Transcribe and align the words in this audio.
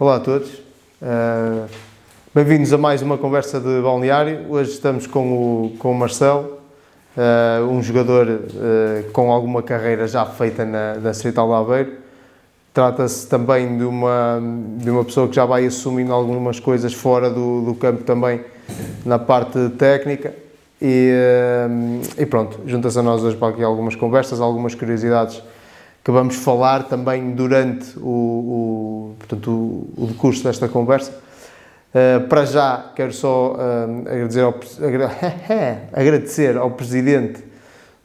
Olá 0.00 0.14
a 0.14 0.20
todos, 0.20 0.48
uh, 1.02 1.68
bem-vindos 2.32 2.72
a 2.72 2.78
mais 2.78 3.02
uma 3.02 3.18
conversa 3.18 3.58
de 3.58 3.82
balneário. 3.82 4.46
Hoje 4.48 4.70
estamos 4.70 5.08
com 5.08 5.32
o, 5.32 5.76
com 5.76 5.90
o 5.90 5.94
Marcelo, 5.96 6.56
uh, 7.16 7.64
um 7.64 7.82
jogador 7.82 8.28
uh, 8.28 9.10
com 9.10 9.32
alguma 9.32 9.60
carreira 9.60 10.06
já 10.06 10.24
feita 10.24 10.64
na, 10.64 10.94
na 10.94 11.10
Distrital 11.10 11.48
de 11.48 11.54
Aveiro. 11.54 11.92
Trata-se 12.72 13.26
também 13.26 13.76
de 13.76 13.82
uma, 13.82 14.40
de 14.76 14.88
uma 14.88 15.04
pessoa 15.04 15.26
que 15.26 15.34
já 15.34 15.44
vai 15.44 15.66
assumindo 15.66 16.12
algumas 16.12 16.60
coisas 16.60 16.94
fora 16.94 17.28
do, 17.28 17.62
do 17.62 17.74
campo 17.74 18.04
também, 18.04 18.44
na 19.04 19.18
parte 19.18 19.68
técnica. 19.70 20.32
E, 20.80 21.12
e 22.16 22.24
pronto, 22.24 22.60
junta-se 22.66 22.96
a 23.00 23.02
nós 23.02 23.24
hoje 23.24 23.36
para 23.36 23.48
aqui 23.48 23.64
algumas 23.64 23.96
conversas, 23.96 24.40
algumas 24.40 24.76
curiosidades 24.76 25.42
que 26.08 26.12
vamos 26.12 26.36
falar 26.36 26.84
também 26.84 27.32
durante 27.32 27.98
o, 27.98 28.08
o 28.08 29.14
portanto, 29.18 29.50
o, 29.50 30.08
o 30.10 30.42
desta 30.42 30.66
conversa. 30.66 31.12
Uh, 31.12 32.26
para 32.28 32.46
já, 32.46 32.92
quero 32.96 33.12
só 33.12 33.52
uh, 33.52 34.08
agradecer, 34.08 34.40
ao, 34.40 34.54
agradecer 35.92 36.56
ao 36.56 36.70
presidente 36.70 37.44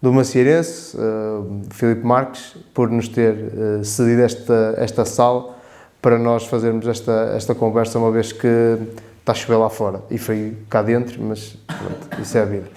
do 0.02 0.12
Macieirense, 0.12 0.98
uh, 0.98 1.62
Filipe 1.72 2.06
Marques, 2.06 2.58
por 2.74 2.90
nos 2.90 3.08
ter 3.08 3.38
cedido 3.86 4.24
esta, 4.24 4.74
esta 4.76 5.06
sala 5.06 5.56
para 6.02 6.20
nós 6.20 6.46
fazermos 6.46 6.86
esta, 6.86 7.32
esta 7.38 7.56
conversa, 7.56 8.00
uma 8.00 8.12
vez 8.12 8.34
que 8.34 8.80
está 9.18 9.32
a 9.32 9.36
chover 9.36 9.56
lá 9.56 9.70
fora 9.70 10.02
e 10.12 10.18
frio 10.18 10.58
cá 10.70 10.82
dentro, 10.82 11.24
mas 11.24 11.56
pronto, 11.66 12.22
isso 12.22 12.38
é 12.38 12.42
a 12.42 12.46
vida. 12.46 12.68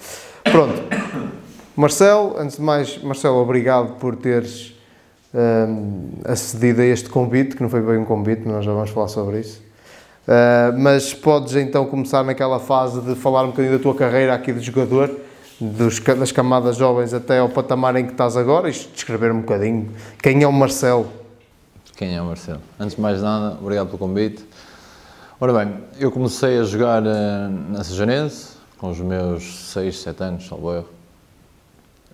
Pronto. 0.45 0.81
Marcelo, 1.75 2.37
antes 2.39 2.55
de 2.55 2.61
mais, 2.61 2.97
Marcelo, 3.03 3.35
obrigado 3.41 3.99
por 3.99 4.15
teres 4.15 4.76
uh, 5.37 6.31
acedido 6.31 6.81
a 6.81 6.85
este 6.85 7.09
convite, 7.09 7.55
que 7.55 7.61
não 7.61 7.69
foi 7.69 7.81
bem 7.81 7.97
um 7.97 8.05
convite, 8.05 8.41
mas 8.45 8.55
nós 8.55 8.65
já 8.65 8.73
vamos 8.73 8.89
falar 8.89 9.07
sobre 9.07 9.39
isso. 9.41 9.61
Uh, 10.27 10.77
mas 10.77 11.13
podes 11.13 11.55
então 11.55 11.85
começar 11.85 12.23
naquela 12.23 12.59
fase 12.59 12.99
de 13.01 13.15
falar 13.15 13.43
um 13.43 13.51
bocadinho 13.51 13.77
da 13.77 13.81
tua 13.81 13.95
carreira 13.95 14.33
aqui 14.33 14.51
de 14.51 14.59
jogador, 14.59 15.09
dos, 15.59 15.99
das 15.99 16.31
camadas 16.31 16.75
jovens 16.75 17.13
até 17.13 17.39
ao 17.39 17.49
patamar 17.49 17.95
em 17.95 18.05
que 18.05 18.11
estás 18.11 18.35
agora, 18.35 18.69
e 18.69 18.71
descrever 18.71 19.31
um 19.31 19.41
bocadinho 19.41 19.89
quem 20.21 20.43
é 20.43 20.47
o 20.47 20.51
Marcelo. 20.51 21.07
Quem 21.95 22.15
é 22.15 22.21
o 22.21 22.25
Marcelo? 22.25 22.61
Antes 22.79 22.95
de 22.95 23.01
mais 23.01 23.21
nada, 23.21 23.57
obrigado 23.61 23.87
pelo 23.87 23.97
convite. 23.97 24.45
Ora 25.39 25.53
bem, 25.53 25.75
eu 25.99 26.11
comecei 26.11 26.59
a 26.59 26.63
jogar 26.63 27.03
uh, 27.03 27.49
na 27.69 27.83
Sejanense 27.83 28.57
com 28.77 28.89
os 28.89 28.99
meus 28.99 29.71
6, 29.71 29.99
7 29.99 30.23
anos, 30.23 30.47
salvo 30.47 30.73
erro. 30.73 30.89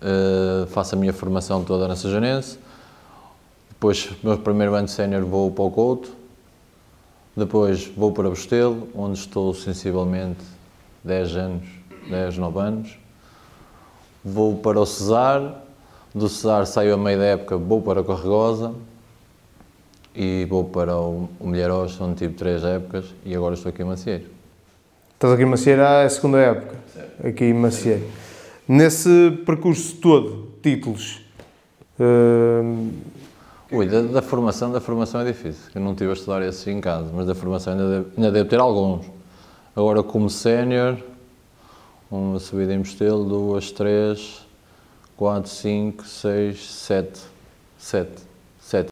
Uh, 0.01 0.67
faço 0.67 0.95
a 0.95 0.97
minha 0.97 1.13
formação 1.13 1.63
toda 1.63 1.87
na 1.87 1.95
Sejanense. 1.95 2.57
Depois, 3.83 4.09
no 4.23 4.29
meu 4.29 4.39
primeiro 4.39 4.73
ano 4.75 4.85
de 4.85 4.93
sénior, 4.93 5.25
vou 5.25 5.51
para 5.51 5.65
o 5.65 5.69
Couto. 5.69 6.09
Depois 7.35 7.85
vou 7.85 8.13
para 8.13 8.29
Bostelo, 8.29 8.87
onde 8.95 9.19
estou 9.19 9.53
sensivelmente 9.53 10.39
10 11.03 11.35
anos, 11.35 11.67
10, 12.09 12.37
9 12.37 12.59
anos. 12.59 12.97
Vou 14.23 14.55
para 14.55 14.79
o 14.79 14.85
Cesar. 14.85 15.65
Do 16.15 16.29
Cesar 16.29 16.65
saio 16.65 16.93
a 16.93 16.97
meio 16.97 17.17
da 17.17 17.25
época, 17.25 17.57
vou 17.57 17.81
para 17.81 17.99
a 17.99 18.03
Corregosa. 18.05 18.73
E 20.15 20.47
vou 20.49 20.63
para 20.63 20.95
o, 20.95 21.27
o 21.37 21.45
Milharos, 21.45 21.99
onde 21.99 22.19
tive 22.19 22.35
3 22.35 22.63
épocas. 22.63 23.13
E 23.25 23.35
agora 23.35 23.53
estou 23.53 23.69
aqui 23.69 23.81
em 23.81 23.85
Macieiro. 23.85 24.27
Estás 25.13 25.33
aqui 25.33 25.43
em 25.43 25.47
Macieiro 25.47 25.81
é 25.81 26.05
a 26.05 26.09
segunda 26.09 26.37
época? 26.37 26.77
Certo. 26.93 27.27
Aqui 27.27 27.43
em 27.43 27.53
Macieiro. 27.53 28.07
Nesse 28.65 29.31
percurso 29.45 29.97
todo, 29.97 30.53
títulos... 30.61 31.19
Uh, 31.99 32.89
Ui, 33.73 33.87
da, 33.87 34.03
da, 34.03 34.21
formação, 34.21 34.71
da 34.71 34.79
formação 34.79 35.21
é 35.21 35.25
difícil. 35.25 35.71
Eu 35.73 35.81
não 35.81 35.95
tive 35.95 36.11
a 36.11 36.13
estudar 36.13 36.43
esses 36.43 36.67
em 36.67 36.79
casa, 36.79 37.09
mas 37.11 37.25
da 37.25 37.33
formação 37.33 37.73
ainda 37.73 37.89
devo, 37.89 38.09
ainda 38.15 38.31
devo 38.31 38.47
ter 38.47 38.59
alguns. 38.59 39.03
Agora, 39.75 40.03
como 40.03 40.29
sénior, 40.29 40.95
uma 42.11 42.37
subida 42.37 42.71
em 42.71 42.77
Mostelo, 42.77 43.25
duas, 43.25 43.71
três, 43.71 44.45
quatro, 45.17 45.49
cinco, 45.49 46.05
seis, 46.05 46.63
sete. 46.71 47.19
Sete. 47.75 48.21
Sete. 48.59 48.89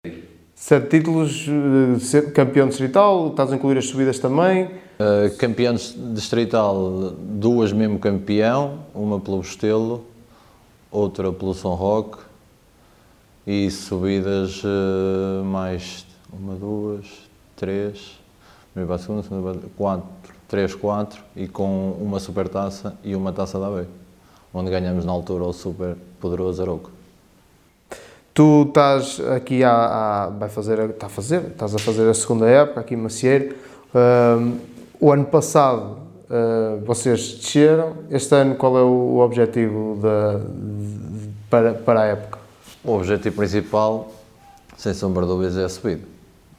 Sete 0.55 0.89
títulos, 0.89 1.47
uh, 1.47 2.31
campeão 2.31 2.67
distrital, 2.67 3.27
estás 3.27 3.51
a 3.51 3.55
incluir 3.55 3.77
as 3.77 3.85
subidas 3.85 4.17
também? 4.17 4.63
Uh, 4.63 5.37
campeão 5.37 5.75
distrital, 5.75 7.13
duas 7.19 7.71
mesmo 7.71 7.99
campeão, 7.99 8.79
uma 8.95 9.19
pelo 9.19 9.37
Bostelo, 9.37 10.03
outra 10.89 11.31
pelo 11.31 11.53
São 11.53 11.75
Roque, 11.75 12.30
e 13.45 13.71
subidas 13.71 14.63
uh, 14.63 15.43
mais 15.43 16.05
uma, 16.31 16.53
duas, 16.53 17.05
três, 17.55 18.19
primeira 18.71 18.87
para 18.87 18.95
a 18.95 18.99
segunda, 18.99 19.23
segunda 19.23 19.59
para 19.59 19.69
quatro, 19.75 20.09
três, 20.47 20.75
quatro 20.75 21.23
e 21.35 21.47
com 21.47 21.91
uma 21.99 22.19
super 22.19 22.47
taça 22.47 22.95
e 23.03 23.15
uma 23.15 23.33
taça 23.33 23.59
da 23.59 23.67
AB, 23.67 23.87
onde 24.53 24.69
ganhamos 24.69 25.05
na 25.05 25.11
altura 25.11 25.43
o 25.43 25.53
super 25.53 25.95
poderoso 26.19 26.61
Aroco. 26.61 26.91
Tu 28.33 28.63
estás 28.67 29.19
aqui 29.19 29.63
a, 29.63 30.25
a, 30.25 30.29
vai 30.29 30.47
fazer, 30.47 30.79
está 30.89 31.07
a 31.07 31.09
fazer, 31.09 31.41
estás 31.47 31.75
a 31.75 31.79
fazer 31.79 32.09
a 32.09 32.13
segunda 32.13 32.47
época 32.47 32.79
aqui 32.79 32.93
em 32.93 32.97
Macieiro. 32.97 33.55
Uh, 33.93 34.57
o 34.99 35.11
ano 35.11 35.25
passado 35.25 35.97
uh, 36.29 36.79
vocês 36.85 37.33
desceram. 37.33 37.93
Este 38.09 38.33
ano 38.33 38.55
qual 38.55 38.77
é 38.77 38.81
o, 38.81 38.85
o 38.85 39.19
objetivo 39.19 39.99
da, 40.01 40.37
de, 40.37 41.29
para, 41.49 41.73
para 41.73 42.01
a 42.01 42.05
época? 42.05 42.40
O 42.83 42.93
objetivo 42.93 43.35
principal, 43.35 44.11
sem 44.75 44.91
sombra 44.93 45.21
de 45.21 45.29
dúvidas, 45.29 45.55
é 45.55 45.65
a 45.65 45.69
subida. 45.69 46.01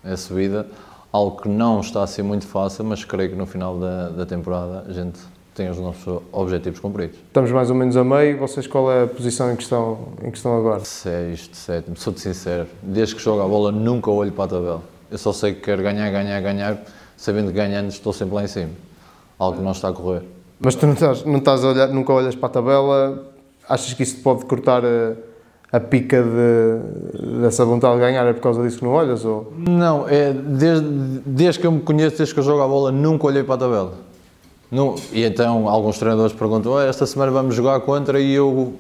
É 0.04 0.12
a 0.12 0.16
subida, 0.16 0.66
algo 1.12 1.42
que 1.42 1.48
não 1.48 1.80
está 1.80 2.02
a 2.02 2.06
ser 2.06 2.22
muito 2.22 2.46
fácil, 2.46 2.84
mas 2.84 3.04
creio 3.04 3.30
que 3.30 3.36
no 3.36 3.44
final 3.44 3.76
da, 3.76 4.08
da 4.08 4.24
temporada 4.24 4.84
a 4.88 4.92
gente 4.92 5.18
tem 5.52 5.68
os 5.68 5.78
nossos 5.78 6.22
objetivos 6.30 6.78
cumpridos. 6.78 7.18
Estamos 7.26 7.50
mais 7.50 7.70
ou 7.70 7.76
menos 7.76 7.96
a 7.96 8.04
meio. 8.04 8.38
Vocês, 8.38 8.68
qual 8.68 8.90
é 8.90 9.02
a 9.02 9.06
posição 9.06 9.52
em 9.52 9.56
que 9.56 9.64
estão, 9.64 9.98
em 10.22 10.30
que 10.30 10.36
estão 10.36 10.56
agora? 10.56 10.84
Sexto, 10.84 11.56
sétimo. 11.56 11.96
Sou-te 11.96 12.20
sincero, 12.20 12.68
desde 12.82 13.16
que 13.16 13.20
jogo 13.20 13.42
a 13.42 13.48
bola 13.48 13.72
nunca 13.72 14.10
olho 14.10 14.30
para 14.30 14.44
a 14.44 14.48
tabela. 14.48 14.82
Eu 15.10 15.18
só 15.18 15.32
sei 15.32 15.54
que 15.54 15.60
quero 15.60 15.82
ganhar, 15.82 16.08
ganhar, 16.10 16.40
ganhar, 16.40 16.78
sabendo 17.16 17.48
que 17.48 17.54
ganhando 17.54 17.88
estou 17.88 18.12
sempre 18.12 18.36
lá 18.36 18.44
em 18.44 18.48
cima. 18.48 18.70
Algo 19.38 19.58
que 19.58 19.64
não 19.64 19.72
está 19.72 19.88
a 19.88 19.92
correr. 19.92 20.22
Mas 20.60 20.76
tu 20.76 20.86
não 20.86 20.94
estás, 20.94 21.24
não 21.24 21.38
estás 21.38 21.64
a 21.64 21.68
olhar, 21.68 21.88
nunca 21.88 22.12
olhas 22.12 22.36
para 22.36 22.46
a 22.46 22.52
tabela? 22.52 23.32
Achas 23.68 23.92
que 23.92 24.04
isso 24.04 24.22
pode 24.22 24.44
cortar... 24.46 24.84
A 24.84 25.31
a 25.72 25.80
pica 25.80 26.22
de, 26.22 27.40
dessa 27.40 27.64
vontade 27.64 27.94
de 27.94 28.00
ganhar 28.00 28.26
é 28.26 28.32
por 28.34 28.42
causa 28.42 28.62
disso 28.62 28.78
que 28.78 28.84
não 28.84 28.92
olhas? 28.92 29.24
Ou? 29.24 29.52
Não, 29.56 30.06
é 30.06 30.30
desde, 30.32 30.86
desde 31.24 31.60
que 31.60 31.66
eu 31.66 31.72
me 31.72 31.80
conheço, 31.80 32.18
desde 32.18 32.34
que 32.34 32.40
eu 32.40 32.44
jogo 32.44 32.62
a 32.62 32.68
bola, 32.68 32.92
nunca 32.92 33.26
olhei 33.26 33.42
para 33.42 33.54
a 33.54 33.58
tabela. 33.58 33.94
Não, 34.70 34.94
e 35.12 35.24
então 35.24 35.68
alguns 35.68 35.98
treinadores 35.98 36.34
perguntam: 36.34 36.78
esta 36.78 37.06
semana 37.06 37.32
vamos 37.32 37.54
jogar 37.54 37.80
contra 37.80 38.20
e 38.20 38.34
eu. 38.34 38.74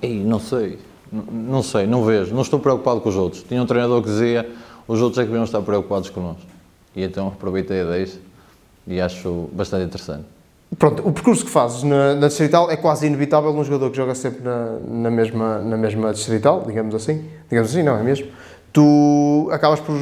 Ei, 0.00 0.22
não 0.22 0.38
sei, 0.38 0.78
não, 1.12 1.22
não 1.22 1.62
sei, 1.62 1.86
não 1.86 2.04
vejo, 2.04 2.34
não 2.34 2.42
estou 2.42 2.60
preocupado 2.60 3.00
com 3.00 3.08
os 3.08 3.16
outros. 3.16 3.42
Tinha 3.42 3.60
um 3.60 3.66
treinador 3.66 4.00
que 4.00 4.08
dizia: 4.08 4.48
os 4.86 5.00
outros 5.00 5.18
é 5.18 5.22
que 5.22 5.28
deviam 5.28 5.44
estar 5.44 5.60
preocupados 5.62 6.08
connosco. 6.08 6.42
E 6.94 7.02
então 7.02 7.28
aproveitei 7.28 7.80
a 7.80 7.84
10 7.84 8.20
e 8.86 9.00
acho 9.00 9.48
bastante 9.52 9.86
interessante. 9.86 10.24
Pronto, 10.78 11.06
o 11.06 11.12
percurso 11.12 11.44
que 11.44 11.50
fazes 11.50 11.82
na, 11.82 12.14
na, 12.14 12.28
Distrital 12.28 12.70
é 12.70 12.76
quase 12.76 13.06
inevitável 13.06 13.50
um 13.50 13.62
jogador 13.62 13.90
que 13.90 13.96
joga 13.96 14.14
sempre 14.14 14.42
na, 14.42 14.78
na, 14.80 15.10
mesma, 15.10 15.58
na 15.58 15.76
mesma 15.76 16.12
Distrital, 16.12 16.64
digamos 16.66 16.94
assim. 16.94 17.24
Digamos 17.48 17.70
assim, 17.70 17.82
não 17.82 17.96
é 17.96 18.02
mesmo? 18.02 18.28
Tu 18.72 19.48
acabas 19.52 19.80
por 19.80 19.94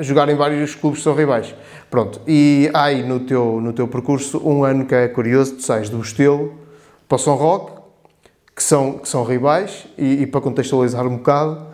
jogar 0.00 0.28
em 0.28 0.34
vários 0.34 0.74
clubes 0.74 0.98
que 0.98 1.04
são 1.04 1.14
rivais. 1.14 1.54
Pronto, 1.88 2.20
e 2.26 2.68
há 2.74 2.84
aí 2.84 3.04
no 3.06 3.20
teu, 3.20 3.60
no 3.60 3.72
teu 3.72 3.86
percurso 3.86 4.40
um 4.44 4.64
ano 4.64 4.84
que 4.84 4.94
é 4.94 5.06
curioso, 5.06 5.56
tu 5.56 5.62
sais 5.62 5.88
do 5.88 5.98
Bostelo 5.98 6.54
para 7.08 7.16
o 7.16 7.18
São 7.18 7.36
Roque, 7.36 7.80
que 8.54 8.62
são, 8.62 8.98
que 8.98 9.08
são 9.08 9.24
rivais, 9.24 9.86
e, 9.96 10.22
e 10.22 10.26
para 10.26 10.40
contextualizar 10.40 11.06
um 11.06 11.16
bocado, 11.16 11.66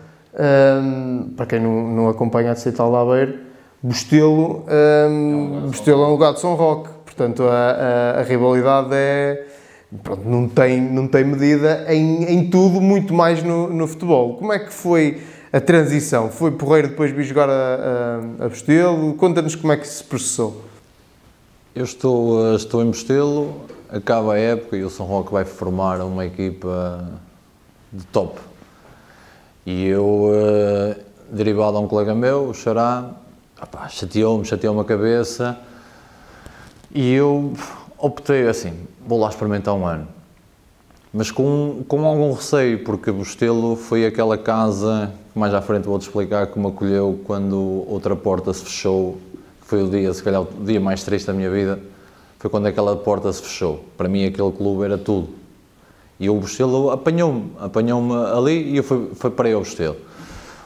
um, 0.83 1.33
para 1.35 1.45
quem 1.47 1.59
não, 1.59 1.87
não 1.87 2.09
acompanha 2.09 2.51
a 2.51 2.53
Distrital 2.53 2.91
da 2.91 2.99
Aveiro, 3.01 3.39
Bostelo, 3.81 4.63
um, 4.67 4.69
é 4.69 5.07
um 5.07 5.67
Bostelo 5.67 6.03
é 6.03 6.07
um 6.07 6.11
lugar 6.11 6.33
de 6.33 6.39
São 6.39 6.55
Roque 6.55 6.96
Portanto, 7.17 7.47
a, 7.47 7.71
a, 7.71 8.19
a 8.19 8.21
rivalidade 8.21 8.89
é, 8.91 9.47
pronto, 10.03 10.21
não, 10.23 10.47
tem, 10.47 10.79
não 10.79 11.07
tem 11.07 11.23
medida 11.25 11.91
em, 11.91 12.25
em 12.25 12.47
tudo, 12.47 12.79
muito 12.79 13.11
mais 13.11 13.41
no, 13.41 13.73
no 13.73 13.87
futebol. 13.87 14.37
Como 14.37 14.53
é 14.53 14.59
que 14.59 14.71
foi 14.71 15.23
a 15.51 15.59
transição? 15.59 16.29
Foi 16.29 16.51
porreiro 16.51 16.89
depois 16.89 17.15
de 17.15 17.23
jogar 17.23 17.49
a, 17.49 17.53
a, 18.39 18.45
a 18.45 18.49
Bostelo? 18.49 19.15
Conta-nos 19.15 19.55
como 19.55 19.73
é 19.73 19.77
que 19.77 19.87
se 19.87 20.03
processou. 20.03 20.63
Eu 21.75 21.85
estou, 21.85 22.55
estou 22.55 22.83
em 22.83 22.85
Bostelo, 22.85 23.61
acaba 23.89 24.35
a 24.35 24.37
época 24.37 24.77
e 24.77 24.83
o 24.83 24.89
São 24.91 25.07
Roque 25.07 25.31
vai 25.31 25.43
formar 25.43 25.99
uma 26.01 26.23
equipa 26.23 27.03
de 27.91 28.05
top. 28.05 28.39
E 29.65 29.87
eu, 29.87 30.29
eh, 30.33 30.97
derivado 31.31 31.77
a 31.77 31.79
um 31.79 31.87
colega 31.87 32.13
meu, 32.13 32.49
o 32.49 32.53
Xará, 32.53 33.09
chateou-me, 33.89 34.45
chateou-me 34.45 34.81
a 34.81 34.83
cabeça 34.83 35.57
e 36.93 37.13
eu 37.13 37.53
optei 37.97 38.47
assim, 38.47 38.73
vou 39.05 39.19
lá 39.19 39.29
experimentar 39.29 39.73
um 39.73 39.85
ano. 39.85 40.07
mas 41.13 41.31
com, 41.31 41.83
com 41.87 42.05
algum 42.05 42.31
receio, 42.33 42.83
porque 42.83 43.11
Bostelo 43.11 43.75
foi 43.75 44.05
aquela 44.05 44.37
casa, 44.37 45.11
que 45.33 45.39
mais 45.39 45.53
à 45.53 45.61
frente 45.61 45.85
vou-te 45.85 46.03
explicar, 46.03 46.47
que 46.47 46.59
me 46.59 46.67
acolheu 46.67 47.19
quando 47.25 47.85
outra 47.87 48.15
porta 48.15 48.53
se 48.53 48.63
fechou, 48.63 49.17
que 49.61 49.67
foi 49.67 49.83
o 49.83 49.89
dia, 49.89 50.13
se 50.13 50.21
calhar, 50.21 50.41
o 50.41 50.63
dia 50.63 50.79
mais 50.79 51.03
triste 51.03 51.27
da 51.27 51.33
minha 51.33 51.49
vida, 51.49 51.79
foi 52.39 52.49
quando 52.49 52.67
aquela 52.67 52.95
porta 52.95 53.31
se 53.33 53.41
fechou. 53.41 53.83
Para 53.97 54.07
mim, 54.07 54.25
aquele 54.25 54.51
clube 54.51 54.83
era 54.83 54.97
tudo. 54.97 55.29
E 56.19 56.29
o 56.29 56.35
Bostelo 56.35 56.91
apanhou-me, 56.91 57.51
apanhou-me 57.59 58.13
ali 58.35 58.73
e 58.73 58.77
eu 58.77 58.83
fui, 58.83 59.09
fui 59.15 59.29
para 59.29 59.55
o 59.55 59.59
Bostelo. 59.59 59.97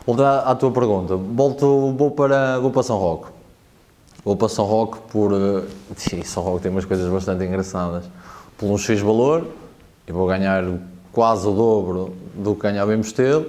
Voltando 0.05 0.25
à, 0.25 0.39
à 0.51 0.55
tua 0.55 0.71
pergunta, 0.71 1.15
volto, 1.15 1.93
vou, 1.93 2.11
para, 2.11 2.59
vou 2.59 2.71
para 2.71 2.83
São 2.83 2.97
Roque. 2.97 3.27
Vou 4.23 4.35
para 4.35 4.49
São 4.49 4.65
Roque 4.65 4.99
por. 5.11 5.33
Uh, 5.33 5.67
São 6.23 6.43
Roque 6.43 6.63
tem 6.63 6.71
umas 6.71 6.85
coisas 6.85 7.11
bastante 7.11 7.43
engraçadas. 7.43 8.05
Por 8.57 8.67
um 8.67 8.77
X 8.77 8.99
valor, 9.01 9.47
e 10.07 10.11
vou 10.11 10.27
ganhar 10.27 10.63
quase 11.11 11.47
o 11.47 11.51
dobro 11.51 12.15
do 12.35 12.53
que 12.53 12.61
ganhava 12.61 12.93
em 12.93 12.97
Mostelo, 12.97 13.47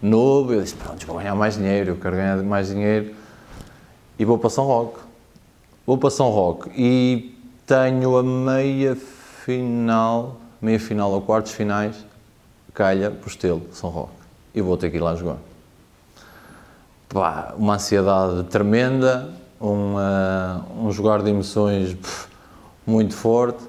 novo. 0.00 0.52
Eu 0.52 0.62
disse: 0.62 0.76
pronto, 0.76 1.04
vou 1.06 1.16
ganhar 1.16 1.34
mais 1.34 1.56
dinheiro, 1.56 1.90
eu 1.90 1.96
quero 1.96 2.16
ganhar 2.16 2.36
mais 2.42 2.68
dinheiro. 2.68 3.14
E 4.18 4.24
vou 4.24 4.38
para 4.38 4.50
São 4.50 4.64
Roque. 4.64 5.00
Vou 5.84 5.98
para 5.98 6.10
São 6.10 6.30
Roque 6.30 6.70
e 6.76 7.36
tenho 7.66 8.16
a 8.16 8.22
meia 8.22 8.96
final, 9.44 10.40
meia 10.60 10.78
final 10.78 11.10
ou 11.10 11.20
quartos 11.20 11.52
finais, 11.52 11.96
calha, 12.72 13.10
Postelo, 13.10 13.62
São 13.72 13.90
Roque. 13.90 14.12
E 14.54 14.60
vou 14.60 14.76
ter 14.76 14.90
que 14.90 14.98
ir 14.98 15.00
lá 15.00 15.16
jogar. 15.16 15.38
Pá, 17.08 17.52
uma 17.56 17.74
ansiedade 17.74 18.44
tremenda, 18.44 19.28
um, 19.62 19.94
uh, 19.94 20.86
um 20.86 20.90
jogar 20.90 21.22
de 21.22 21.30
emoções 21.30 21.94
pff, 21.94 22.26
muito 22.86 23.14
forte. 23.14 23.62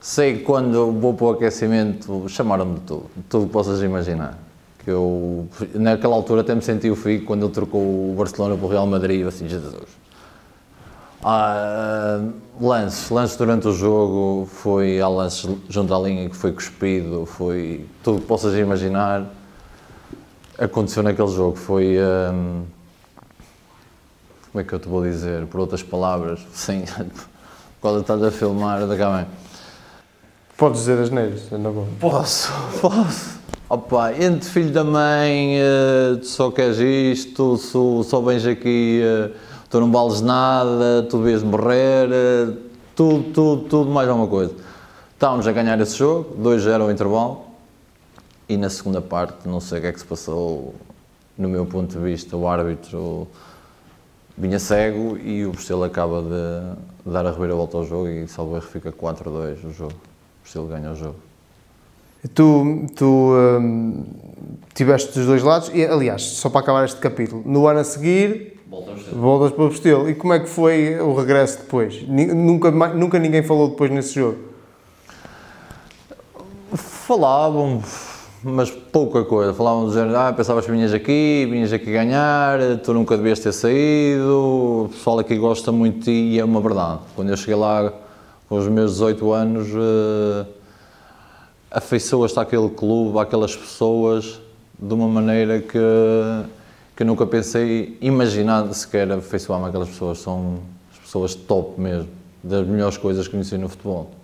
Sei 0.00 0.38
que 0.38 0.44
quando 0.44 0.92
vou 0.92 1.14
para 1.14 1.26
o 1.26 1.30
aquecimento 1.30 2.28
chamaram-me 2.28 2.74
de 2.74 2.80
tudo, 2.80 3.10
tudo 3.28 3.46
que 3.46 3.52
possas 3.52 3.82
imaginar. 3.82 4.38
Que 4.84 4.90
eu, 4.90 5.48
naquela 5.74 6.14
altura 6.14 6.42
até 6.42 6.54
me 6.54 6.62
senti 6.62 6.90
o 6.90 6.96
fico 6.96 7.26
quando 7.26 7.44
ele 7.44 7.52
trocou 7.52 7.80
o 7.80 8.14
Barcelona 8.16 8.56
para 8.56 8.66
o 8.66 8.68
Real 8.68 8.86
Madrid, 8.86 9.26
assim, 9.26 9.48
Jesus. 9.48 9.88
Ah, 11.22 12.18
lances, 12.58 13.10
lances 13.10 13.36
durante 13.36 13.68
o 13.68 13.72
jogo, 13.72 14.46
foi 14.46 15.00
há 15.00 15.08
lances 15.08 15.46
junto 15.68 15.94
à 15.94 15.98
linha 15.98 16.30
que 16.30 16.36
foi 16.36 16.52
cuspido, 16.52 17.26
foi 17.26 17.84
tudo 18.02 18.20
que 18.20 18.26
possas 18.26 18.54
imaginar 18.54 19.26
aconteceu 20.58 21.02
naquele 21.02 21.28
jogo. 21.28 21.56
Foi. 21.56 21.98
Um, 21.98 22.79
como 24.52 24.62
é 24.62 24.64
que 24.64 24.72
eu 24.72 24.78
te 24.78 24.88
vou 24.88 25.02
dizer? 25.02 25.46
Por 25.46 25.60
outras 25.60 25.82
palavras, 25.82 26.40
sim. 26.52 26.84
Quando 27.80 28.00
estás 28.00 28.22
a 28.22 28.30
filmar, 28.30 28.86
da 28.86 28.96
cá 28.96 29.16
bem. 29.16 29.26
Podes 30.56 30.80
dizer 30.80 30.98
as 30.98 31.10
neiras, 31.10 31.50
na 31.52 31.70
boa. 31.70 31.86
Posso, 31.98 32.52
posso. 32.80 33.40
Opa, 33.68 34.12
entre 34.12 34.50
filho 34.50 34.72
da 34.72 34.82
mãe, 34.82 35.56
uh, 35.60 36.16
tu 36.16 36.26
só 36.26 36.50
queres 36.50 36.78
isto, 36.78 37.56
só, 37.56 38.02
só 38.02 38.20
vens 38.20 38.44
aqui, 38.44 39.00
uh, 39.00 39.32
tu 39.70 39.78
não 39.78 39.92
vales 39.92 40.20
nada, 40.20 41.06
tu 41.08 41.22
vês 41.22 41.40
morrer, 41.44 42.08
uh, 42.08 42.56
tudo, 42.96 43.32
tudo, 43.32 43.62
tudo, 43.68 43.90
mais 43.90 44.08
alguma 44.08 44.26
coisa. 44.26 44.52
Estávamos 45.14 45.46
a 45.46 45.52
ganhar 45.52 45.80
esse 45.80 45.96
jogo, 45.96 46.36
2-0 46.42 46.80
ao 46.80 46.90
intervalo, 46.90 47.44
e 48.48 48.56
na 48.56 48.68
segunda 48.68 49.00
parte, 49.00 49.48
não 49.48 49.60
sei 49.60 49.78
o 49.78 49.82
que 49.82 49.86
é 49.86 49.92
que 49.92 50.00
se 50.00 50.06
passou, 50.06 50.74
no 51.38 51.48
meu 51.48 51.64
ponto 51.64 51.96
de 51.96 52.04
vista, 52.04 52.36
o 52.36 52.48
árbitro 52.48 53.28
vinha 54.40 54.58
cego 54.58 55.18
e 55.18 55.44
o 55.44 55.52
Bestelo 55.52 55.84
acaba 55.84 56.22
de 56.22 57.10
dar 57.10 57.26
a 57.26 57.30
reviravolta 57.30 57.76
ao 57.76 57.84
jogo 57.84 58.08
e 58.08 58.26
salvo 58.26 58.56
erro 58.56 58.66
fica 58.66 58.90
4-2 58.90 59.64
o 59.64 59.72
jogo. 59.72 59.94
O 60.56 60.64
ganha 60.64 60.90
o 60.90 60.96
jogo. 60.96 61.16
Tu, 62.34 62.86
tu 62.96 63.04
hum, 63.06 64.04
tiveste 64.74 65.12
dos 65.14 65.26
dois 65.26 65.42
lados 65.42 65.70
e, 65.72 65.84
aliás, 65.84 66.22
só 66.22 66.50
para 66.50 66.60
acabar 66.60 66.84
este 66.84 66.98
capítulo, 66.98 67.42
no 67.46 67.68
ano 67.68 67.80
a 67.80 67.84
seguir 67.84 68.58
voltas 69.12 69.52
para 69.52 69.64
o 69.64 69.68
Bestelo. 69.68 70.10
E 70.10 70.14
como 70.14 70.32
é 70.32 70.40
que 70.40 70.48
foi 70.48 70.98
o 70.98 71.14
regresso 71.14 71.58
depois? 71.58 72.02
Nunca, 72.08 72.70
nunca 72.70 73.18
ninguém 73.18 73.42
falou 73.42 73.68
depois 73.68 73.90
nesse 73.92 74.14
jogo? 74.14 74.38
Falavam, 76.74 77.82
mas 78.42 78.70
pouca 78.70 79.24
coisa. 79.24 79.52
Falavam 79.52 79.86
do 79.86 79.92
género, 79.92 80.16
ah, 80.16 80.32
pensavas 80.32 80.64
que 80.64 80.72
vinhas 80.72 80.94
aqui, 80.94 81.46
vinhas 81.50 81.72
aqui 81.72 81.92
ganhar, 81.92 82.58
tu 82.82 82.94
nunca 82.94 83.16
devias 83.16 83.38
ter 83.38 83.52
saído, 83.52 84.84
o 84.84 84.88
pessoal 84.90 85.18
aqui 85.18 85.36
gosta 85.36 85.70
muito 85.70 85.98
de 85.98 86.04
ti 86.04 86.10
e 86.10 86.38
é 86.38 86.44
uma 86.44 86.60
verdade. 86.60 87.00
Quando 87.14 87.28
eu 87.28 87.36
cheguei 87.36 87.54
lá 87.54 87.92
com 88.48 88.56
os 88.56 88.66
meus 88.66 88.92
18 88.92 89.32
anos, 89.32 89.68
uh, 89.68 90.46
afeiçoas-te 91.70 92.38
àquele 92.40 92.70
clube, 92.70 93.18
àquelas 93.18 93.54
pessoas, 93.54 94.40
de 94.78 94.94
uma 94.94 95.06
maneira 95.06 95.60
que, 95.60 95.78
que 96.96 97.04
nunca 97.04 97.26
pensei, 97.26 97.98
imaginar 98.00 98.72
sequer 98.72 99.12
afeiçoar-me 99.12 99.66
àquelas 99.66 99.90
pessoas. 99.90 100.18
São 100.18 100.60
as 100.92 100.98
pessoas 100.98 101.34
top 101.34 101.78
mesmo, 101.78 102.08
das 102.42 102.66
melhores 102.66 102.96
coisas 102.96 103.26
que 103.26 103.32
conheci 103.32 103.58
no 103.58 103.68
futebol. 103.68 104.19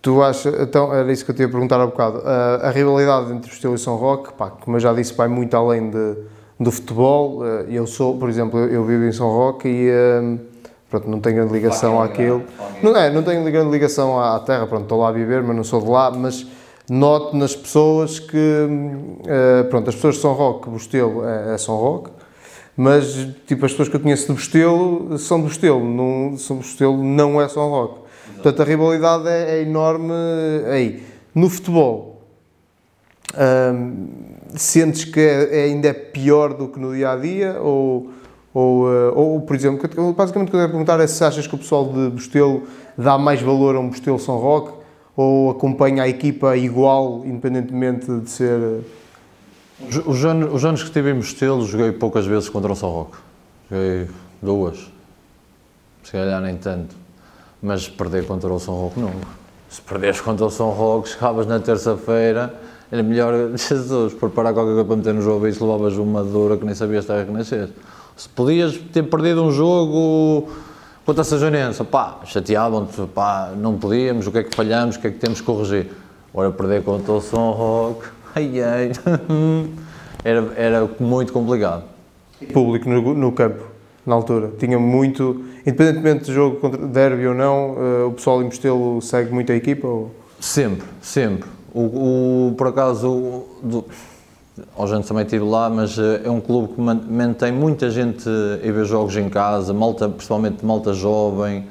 Tu 0.00 0.22
achas, 0.22 0.54
então, 0.60 0.94
era 0.94 1.10
isso 1.12 1.24
que 1.24 1.32
eu 1.32 1.34
te 1.34 1.42
ia 1.42 1.48
perguntar 1.48 1.80
há 1.80 1.86
bocado, 1.86 2.22
a, 2.24 2.68
a 2.68 2.70
rivalidade 2.70 3.32
entre 3.32 3.66
o 3.66 3.74
e 3.74 3.78
São 3.78 3.96
Roque, 3.96 4.32
pá, 4.32 4.48
como 4.48 4.76
eu 4.76 4.80
já 4.80 4.92
disse, 4.92 5.12
vai 5.12 5.26
muito 5.26 5.56
além 5.56 5.90
de, 5.90 6.16
do 6.58 6.70
futebol, 6.70 7.44
eh, 7.44 7.66
eu 7.70 7.84
sou, 7.84 8.16
por 8.16 8.28
exemplo, 8.28 8.60
eu 8.60 8.84
vivo 8.84 9.04
em 9.04 9.12
São 9.12 9.28
Roque 9.28 9.66
e 9.66 9.88
eh, 9.88 10.38
pronto, 10.88 11.10
não 11.10 11.20
tenho 11.20 11.36
grande 11.36 11.52
ligação 11.52 12.00
àquilo, 12.00 12.44
não 12.80 12.96
é, 12.96 13.10
não 13.10 13.24
tenho 13.24 13.42
grande 13.50 13.70
ligação 13.70 14.20
à 14.20 14.38
terra, 14.38 14.68
pronto, 14.68 14.84
estou 14.84 15.00
lá 15.00 15.08
a 15.08 15.12
viver, 15.12 15.42
mas 15.42 15.56
não 15.56 15.64
sou 15.64 15.82
de 15.82 15.88
lá, 15.88 16.12
mas 16.12 16.46
noto 16.88 17.36
nas 17.36 17.56
pessoas 17.56 18.20
que, 18.20 18.68
eh, 19.26 19.64
pronto, 19.64 19.88
as 19.88 19.96
pessoas 19.96 20.14
de 20.14 20.20
São 20.20 20.32
Roque, 20.32 20.70
Bostelo 20.70 21.24
é, 21.24 21.54
é 21.54 21.58
São 21.58 21.74
Roque, 21.74 22.10
mas 22.76 23.26
tipo 23.48 23.66
as 23.66 23.72
pessoas 23.72 23.88
que 23.88 23.96
eu 23.96 24.00
conheço 24.00 24.28
de 24.28 24.32
Bostelo 24.34 25.18
são 25.18 25.38
de 25.38 25.48
Bostelo, 25.48 25.84
não, 25.84 26.38
são 26.38 26.58
Bostelo 26.58 27.02
não 27.02 27.40
é 27.40 27.48
São 27.48 27.68
Roque. 27.68 28.07
Portanto, 28.42 28.62
a 28.62 28.64
rivalidade 28.64 29.28
é, 29.28 29.58
é 29.58 29.62
enorme 29.62 30.14
aí. 30.70 31.02
No 31.34 31.50
futebol, 31.50 32.22
hum, 33.34 34.06
sentes 34.54 35.04
que 35.04 35.20
é, 35.20 35.60
é, 35.60 35.64
ainda 35.64 35.88
é 35.88 35.92
pior 35.92 36.54
do 36.54 36.68
que 36.68 36.78
no 36.78 36.94
dia 36.94 37.12
a 37.12 37.16
dia? 37.16 37.60
Ou, 37.60 38.10
ou, 38.54 38.92
eh, 38.92 39.12
ou 39.14 39.40
por 39.40 39.56
exemplo, 39.56 39.88
basicamente 40.14 40.48
o 40.48 40.50
que 40.50 40.56
eu 40.56 40.60
quero 40.60 40.70
perguntar 40.70 41.00
é 41.00 41.06
se 41.06 41.22
achas 41.22 41.46
que 41.46 41.54
o 41.54 41.58
pessoal 41.58 41.92
de 41.92 42.10
Bostelo 42.10 42.62
dá 42.96 43.18
mais 43.18 43.42
valor 43.42 43.76
a 43.76 43.80
um 43.80 43.88
Bostelo 43.88 44.18
São 44.18 44.38
Roque 44.38 44.72
ou 45.16 45.50
acompanha 45.50 46.04
a 46.04 46.08
equipa 46.08 46.56
igual, 46.56 47.22
independentemente 47.24 48.06
de 48.06 48.30
ser. 48.30 48.84
Os 50.06 50.24
anos, 50.24 50.54
os 50.54 50.64
anos 50.64 50.80
que 50.80 50.88
estive 50.88 51.10
em 51.10 51.14
Bostelo, 51.14 51.66
joguei 51.66 51.92
poucas 51.92 52.24
vezes 52.24 52.48
contra 52.48 52.72
o 52.72 52.76
São 52.76 52.90
Roque. 52.90 53.16
Joguei 53.70 54.08
duas. 54.40 54.78
Se 56.04 56.12
calhar 56.12 56.40
nem 56.40 56.56
tanto 56.56 57.07
mas 57.62 57.88
perder 57.88 58.26
contra 58.26 58.52
o 58.52 58.58
São 58.58 58.74
Roque 58.74 59.00
nunca. 59.00 59.26
Se 59.68 59.82
perderes 59.82 60.20
contra 60.20 60.46
o 60.46 60.50
São 60.50 60.70
Roque, 60.70 61.10
chegavas 61.10 61.46
na 61.46 61.60
terça-feira, 61.60 62.54
era 62.90 63.02
melhor, 63.02 63.34
Jesus, 63.56 64.14
preparar 64.14 64.54
qualquer 64.54 64.72
coisa 64.72 64.84
para 64.84 64.96
meter 64.96 65.14
no 65.14 65.22
jogo 65.22 65.46
e 65.46 65.52
se 65.52 65.62
levavas 65.62 65.96
uma 65.96 66.24
dura 66.24 66.56
que 66.56 66.64
nem 66.64 66.74
sabias 66.74 67.04
estar 67.04 67.18
a 67.18 67.22
renascer. 67.24 67.68
Se 68.16 68.28
podias 68.28 68.76
ter 68.76 69.04
perdido 69.04 69.44
um 69.44 69.52
jogo 69.52 70.48
contra 71.04 71.22
a 71.22 71.24
Sajonense, 71.24 71.84
pá, 71.84 72.18
chateavam-te, 72.24 73.06
pá, 73.14 73.52
não 73.56 73.78
podíamos, 73.78 74.26
o 74.26 74.32
que 74.32 74.38
é 74.38 74.42
que 74.42 74.56
falhamos, 74.56 74.96
o 74.96 75.00
que 75.00 75.06
é 75.06 75.10
que 75.10 75.18
temos 75.18 75.40
que 75.40 75.46
corrigir. 75.46 75.90
Agora 76.32 76.50
perder 76.50 76.82
contra 76.82 77.12
o 77.12 77.20
São 77.20 77.52
Roque, 77.52 78.08
ai 78.34 78.62
ai, 78.62 78.92
era, 80.24 80.52
era 80.56 80.90
muito 80.98 81.32
complicado. 81.32 81.84
Público 82.52 82.88
no, 82.88 83.14
no 83.14 83.32
campo, 83.32 83.64
na 84.08 84.14
altura, 84.14 84.52
tinha 84.58 84.78
muito 84.78 85.44
independentemente 85.66 86.24
do 86.24 86.32
jogo 86.32 86.56
contra 86.56 86.86
derby 86.86 87.26
ou 87.26 87.34
não, 87.34 87.72
uh, 87.72 88.08
o 88.08 88.12
pessoal 88.12 88.40
em 88.40 88.46
Mostelo 88.46 89.02
segue 89.02 89.32
muito 89.32 89.52
a 89.52 89.54
equipa? 89.54 89.86
Ou? 89.86 90.10
Sempre, 90.40 90.86
sempre. 91.02 91.48
O, 91.74 92.48
o 92.48 92.54
por 92.56 92.68
acaso, 92.68 93.44
do, 93.62 93.84
ao 94.74 94.88
gente 94.88 95.06
também 95.06 95.24
estive 95.24 95.44
lá, 95.44 95.68
mas 95.68 95.98
uh, 95.98 96.20
é 96.24 96.30
um 96.30 96.40
clube 96.40 96.72
que 96.74 96.80
mantém 96.80 97.52
muita 97.52 97.90
gente 97.90 98.26
a 98.26 98.72
ver 98.72 98.86
jogos 98.86 99.14
em 99.14 99.28
casa, 99.28 99.74
malta, 99.74 100.08
principalmente 100.08 100.64
malta 100.64 100.94
jovem, 100.94 101.66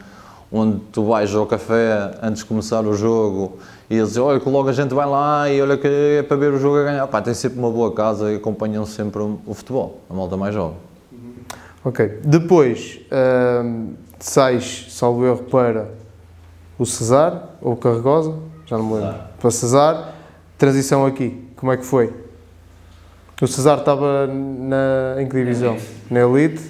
onde 0.52 0.80
tu 0.92 1.06
vais 1.06 1.34
ao 1.34 1.46
café 1.48 2.20
antes 2.22 2.44
de 2.44 2.48
começar 2.48 2.86
o 2.86 2.94
jogo 2.94 3.58
e 3.90 3.96
eles 3.96 4.10
dizem, 4.10 4.22
olha 4.22 4.40
que 4.40 4.48
logo 4.48 4.70
a 4.70 4.74
gente 4.74 4.94
vai 4.94 5.08
lá 5.08 5.50
e 5.50 5.62
olha 5.62 5.76
que 5.78 5.88
é 5.88 6.22
para 6.22 6.38
ver 6.38 6.54
o 6.54 6.60
jogo 6.60 6.78
a 6.78 6.84
ganhar. 6.84 7.08
Pá, 7.08 7.20
tem 7.22 7.34
sempre 7.34 7.58
uma 7.58 7.72
boa 7.72 7.92
casa 7.92 8.32
e 8.32 8.36
acompanham 8.36 8.86
sempre 8.86 9.22
o, 9.22 9.40
o 9.46 9.54
futebol, 9.54 10.02
a 10.10 10.14
malta 10.14 10.38
mais 10.38 10.54
jovem. 10.54 10.87
Ok. 11.88 12.20
Depois 12.26 13.00
uh, 13.06 13.94
sais, 14.20 14.88
salvo 14.90 15.26
erro, 15.26 15.44
para 15.44 15.90
o 16.78 16.86
Cesar 16.86 17.52
ou 17.62 17.74
o 17.74 17.78
Carregosa, 17.78 18.36
já 18.66 18.78
não 18.78 18.86
me 18.86 18.94
lembro. 18.96 19.14
Cesar. 19.14 19.32
Para 19.40 19.52
Cesar, 19.52 20.16
transição 20.58 21.06
aqui, 21.06 21.48
como 21.56 21.72
é 21.72 21.78
que 21.78 21.86
foi? 21.86 22.14
O 23.42 23.48
Cesar 23.48 23.80
estava 23.80 24.28
na, 24.28 25.22
em 25.22 25.30
que 25.30 25.38
divisão? 25.38 25.78
Na 26.12 26.20
Elite. 26.20 26.62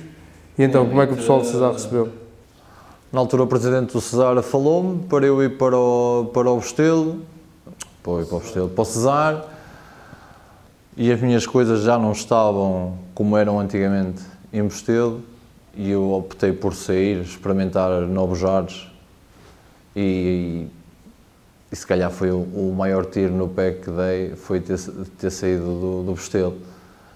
E 0.56 0.64
então, 0.64 0.86
como 0.86 1.02
é 1.02 1.08
que 1.08 1.14
o 1.14 1.18
pessoal 1.18 1.42
de 1.42 1.48
Cesar 1.48 1.72
recebeu? 1.72 2.10
Na 3.12 3.20
altura, 3.20 3.42
o 3.42 3.48
presidente 3.48 3.94
do 3.94 4.02
Cesar 4.02 4.40
falou-me 4.44 5.00
para 5.06 5.26
eu 5.26 5.42
ir 5.42 5.58
para 5.58 5.76
o, 5.76 6.30
para 6.32 6.52
o 6.52 6.60
Bestelo. 6.60 7.22
para, 8.04 8.24
para 8.24 8.36
o 8.36 8.40
Bostelo, 8.40 8.70
para 8.70 8.82
o 8.84 8.86
Cesar, 8.86 9.46
e 10.96 11.12
as 11.12 11.20
minhas 11.20 11.48
coisas 11.48 11.82
já 11.82 11.98
não 11.98 12.12
estavam 12.12 13.00
como 13.16 13.36
eram 13.36 13.60
antigamente 13.60 14.37
em 14.52 14.64
Bostelo, 14.64 15.22
e 15.76 15.92
eu 15.92 16.12
optei 16.12 16.52
por 16.52 16.74
sair, 16.74 17.22
experimentar 17.22 18.02
novos 18.02 18.44
ares, 18.44 18.88
e, 19.96 20.68
e 21.72 21.76
se 21.76 21.86
calhar 21.86 22.12
foi 22.12 22.32
o, 22.32 22.38
o, 22.38 22.74
maior 22.76 23.06
tiro 23.06 23.34
no 23.34 23.48
pé 23.48 23.72
que 23.72 23.90
dei, 23.90 24.36
foi 24.36 24.60
ter, 24.60 24.78
ter 25.18 25.32
saído 25.32 25.66
do, 25.66 26.14
do. 26.14 26.54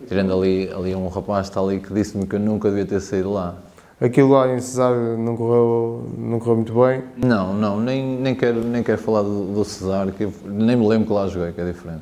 Tirando 0.08 0.34
ali, 0.34 0.68
ali 0.76 0.96
um 0.96 1.08
rapaz 1.08 1.48
que 1.48 1.52
está 1.52 1.62
ali 1.62 1.80
que 1.80 1.94
disse-me 1.94 2.26
que 2.26 2.36
eu 2.36 2.40
nunca 2.40 2.70
devia 2.70 2.86
ter 2.86 3.00
saído 3.00 3.34
lá. 3.34 3.56
Aquilo 4.00 4.32
lá 4.32 4.52
em 4.52 4.60
Cesar 4.60 4.96
não 4.96 5.38
correu, 5.38 6.10
não 6.18 6.40
correu 6.40 6.56
muito 6.56 6.74
bem? 6.74 7.04
Não, 7.16 7.54
não, 7.54 7.80
nem, 7.80 8.04
nem, 8.04 8.34
quero, 8.34 8.64
nem 8.64 8.82
quero 8.82 9.00
falar 9.00 9.22
do, 9.22 9.54
do 9.54 9.64
Cesar, 9.64 10.12
que 10.12 10.28
nem 10.44 10.76
me 10.76 10.88
lembro 10.88 11.06
que 11.06 11.14
lá 11.14 11.28
joguei, 11.28 11.52
que 11.52 11.62
é 11.62 11.66
diferente. 11.66 12.02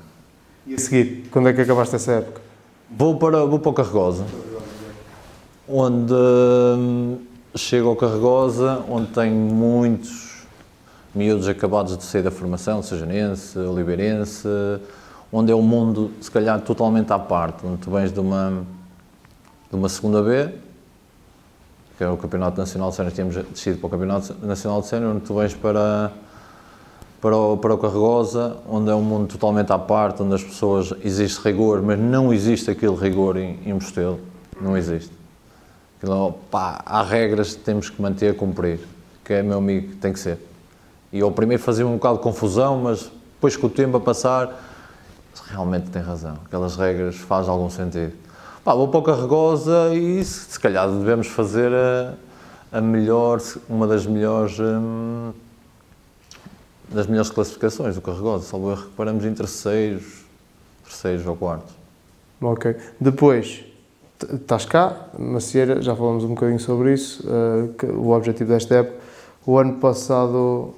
E 0.65 0.75
a 0.75 0.77
seguir, 0.77 1.27
quando 1.29 1.49
é 1.49 1.53
que 1.53 1.59
acabaste 1.59 1.97
essa 1.97 2.13
época? 2.13 2.41
Vou 2.89 3.17
para, 3.17 3.43
vou 3.43 3.59
para 3.59 3.69
o 3.69 3.73
Carregosa, 3.73 4.23
onde 5.69 6.13
hum, 6.13 7.17
chego 7.55 7.89
ao 7.89 7.95
Carregosa, 7.95 8.83
onde 8.89 9.07
tenho 9.11 9.35
muitos 9.35 10.47
miúdos 11.13 11.47
acabados 11.47 11.95
de 11.95 12.03
sair 12.03 12.23
da 12.23 12.31
formação, 12.31 12.81
sejanense, 12.81 13.57
oliveirense, 13.59 14.47
onde 15.31 15.51
é 15.51 15.55
um 15.55 15.61
mundo, 15.61 16.11
se 16.19 16.31
calhar, 16.31 16.59
totalmente 16.61 17.13
à 17.13 17.19
parte, 17.19 17.65
onde 17.65 17.77
tu 17.77 17.91
vens 17.91 18.11
de 18.11 18.19
uma, 18.19 18.63
de 19.69 19.75
uma 19.75 19.87
segunda 19.89 20.23
B, 20.23 20.51
que 21.97 22.03
é 22.03 22.09
o 22.09 22.17
Campeonato 22.17 22.57
Nacional 22.57 22.89
de 22.89 22.95
Sénior, 22.95 23.13
tínhamos 23.13 23.35
descido 23.35 23.77
para 23.77 23.87
o 23.87 23.89
Campeonato 23.89 24.35
Nacional 24.41 24.81
de 24.81 24.87
Sénior, 24.87 25.15
onde 25.15 25.25
tu 25.25 25.35
vens 25.35 25.53
para, 25.53 26.11
para, 27.21 27.37
o, 27.37 27.57
para 27.57 27.73
o 27.75 27.77
Carregosa, 27.77 28.57
onde 28.67 28.89
é 28.89 28.95
um 28.95 29.03
mundo 29.03 29.27
totalmente 29.27 29.71
à 29.71 29.77
parte, 29.77 30.23
onde 30.23 30.33
as 30.33 30.43
pessoas, 30.43 30.93
existe 31.03 31.39
rigor, 31.43 31.81
mas 31.83 31.99
não 31.99 32.33
existe 32.33 32.71
aquele 32.71 32.95
rigor 32.95 33.37
em, 33.37 33.59
em 33.65 33.73
Mostelo, 33.73 34.19
não 34.59 34.75
existe. 34.75 35.18
Aquilo, 35.99 36.31
pá, 36.49 36.81
há 36.85 37.03
regras 37.03 37.55
que 37.55 37.61
temos 37.61 37.89
que 37.89 38.01
manter, 38.01 38.35
cumprir, 38.35 38.79
que 39.23 39.33
é 39.33 39.43
meu 39.43 39.57
amigo, 39.57 39.95
tem 39.97 40.13
que 40.13 40.19
ser. 40.19 40.39
E 41.11 41.19
eu 41.19 41.29
primeiro 41.29 41.61
fazia 41.61 41.85
um 41.85 41.95
bocado 41.95 42.17
de 42.17 42.23
confusão, 42.23 42.79
mas 42.79 43.11
depois 43.33 43.57
com 43.57 43.67
o 43.67 43.69
tempo 43.69 43.97
a 43.97 43.99
passar, 43.99 44.49
realmente 45.47 45.89
tem 45.89 46.01
razão, 46.01 46.37
aquelas 46.45 46.77
regras 46.77 47.17
fazem 47.17 47.51
algum 47.51 47.69
sentido. 47.69 48.13
Pá, 48.63 48.73
vou 48.73 48.87
para 48.87 48.99
o 48.99 49.03
Carregosa 49.03 49.93
e 49.93 50.23
se, 50.23 50.51
se 50.51 50.59
calhar 50.59 50.89
devemos 50.89 51.27
fazer 51.27 51.71
a, 51.73 52.13
a 52.77 52.81
melhor, 52.81 53.41
uma 53.67 53.85
das 53.85 54.05
melhores 54.05 54.57
hum, 54.57 55.33
das 56.87 57.07
melhores 57.07 57.29
classificações 57.29 57.95
do 57.95 58.01
Carregosa, 58.01 58.45
salvo 58.45 58.71
erro, 58.71 58.83
reparamos 58.83 59.25
em 59.25 59.33
terceiros, 59.33 60.23
terceiros 60.83 61.25
ou 61.25 61.35
quartos. 61.35 61.73
Ok. 62.41 62.75
Depois, 62.99 63.63
estás 64.33 64.65
cá, 64.65 65.07
Macieira, 65.17 65.81
já 65.81 65.95
falamos 65.95 66.23
um 66.23 66.29
bocadinho 66.29 66.59
sobre 66.59 66.93
isso, 66.93 67.27
uh, 67.27 67.97
o 67.97 68.11
objetivo 68.11 68.51
desta 68.51 68.75
época. 68.75 68.97
O 69.45 69.57
ano 69.57 69.73
passado 69.75 70.73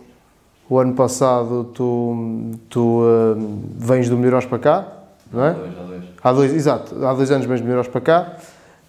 o 0.71 0.79
ano 0.79 0.93
passado 0.93 1.65
tu, 1.73 2.53
tu 2.69 3.01
uh, 3.01 3.59
vens 3.77 4.07
do 4.07 4.15
Melhorós 4.15 4.45
para 4.45 4.57
cá, 4.57 4.87
não 5.29 5.43
é? 5.43 5.49
Há 5.49 5.53
dois, 5.53 5.77
há 5.77 5.83
dois. 5.83 6.03
Há 6.23 6.33
dois, 6.33 6.53
exato, 6.53 7.05
há 7.05 7.13
dois 7.13 7.29
anos 7.29 7.45
vens 7.45 7.59
do 7.59 7.65
Melhorós 7.65 7.89
para 7.89 7.99
cá. 7.99 8.37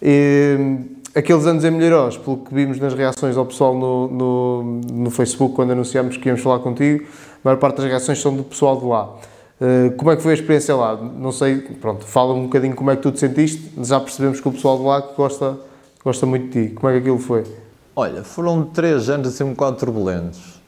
E, 0.01 0.79
aqueles 1.13 1.45
anos 1.45 1.65
em 1.65 1.71
Melhorós, 1.71 2.17
pelo 2.17 2.37
que 2.37 2.53
vimos 2.53 2.79
nas 2.79 2.93
reações 2.93 3.35
ao 3.35 3.45
pessoal 3.45 3.75
no, 3.75 4.07
no, 4.07 4.63
no, 4.93 5.11
Facebook, 5.11 5.55
quando 5.55 5.71
anunciámos 5.71 6.15
que 6.15 6.27
íamos 6.27 6.41
falar 6.41 6.59
contigo, 6.59 7.03
a 7.03 7.39
maior 7.43 7.57
parte 7.57 7.77
das 7.77 7.85
reações 7.85 8.21
são 8.21 8.33
do 8.33 8.43
pessoal 8.43 8.79
de 8.79 8.85
lá. 8.85 9.09
Uh, 9.63 9.95
como 9.95 10.11
é 10.11 10.17
que 10.17 10.21
foi 10.21 10.31
a 10.31 10.35
experiência 10.35 10.75
lá? 10.75 10.93
Não 10.97 11.31
sei, 11.31 11.59
pronto, 11.79 12.03
fala 12.03 12.33
um 12.33 12.43
bocadinho 12.43 12.75
como 12.75 12.91
é 12.91 12.97
que 12.97 13.01
tu 13.01 13.13
te 13.13 13.19
sentiste, 13.21 13.71
já 13.81 13.97
percebemos 13.97 14.41
que 14.41 14.47
o 14.49 14.51
pessoal 14.51 14.77
de 14.77 14.83
lá 14.83 14.99
gosta, 14.99 15.57
gosta 16.03 16.25
muito 16.25 16.49
de 16.49 16.67
ti. 16.67 16.73
Como 16.73 16.89
é 16.89 16.93
que 16.93 16.99
aquilo 16.99 17.17
foi? 17.17 17.45
Olha, 17.95 18.23
foram 18.25 18.65
três 18.65 19.09
anos 19.09 19.29
assim 19.29 19.45
um 19.45 19.51
bocado 19.51 19.77
turbulentos 19.77 20.61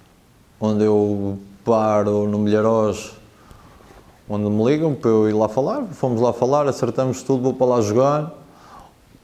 onde 0.59 0.83
eu 0.83 1.37
paro 1.63 2.27
no 2.27 2.39
Milharos, 2.39 3.13
onde 4.29 4.49
me 4.49 4.63
ligam 4.63 4.93
para 4.95 5.09
eu 5.09 5.29
ir 5.29 5.33
lá 5.33 5.47
falar. 5.47 5.83
Fomos 5.91 6.21
lá 6.21 6.33
falar, 6.33 6.67
acertamos 6.67 7.21
tudo, 7.23 7.43
vou 7.43 7.53
para 7.53 7.67
lá 7.67 7.81
jogar. 7.81 8.33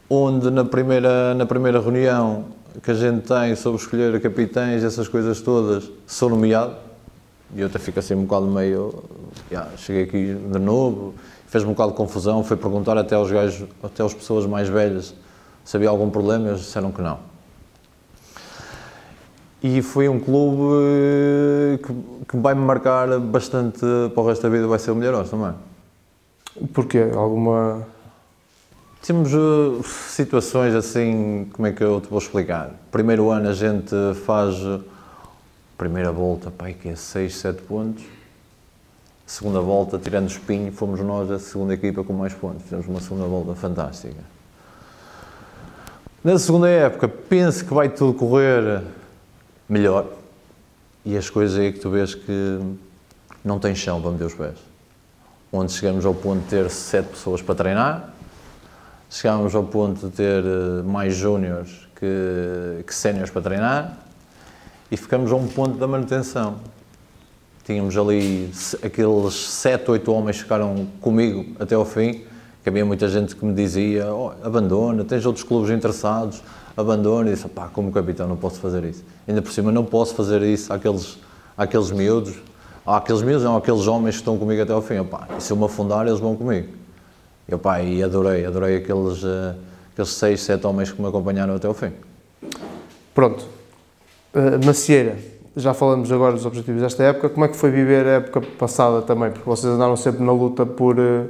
Onde 0.10 0.51
na 0.51 0.66
primeira, 0.66 1.34
na 1.34 1.46
primeira 1.46 1.80
reunião 1.80 2.46
que 2.84 2.92
a 2.92 2.94
gente 2.94 3.22
tem 3.22 3.56
sobre 3.56 3.80
escolher 3.80 4.20
capitães, 4.22 4.84
essas 4.84 5.08
coisas 5.08 5.42
todas, 5.42 5.90
sou 6.06 6.30
nomeado. 6.30 6.75
E 7.55 7.62
eu 7.62 7.67
até 7.67 7.79
fico 7.79 8.00
assim 8.00 8.15
um 8.15 8.24
bocado 8.24 8.48
meio. 8.48 9.03
Yeah, 9.51 9.70
cheguei 9.77 10.03
aqui 10.03 10.36
de 10.36 10.60
novo, 10.60 11.13
fez-me 11.48 11.70
um 11.70 11.74
bocado 11.74 11.91
de 11.91 11.98
confusão. 11.98 12.43
Fui 12.43 12.58
perguntar 12.58 12.98
até 12.98 13.15
aos 13.15 13.31
gajos, 13.31 13.67
até 13.84 14.03
às 14.03 14.13
pessoas 14.13 14.46
mais 14.46 14.70
velhas 14.70 15.13
se 15.63 15.77
havia 15.77 15.89
algum 15.89 16.10
problema, 16.10 16.50
eles 16.50 16.62
disseram 16.62 16.91
que 16.91 17.01
não. 17.01 17.20
E 19.63 19.81
foi 19.81 20.10
um 20.10 20.20
clube 20.20 20.63
eh, 20.84 21.77
que, 21.77 21.93
que 22.29 22.38
vai 22.38 22.55
me 22.55 22.62
marcar 22.62 23.20
bastante 23.20 23.79
para 24.13 24.24
o 24.24 24.27
resto 24.27 24.41
da 24.41 24.50
vida, 24.50 24.67
vai 24.67 24.79
ser 24.79 24.91
o 24.91 24.96
Melhorós 24.96 25.29
também. 25.29 25.53
Porquê? 26.74 27.10
Alguma. 27.15 27.88
Temos 29.05 29.34
uh, 29.34 29.81
situações 29.84 30.75
assim, 30.75 31.48
como 31.53 31.67
é 31.67 31.72
que 31.72 31.84
eu 31.84 32.01
te 32.01 32.08
vou 32.08 32.20
explicar? 32.20 32.72
Primeiro 32.91 33.29
ano 33.31 33.50
a 33.50 33.53
gente 33.53 33.96
faz 34.25 34.55
primeira 35.82 36.12
volta, 36.12 36.52
pai, 36.52 36.76
que 36.80 36.90
é 36.90 36.96
6, 36.96 37.38
7 37.38 37.64
pontos. 37.64 38.04
Segunda 39.26 39.60
volta, 39.62 39.98
tirando 39.98 40.26
o 40.26 40.28
espinho, 40.28 40.72
fomos 40.72 41.00
nós 41.00 41.32
a 41.32 41.40
segunda 41.40 41.74
equipa 41.74 42.04
com 42.04 42.14
mais 42.14 42.36
pontos. 42.36 42.62
Fizemos 42.62 42.88
uma 42.88 43.02
segunda 43.02 43.26
volta 43.26 43.56
fantástica. 43.56 44.22
Na 46.24 46.38
segunda 46.38 46.70
época, 46.70 47.08
penso 47.08 47.66
que 47.66 47.74
vai 47.74 47.90
tudo 47.90 48.14
correr 48.14 48.84
melhor. 49.68 50.06
E 51.04 51.18
as 51.18 51.32
coisas 51.32 51.58
aí 51.58 51.74
que 51.74 51.80
tu 51.80 51.90
vês 51.90 52.14
que 52.14 52.60
não 53.44 53.58
tem 53.58 53.74
chão 53.74 54.00
para 54.00 54.12
meter 54.12 54.26
os 54.26 54.36
pés. 54.36 54.60
Onde 55.52 55.72
chegamos 55.72 56.06
ao 56.06 56.14
ponto 56.14 56.44
de 56.44 56.48
ter 56.48 56.70
sete 56.70 57.08
pessoas 57.08 57.42
para 57.42 57.56
treinar, 57.56 58.14
chegámos 59.10 59.56
ao 59.56 59.64
ponto 59.64 60.10
de 60.10 60.16
ter 60.16 60.44
eh, 60.46 60.84
mais 60.86 61.16
júniores 61.16 61.88
que, 61.96 62.84
que 62.86 62.94
séniores 62.94 63.32
para 63.32 63.42
treinar 63.42 64.11
e 64.91 64.98
ficamos 64.98 65.31
a 65.31 65.36
um 65.36 65.48
ponto 65.48 65.77
da 65.77 65.88
manutenção. 65.88 66.55
Tínhamos 67.63 67.98
ali 67.98 68.51
aqueles 68.83 69.33
sete, 69.33 69.89
oito 69.89 70.12
homens 70.12 70.38
que 70.38 70.43
ficaram 70.43 70.88
comigo 71.00 71.55
até 71.57 71.75
ao 71.75 71.86
fim, 71.86 72.24
que 72.62 72.69
havia 72.69 72.83
muita 72.83 73.07
gente 73.07 73.36
que 73.36 73.45
me 73.45 73.53
dizia, 73.53 74.13
oh, 74.13 74.33
abandona, 74.43 75.05
tens 75.05 75.25
outros 75.25 75.45
clubes 75.45 75.71
interessados, 75.71 76.43
abandono 76.75 77.29
e 77.29 77.33
disse, 77.33 77.48
pá, 77.48 77.69
como 77.69 77.91
capitão 77.91 78.27
não 78.27 78.36
posso 78.36 78.60
fazer 78.60 78.83
isso. 78.83 79.03
Ainda 79.27 79.41
por 79.41 79.51
cima 79.51 79.71
não 79.71 79.86
posso 79.86 80.13
fazer 80.13 80.41
isso 80.41 80.74
àqueles, 80.74 81.17
àqueles 81.57 81.89
miúdos, 81.91 82.36
àqueles 82.86 83.21
miúdos, 83.21 83.43
não, 83.43 83.55
àqueles 83.55 83.88
homens 83.88 84.15
que 84.15 84.21
estão 84.21 84.38
comigo 84.38 84.62
até 84.62 84.74
ao 84.74 84.81
fim. 84.81 85.01
Pá, 85.05 85.27
se 85.39 85.53
eu 85.53 85.57
me 85.57 85.63
afundar, 85.63 86.05
eles 86.05 86.19
vão 86.19 86.36
comigo. 86.36 86.67
Eu, 87.48 87.57
pá, 87.57 87.81
e 87.81 88.03
adorei, 88.03 88.45
adorei 88.45 88.77
aqueles, 88.77 89.24
uh, 89.24 89.55
aqueles 89.93 90.12
seis, 90.12 90.41
sete 90.41 90.67
homens 90.67 90.91
que 90.91 91.01
me 91.01 91.07
acompanharam 91.07 91.55
até 91.55 91.67
ao 91.67 91.74
fim. 91.74 91.91
Pronto. 93.13 93.61
Uh, 94.34 94.66
Macieira, 94.66 95.18
já 95.58 95.74
falamos 95.74 96.10
agora 96.10 96.34
dos 96.34 96.46
objetivos 96.46 96.82
desta 96.82 97.04
época. 97.04 97.30
Como 97.30 97.44
é 97.44 97.50
que 97.50 97.58
foi 97.58 97.70
viver 97.70 98.06
a 98.06 98.12
época 98.12 98.42
passada 98.58 99.02
também? 99.02 99.30
Porque 99.30 99.46
vocês 99.46 99.74
andaram 99.74 99.98
sempre 99.98 100.24
na 100.24 100.32
luta 100.32 100.66
por, 100.66 100.98
uh, 100.98 101.28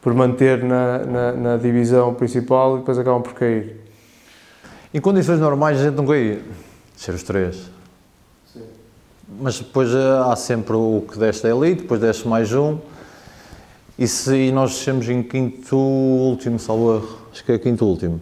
por 0.00 0.14
manter 0.14 0.64
na, 0.64 0.98
na, 1.00 1.32
na 1.32 1.56
divisão 1.58 2.14
principal 2.14 2.76
e 2.76 2.78
depois 2.78 2.98
acabam 2.98 3.20
por 3.20 3.34
cair. 3.34 3.76
Em 4.94 5.00
condições 5.00 5.40
normais 5.40 5.78
a 5.78 5.84
gente 5.84 5.94
não 5.94 6.14
ia 6.14 6.40
ser 6.96 7.14
os 7.14 7.22
três. 7.22 7.70
Sim. 8.52 8.62
Mas 9.40 9.58
depois 9.58 9.90
eh, 9.90 10.22
há 10.26 10.36
sempre 10.36 10.74
o 10.74 11.04
que 11.10 11.18
deste 11.18 11.46
elite, 11.46 11.82
depois 11.82 12.00
desce 12.00 12.28
mais 12.28 12.52
um. 12.52 12.78
E, 13.98 14.06
se, 14.06 14.34
e 14.34 14.52
nós 14.52 14.70
descemos 14.72 15.08
em 15.08 15.22
quinto 15.22 15.76
último, 15.76 16.58
salvo 16.58 16.96
erro, 16.96 17.18
acho 17.32 17.44
que 17.44 17.52
é 17.52 17.58
quinto 17.58 17.86
último. 17.86 18.20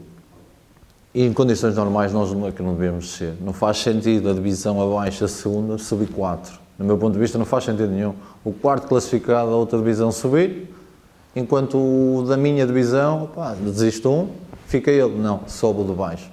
E 1.13 1.25
em 1.25 1.33
condições 1.33 1.75
normais 1.75 2.13
nós 2.13 2.33
não 2.33 2.47
é 2.47 2.53
que 2.53 2.63
não 2.63 2.75
devemos 2.75 3.07
descer. 3.07 3.35
Não 3.41 3.53
faz 3.53 3.79
sentido 3.79 4.31
a 4.31 4.33
divisão 4.33 4.81
abaixo, 4.81 5.25
a 5.25 5.29
segunda, 5.29 5.77
subir 5.79 6.09
quatro. 6.09 6.59
No 6.79 6.85
meu 6.85 6.97
ponto 6.97 7.15
de 7.15 7.19
vista 7.19 7.37
não 7.37 7.45
faz 7.45 7.65
sentido 7.65 7.91
nenhum. 7.91 8.15
O 8.45 8.53
quarto 8.53 8.87
classificado, 8.87 9.51
a 9.51 9.57
outra 9.57 9.79
divisão 9.79 10.13
subir, 10.13 10.73
enquanto 11.35 11.77
o 11.77 12.25
da 12.27 12.37
minha 12.37 12.67
divisão, 12.67 13.29
pá, 13.35 13.55
desiste 13.55 14.07
um, 14.07 14.29
fica 14.67 14.91
ele. 14.91 15.17
Não, 15.19 15.41
sobe 15.47 15.83
o 15.83 15.85
de 15.85 15.93
baixo 15.93 16.31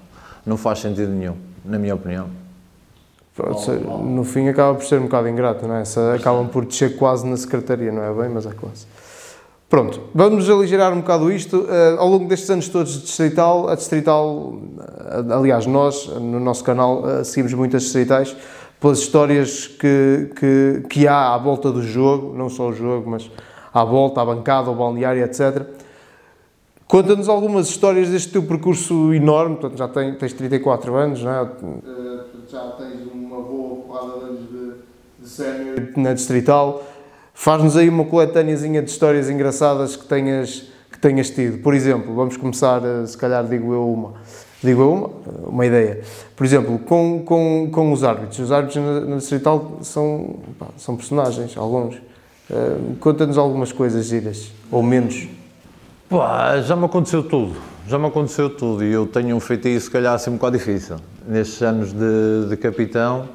não 0.48 0.56
faz 0.56 0.80
sentido 0.80 1.12
nenhum, 1.12 1.36
na 1.64 1.78
minha 1.78 1.94
opinião. 1.94 2.30
No 4.02 4.24
fim 4.24 4.48
acaba 4.48 4.74
por 4.76 4.86
ser 4.86 4.98
um 5.00 5.04
bocado 5.04 5.28
ingrato, 5.28 5.68
não 5.68 5.76
é? 5.76 5.84
Acabam 6.16 6.48
por 6.48 6.66
descer 6.66 6.98
quase 6.98 7.28
na 7.28 7.38
secretaria, 7.38 7.92
não 7.92 8.02
é 8.02 8.12
bem, 8.14 8.30
mas 8.30 8.46
é 8.48 8.52
quase. 8.52 8.88
Pronto, 9.70 10.00
vamos 10.14 10.50
aligerar 10.50 10.94
um 10.94 11.02
bocado 11.02 11.30
isto. 11.30 11.58
Uh, 11.58 12.00
ao 12.00 12.08
longo 12.08 12.26
destes 12.26 12.50
anos 12.50 12.70
todos 12.70 12.94
de 12.94 13.02
Distrital, 13.02 13.68
a 13.68 13.76
Distrital, 13.76 14.26
uh, 14.26 15.34
aliás, 15.34 15.66
nós, 15.66 16.08
no 16.08 16.40
nosso 16.40 16.64
canal, 16.64 17.04
uh, 17.04 17.26
seguimos 17.26 17.54
muitas 17.54 17.84
Distritais. 17.84 18.36
pelas 18.80 19.00
histórias 19.00 19.68
que, 19.68 20.32
que, 20.36 20.84
que 20.90 21.08
há 21.08 21.34
à 21.34 21.38
volta 21.38 21.72
do 21.72 21.82
jogo, 21.82 22.34
não 22.38 22.50
só 22.50 22.70
o 22.70 22.74
jogo, 22.74 23.10
mas 23.10 23.30
à 23.74 23.84
volta, 23.84 24.22
à 24.22 24.26
bancada, 24.26 24.70
ao 24.70 24.76
balneário, 24.76 25.24
etc. 25.24 25.66
Conta-nos 26.88 27.28
algumas 27.28 27.68
histórias 27.68 28.10
deste 28.10 28.32
teu 28.32 28.44
percurso 28.44 29.14
enorme, 29.14 29.58
portanto, 29.58 29.78
já 29.78 29.88
tens, 29.88 30.18
tens 30.18 30.34
34 30.34 30.96
anos, 30.96 31.24
não 31.24 31.32
é? 31.32 31.42
Uh, 31.42 32.20
já 32.48 32.70
tens 32.78 33.06
uma 33.12 33.42
boa 33.42 33.84
porrada 33.84 34.20
de 34.20 34.26
anos 34.26 34.50
de, 34.50 34.74
de 35.20 35.28
sénior 35.28 35.76
na 35.98 36.14
Distrital. 36.14 36.84
Faz-nos 37.40 37.78
aí 37.78 37.88
uma 37.88 38.04
coletâneazinha 38.04 38.82
de 38.82 38.90
histórias 38.90 39.30
engraçadas 39.30 39.96
que 39.96 40.06
tenhas, 40.06 40.64
que 40.92 40.98
tenhas 40.98 41.30
tido. 41.30 41.60
Por 41.60 41.76
exemplo, 41.76 42.14
vamos 42.16 42.36
começar, 42.36 42.82
se 43.06 43.16
calhar 43.16 43.46
digo 43.46 43.72
eu 43.72 43.88
uma, 43.88 44.14
digo 44.62 44.82
eu 44.82 44.92
uma, 44.92 45.10
uma 45.48 45.66
ideia. 45.66 46.02
Por 46.36 46.44
exemplo, 46.44 46.80
com, 46.80 47.22
com, 47.24 47.70
com 47.72 47.94
os 47.94 48.04
árbitros. 48.04 48.40
Os 48.40 48.52
árbitros 48.52 48.84
na, 48.84 49.02
na 49.02 49.16
Distrital 49.18 49.78
são, 49.84 50.38
são 50.78 50.98
personagens, 50.98 51.56
alguns. 51.56 51.98
Uh, 52.50 52.96
Conta-nos 53.00 53.38
algumas 53.38 53.72
coisas 53.72 54.08
giras, 54.08 54.52
ou 54.72 54.82
menos. 54.82 55.30
Pá, 56.10 56.60
já 56.62 56.76
me 56.76 56.86
aconteceu 56.86 57.22
tudo, 57.22 57.56
já 57.88 58.00
me 58.00 58.08
aconteceu 58.08 58.50
tudo 58.50 58.84
e 58.84 58.92
eu 58.92 59.06
tenho 59.06 59.36
um 59.36 59.40
feitiço, 59.40 59.86
se 59.86 59.92
calhar, 59.92 60.16
assim 60.16 60.32
um 60.32 60.38
bocado 60.38 60.58
difícil. 60.58 60.96
Nestes 61.28 61.62
anos 61.62 61.94
de, 61.94 62.50
de 62.50 62.58
capitão, 62.58 63.30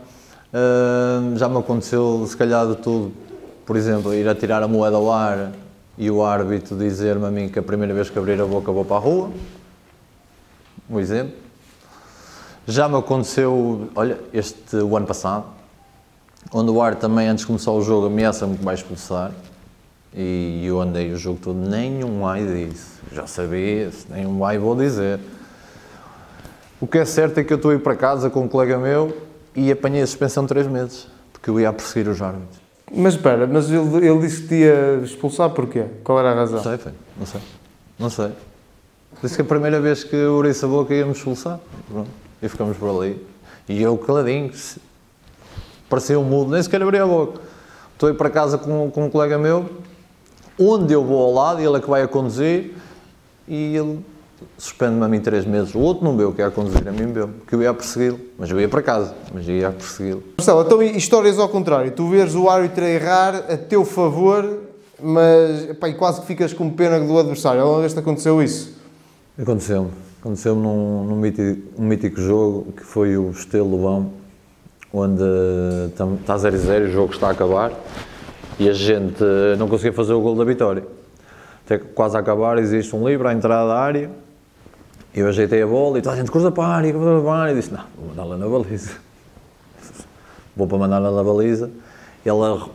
uh, 0.52 1.38
já 1.38 1.48
me 1.48 1.58
aconteceu, 1.58 2.26
se 2.26 2.36
calhar, 2.36 2.66
de 2.66 2.76
tudo. 2.78 3.21
Por 3.64 3.76
exemplo, 3.76 4.12
ir 4.12 4.28
a 4.28 4.34
tirar 4.34 4.62
a 4.62 4.68
moeda 4.68 4.96
ao 4.96 5.10
ar 5.10 5.52
e 5.96 6.10
o 6.10 6.24
árbitro 6.24 6.76
dizer-me 6.76 7.26
a 7.26 7.30
mim 7.30 7.48
que 7.48 7.58
a 7.58 7.62
primeira 7.62 7.94
vez 7.94 8.10
que 8.10 8.18
abrir 8.18 8.40
a 8.40 8.46
boca 8.46 8.72
vou 8.72 8.84
para 8.84 8.96
a 8.96 9.00
rua. 9.00 9.30
Um 10.90 10.98
exemplo. 10.98 11.34
Já 12.66 12.88
me 12.88 12.96
aconteceu, 12.96 13.88
olha, 13.94 14.18
este 14.32 14.76
o 14.76 14.96
ano 14.96 15.06
passado, 15.06 15.46
onde 16.52 16.70
o 16.70 16.80
ar 16.80 16.94
também, 16.94 17.28
antes 17.28 17.42
de 17.42 17.46
começar 17.46 17.72
o 17.72 17.82
jogo, 17.82 18.06
ameaça-me 18.06 18.56
que 18.56 18.64
vai 18.64 18.74
expulsar. 18.74 19.32
E 20.14 20.64
eu 20.66 20.80
andei 20.80 21.12
o 21.12 21.16
jogo 21.16 21.38
todo, 21.42 21.56
nenhum 21.56 22.26
ai 22.26 22.44
disse. 22.44 23.00
Já 23.12 23.26
sabia, 23.26 23.90
nenhum 24.10 24.44
ai 24.44 24.58
vou 24.58 24.76
dizer. 24.76 25.18
O 26.80 26.86
que 26.86 26.98
é 26.98 27.04
certo 27.04 27.38
é 27.38 27.44
que 27.44 27.52
eu 27.52 27.56
estou 27.56 27.70
a 27.70 27.74
ir 27.74 27.78
para 27.78 27.96
casa 27.96 28.28
com 28.28 28.42
um 28.42 28.48
colega 28.48 28.78
meu 28.78 29.16
e 29.54 29.70
apanhei 29.72 30.02
a 30.02 30.06
suspensão 30.06 30.44
de 30.44 30.48
3 30.48 30.66
meses, 30.66 31.08
porque 31.32 31.50
eu 31.50 31.58
ia 31.58 31.68
a 31.68 31.72
perseguir 31.72 32.10
os 32.10 32.20
árbitros. 32.20 32.61
Mas 32.94 33.14
espera, 33.14 33.46
mas 33.46 33.70
ele, 33.70 34.06
ele 34.06 34.18
disse 34.20 34.42
que 34.42 34.48
te 34.48 34.54
ia 34.56 35.00
expulsar 35.02 35.50
porquê? 35.50 35.86
Qual 36.04 36.18
era 36.18 36.32
a 36.32 36.34
razão? 36.34 36.56
Não 36.56 36.62
sei, 36.62 36.92
não 37.16 37.26
sei. 37.26 37.40
Não 37.98 38.10
sei. 38.10 38.32
Disse 39.22 39.36
que 39.36 39.42
a 39.42 39.44
primeira 39.44 39.80
vez 39.80 40.04
que 40.04 40.14
eu 40.14 40.38
abri 40.38 40.50
a 40.50 40.66
boca 40.66 40.94
ia-me 40.94 41.12
expulsar. 41.12 41.58
Pronto. 41.88 42.10
E 42.42 42.48
ficamos 42.48 42.76
por 42.76 42.90
ali. 42.90 43.24
E 43.68 43.80
eu 43.80 43.96
caladinho, 43.96 44.50
parecia 45.88 46.18
um 46.18 46.24
mudo, 46.24 46.50
nem 46.50 46.62
sequer 46.62 46.82
abri 46.82 46.98
a 46.98 47.06
boca. 47.06 47.40
Estou 47.92 48.08
a 48.08 48.12
ir 48.12 48.16
para 48.16 48.28
casa 48.28 48.58
com, 48.58 48.90
com 48.90 49.06
um 49.06 49.10
colega 49.10 49.38
meu 49.38 49.70
onde 50.58 50.92
eu 50.92 51.04
vou 51.04 51.22
ao 51.22 51.32
lado, 51.32 51.60
ele 51.60 51.76
é 51.76 51.80
que 51.80 51.88
vai 51.88 52.02
a 52.02 52.08
conduzir 52.08 52.74
e 53.48 53.76
ele 53.76 54.04
suspende-me 54.58 55.04
a 55.04 55.08
mim 55.08 55.20
três 55.20 55.44
meses. 55.44 55.74
O 55.74 55.78
outro 55.78 56.04
não 56.04 56.16
beu, 56.16 56.32
que 56.32 56.40
ia 56.40 56.46
a 56.46 56.50
conduzir, 56.50 56.86
a 56.86 56.92
mim 56.92 57.06
beu, 57.06 57.30
que 57.46 57.54
eu 57.54 57.62
ia 57.62 57.70
a 57.70 57.74
persegui-lo. 57.74 58.18
Mas 58.38 58.50
eu 58.50 58.60
ia 58.60 58.68
para 58.68 58.82
casa, 58.82 59.14
mas 59.32 59.48
eu 59.48 59.56
ia 59.56 59.68
a 59.68 59.72
persegui-lo. 59.72 60.22
Marcelo, 60.38 60.62
então 60.62 60.82
histórias 60.82 61.38
ao 61.38 61.48
contrário. 61.48 61.90
Tu 61.92 62.08
vês 62.08 62.34
o 62.34 62.48
árbitro 62.48 62.84
a 62.84 62.88
errar 62.88 63.34
a 63.48 63.56
teu 63.56 63.84
favor, 63.84 64.60
mas 65.00 65.70
epá, 65.70 65.88
e 65.88 65.94
quase 65.94 66.20
que 66.20 66.26
ficas 66.26 66.52
com 66.52 66.70
pena 66.70 67.00
do 67.00 67.18
adversário. 67.18 67.60
Alguma 67.62 67.80
vez 67.80 67.92
te 67.92 67.98
aconteceu 67.98 68.42
isso? 68.42 68.74
Aconteceu-me. 69.38 69.90
Aconteceu-me 70.20 70.62
num, 70.62 71.04
num 71.04 71.16
mítico, 71.16 71.60
um 71.76 71.84
mítico 71.84 72.20
jogo 72.20 72.72
que 72.72 72.84
foi 72.84 73.16
o 73.16 73.30
Estelo 73.30 73.68
Lobão, 73.68 74.12
onde 74.92 75.24
está 75.88 76.36
0-0 76.36 76.88
o 76.88 76.90
jogo 76.90 77.12
está 77.12 77.28
a 77.28 77.30
acabar 77.30 77.72
e 78.58 78.68
a 78.68 78.72
gente 78.72 79.24
não 79.58 79.66
conseguia 79.66 79.92
fazer 79.92 80.12
o 80.12 80.20
gol 80.20 80.36
da 80.36 80.44
vitória. 80.44 80.84
Até 81.64 81.78
quase 81.78 82.16
a 82.16 82.20
acabar, 82.20 82.58
existe 82.58 82.94
um 82.94 83.08
livro 83.08 83.26
à 83.26 83.32
entrada 83.32 83.68
da 83.68 83.78
área, 83.78 84.10
eu 85.14 85.28
ajeitei 85.28 85.62
a 85.62 85.66
bola 85.66 85.98
e 85.98 86.02
toda 86.02 86.14
a 86.14 86.18
gente 86.18 86.30
cruza 86.30 86.50
para 86.50 86.64
a 86.64 86.76
área, 86.76 86.92
cruza 86.92 87.20
para 87.20 87.30
a 87.30 87.38
área, 87.42 87.52
e 87.52 87.56
disse, 87.56 87.72
não, 87.72 87.84
vou 87.96 88.08
mandá-la 88.08 88.36
na 88.36 88.48
baliza. 88.48 88.90
Vou 90.56 90.66
para 90.66 90.78
mandá-la 90.78 91.10
na 91.10 91.22
baliza, 91.22 91.70
ela 92.24 92.68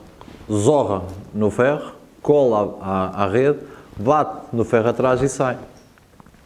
zorra 0.52 1.04
no 1.34 1.52
ferro, 1.52 1.92
cola 2.22 2.78
à, 2.82 3.24
à, 3.24 3.28
rede, 3.28 3.60
bate 3.96 4.48
no 4.52 4.64
ferro 4.64 4.90
atrás 4.90 5.22
e 5.22 5.30
sai. 5.30 5.58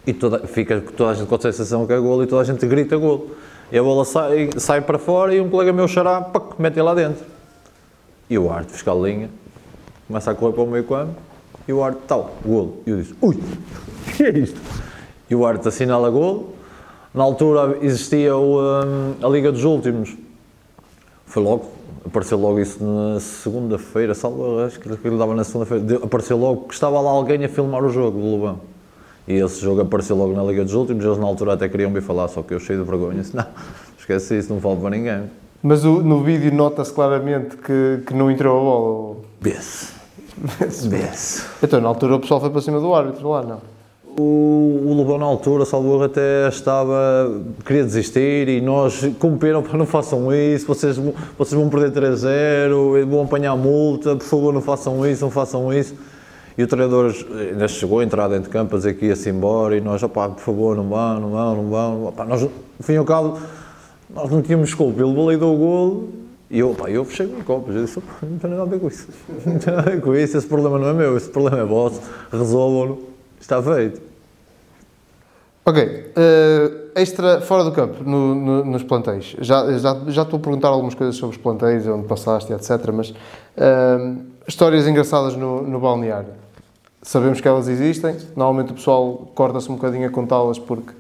E 0.06 0.14
toda, 0.14 0.40
fica 0.48 0.82
toda 0.82 1.12
a 1.12 1.14
gente 1.14 1.28
com 1.28 1.36
a 1.36 1.40
sensação 1.40 1.86
que 1.88 1.94
é 1.94 2.00
gol 2.00 2.24
e 2.24 2.28
toda 2.28 2.42
a 2.42 2.46
gente 2.46 2.66
grita 2.68 2.98
gol. 2.98 3.32
E 3.72 3.78
a 3.78 3.84
bola 3.84 4.04
sai, 4.04 4.50
sai 4.58 4.82
para 4.82 4.98
fora 4.98 5.34
e 5.34 5.40
um 5.40 5.50
colega 5.50 5.72
meu 5.72 5.88
xará, 5.88 6.30
mete 6.60 6.82
lá 6.82 6.94
dentro. 6.94 7.24
E 8.30 8.38
o 8.38 8.52
árbitro 8.52 8.74
fiscal 8.74 9.02
de 9.02 9.10
linha 9.10 9.30
começa 10.08 10.32
a 10.32 10.36
correr 10.36 10.54
para 10.54 10.64
o 10.64 10.68
meio 10.68 10.84
campo 10.84 11.16
e 11.68 11.74
o 11.74 11.84
árbitro, 11.84 12.08
tal, 12.08 12.36
golo. 12.46 12.82
E 12.86 12.90
eu 12.90 12.98
disse, 12.98 13.16
ui, 13.22 13.36
o 14.08 14.12
que 14.12 14.24
é 14.24 14.38
isto? 14.38 14.60
E 15.32 15.36
o 15.36 15.46
árbitro 15.46 15.70
assinala 15.70 16.10
golo. 16.10 16.50
Na 17.14 17.24
altura 17.24 17.78
existia 17.82 18.36
o, 18.36 18.60
um, 18.60 19.26
a 19.26 19.30
Liga 19.30 19.50
dos 19.50 19.64
Últimos. 19.64 20.14
Foi 21.26 21.42
logo, 21.42 21.68
apareceu 22.06 22.38
logo 22.38 22.60
isso 22.60 22.84
na 22.84 23.18
segunda-feira, 23.22 24.14
salvo, 24.14 24.60
acho 24.60 24.78
que 24.78 24.90
ele 24.90 25.18
dava 25.18 25.34
na 25.34 25.46
segunda-feira. 25.46 26.04
Apareceu 26.04 26.36
logo 26.38 26.66
que 26.68 26.74
estava 26.74 27.00
lá 27.00 27.12
alguém 27.12 27.46
a 27.46 27.48
filmar 27.48 27.82
o 27.82 27.90
jogo 27.90 28.20
do 28.20 28.26
Lobão. 28.28 28.60
E 29.26 29.36
esse 29.36 29.62
jogo 29.62 29.80
apareceu 29.80 30.18
logo 30.18 30.34
na 30.34 30.44
Liga 30.44 30.66
dos 30.66 30.74
Últimos. 30.74 31.06
Eles 31.06 31.18
na 31.18 31.26
altura 31.26 31.54
até 31.54 31.70
queriam 31.70 31.90
me 31.90 32.02
falar, 32.02 32.28
só 32.28 32.42
que 32.42 32.54
eu 32.54 32.60
cheio 32.60 32.84
de 32.84 32.90
vergonha. 32.90 33.22
Disse, 33.22 33.34
não, 33.34 33.46
esquece 33.98 34.38
isso, 34.38 34.54
não 34.54 34.60
falo 34.60 34.76
para 34.78 34.90
ninguém. 34.90 35.24
Mas 35.64 35.86
o, 35.86 36.02
no 36.02 36.22
vídeo 36.24 36.54
nota-se 36.54 36.92
claramente 36.92 37.56
que, 37.56 38.04
que 38.06 38.14
não 38.14 38.30
entrou 38.30 38.58
a 38.58 38.62
bola. 38.62 39.16
Besse. 39.40 39.94
Besse. 40.90 41.46
Então, 41.64 41.80
na 41.80 41.88
altura, 41.88 42.16
o 42.16 42.20
pessoal 42.20 42.42
foi 42.42 42.50
para 42.50 42.60
cima 42.60 42.82
do 42.82 42.94
árbitro 42.94 43.30
lá, 43.30 43.44
não? 43.44 43.62
O, 44.22 44.94
Lobão, 44.94 45.18
na 45.18 45.26
altura, 45.26 45.66
Salvador 45.66 46.06
até 46.06 46.48
estava. 46.48 47.42
queria 47.66 47.84
desistir 47.84 48.48
e 48.48 48.62
nós 48.62 49.04
cumpriram 49.20 49.64
para 49.64 49.78
não 49.78 49.86
façam 49.86 50.34
isso, 50.34 50.68
vocês, 50.68 50.98
vocês 51.38 51.60
vão 51.60 51.70
perder 51.70 51.92
3-0, 51.92 53.06
vão 53.06 53.24
apanhar 53.24 53.56
multa, 53.56 54.16
por 54.16 54.26
favor, 54.26 54.54
não 54.54 54.62
façam 54.62 55.06
isso, 55.08 55.24
não 55.24 55.32
façam 55.32 55.74
isso. 55.74 55.96
E 56.58 56.64
o 56.64 56.68
treinador 56.68 57.16
ainda 57.32 57.68
chegou 57.68 58.00
a 58.00 58.04
entrar 58.04 58.28
dentro 58.28 58.44
de 58.44 58.50
campo 58.50 58.76
a 58.76 58.78
dizer 58.78 58.94
que 58.96 59.08
ia-se 59.08 59.30
embora 59.30 59.76
e 59.76 59.82
nós, 59.82 60.04
opá, 60.04 60.30
por 60.30 60.42
favor, 60.42 60.76
não 60.76 60.88
vão, 60.88 61.20
não 61.20 61.30
vão, 61.32 61.56
não 61.56 61.70
vão. 61.70 62.08
Opá, 62.08 62.26
nós, 62.26 62.42
no 62.42 62.52
fim 62.82 62.94
e 62.94 62.98
ao 62.98 63.06
cabo 63.06 63.40
nós 64.14 64.30
não 64.30 64.42
tínhamos 64.42 64.74
culpa, 64.74 65.02
ele 65.02 65.14
validou 65.14 65.56
o 65.56 65.58
golo 65.58 66.10
e 66.50 66.60
eu, 66.60 66.76
pá, 66.76 66.90
eu 66.90 67.06
fechei 67.06 67.26
o 67.26 67.44
copo, 67.46 67.72
eu 67.72 67.86
disse, 67.86 68.02
não 68.22 68.38
tem 68.38 68.50
nada 68.50 68.64
a 68.64 68.66
ver 68.66 68.80
com 68.80 68.88
isso, 68.88 69.08
não 69.46 69.58
tem 69.58 69.74
nada 69.74 69.90
a 69.90 69.94
ver 69.94 70.02
com 70.02 70.16
isso, 70.16 70.38
esse 70.38 70.48
problema 70.48 70.78
não 70.78 70.90
é 70.90 70.94
meu, 70.94 71.16
esse 71.16 71.30
problema 71.30 71.60
é 71.60 71.66
vosso, 71.66 72.02
resolvam-no, 72.32 73.00
está 73.40 73.64
feito. 73.64 74.11
Ok, 75.64 75.84
uh, 75.84 76.90
extra, 76.96 77.40
fora 77.42 77.64
do 77.64 77.72
campo, 77.72 78.04
no, 78.04 78.34
no, 78.34 78.66
nos 78.66 78.84
plantéis, 78.84 79.36
já, 79.40 79.78
já, 79.78 79.96
já 80.08 80.22
estou 80.24 80.40
a 80.40 80.42
perguntar 80.42 80.70
algumas 80.70 80.96
coisas 80.96 81.16
sobre 81.16 81.36
os 81.36 81.42
plantéis, 81.42 81.86
onde 81.88 82.08
passaste, 82.08 82.52
etc, 82.52 82.92
mas 82.92 83.12
uh, 83.12 84.22
histórias 84.48 84.88
engraçadas 84.88 85.36
no, 85.36 85.62
no 85.62 85.80
balneário, 85.80 86.30
sabemos 87.04 87.40
que 87.40 87.48
elas 87.48 87.68
existem, 87.68 88.18
normalmente 88.36 88.72
o 88.72 88.76
pessoal 88.76 89.32
corta-se 89.36 89.72
um 89.72 89.76
bocadinho 89.76 90.08
a 90.08 90.12
contá-las 90.12 90.58
porque 90.58 90.94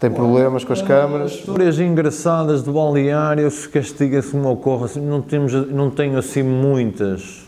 tem 0.00 0.10
problemas 0.10 0.62
com 0.62 0.72
as 0.72 0.80
câmaras. 0.80 1.32
Histórias 1.32 1.78
engraçadas 1.80 2.62
do 2.62 2.72
balneário, 2.72 3.50
se 3.50 3.68
castiga-se 3.68 4.34
uma 4.34 4.50
ocorre, 4.50 4.84
assim, 4.84 5.00
não, 5.00 5.20
temos, 5.20 5.52
não 5.52 5.90
tenho 5.90 6.16
assim 6.18 6.42
muitas. 6.42 7.46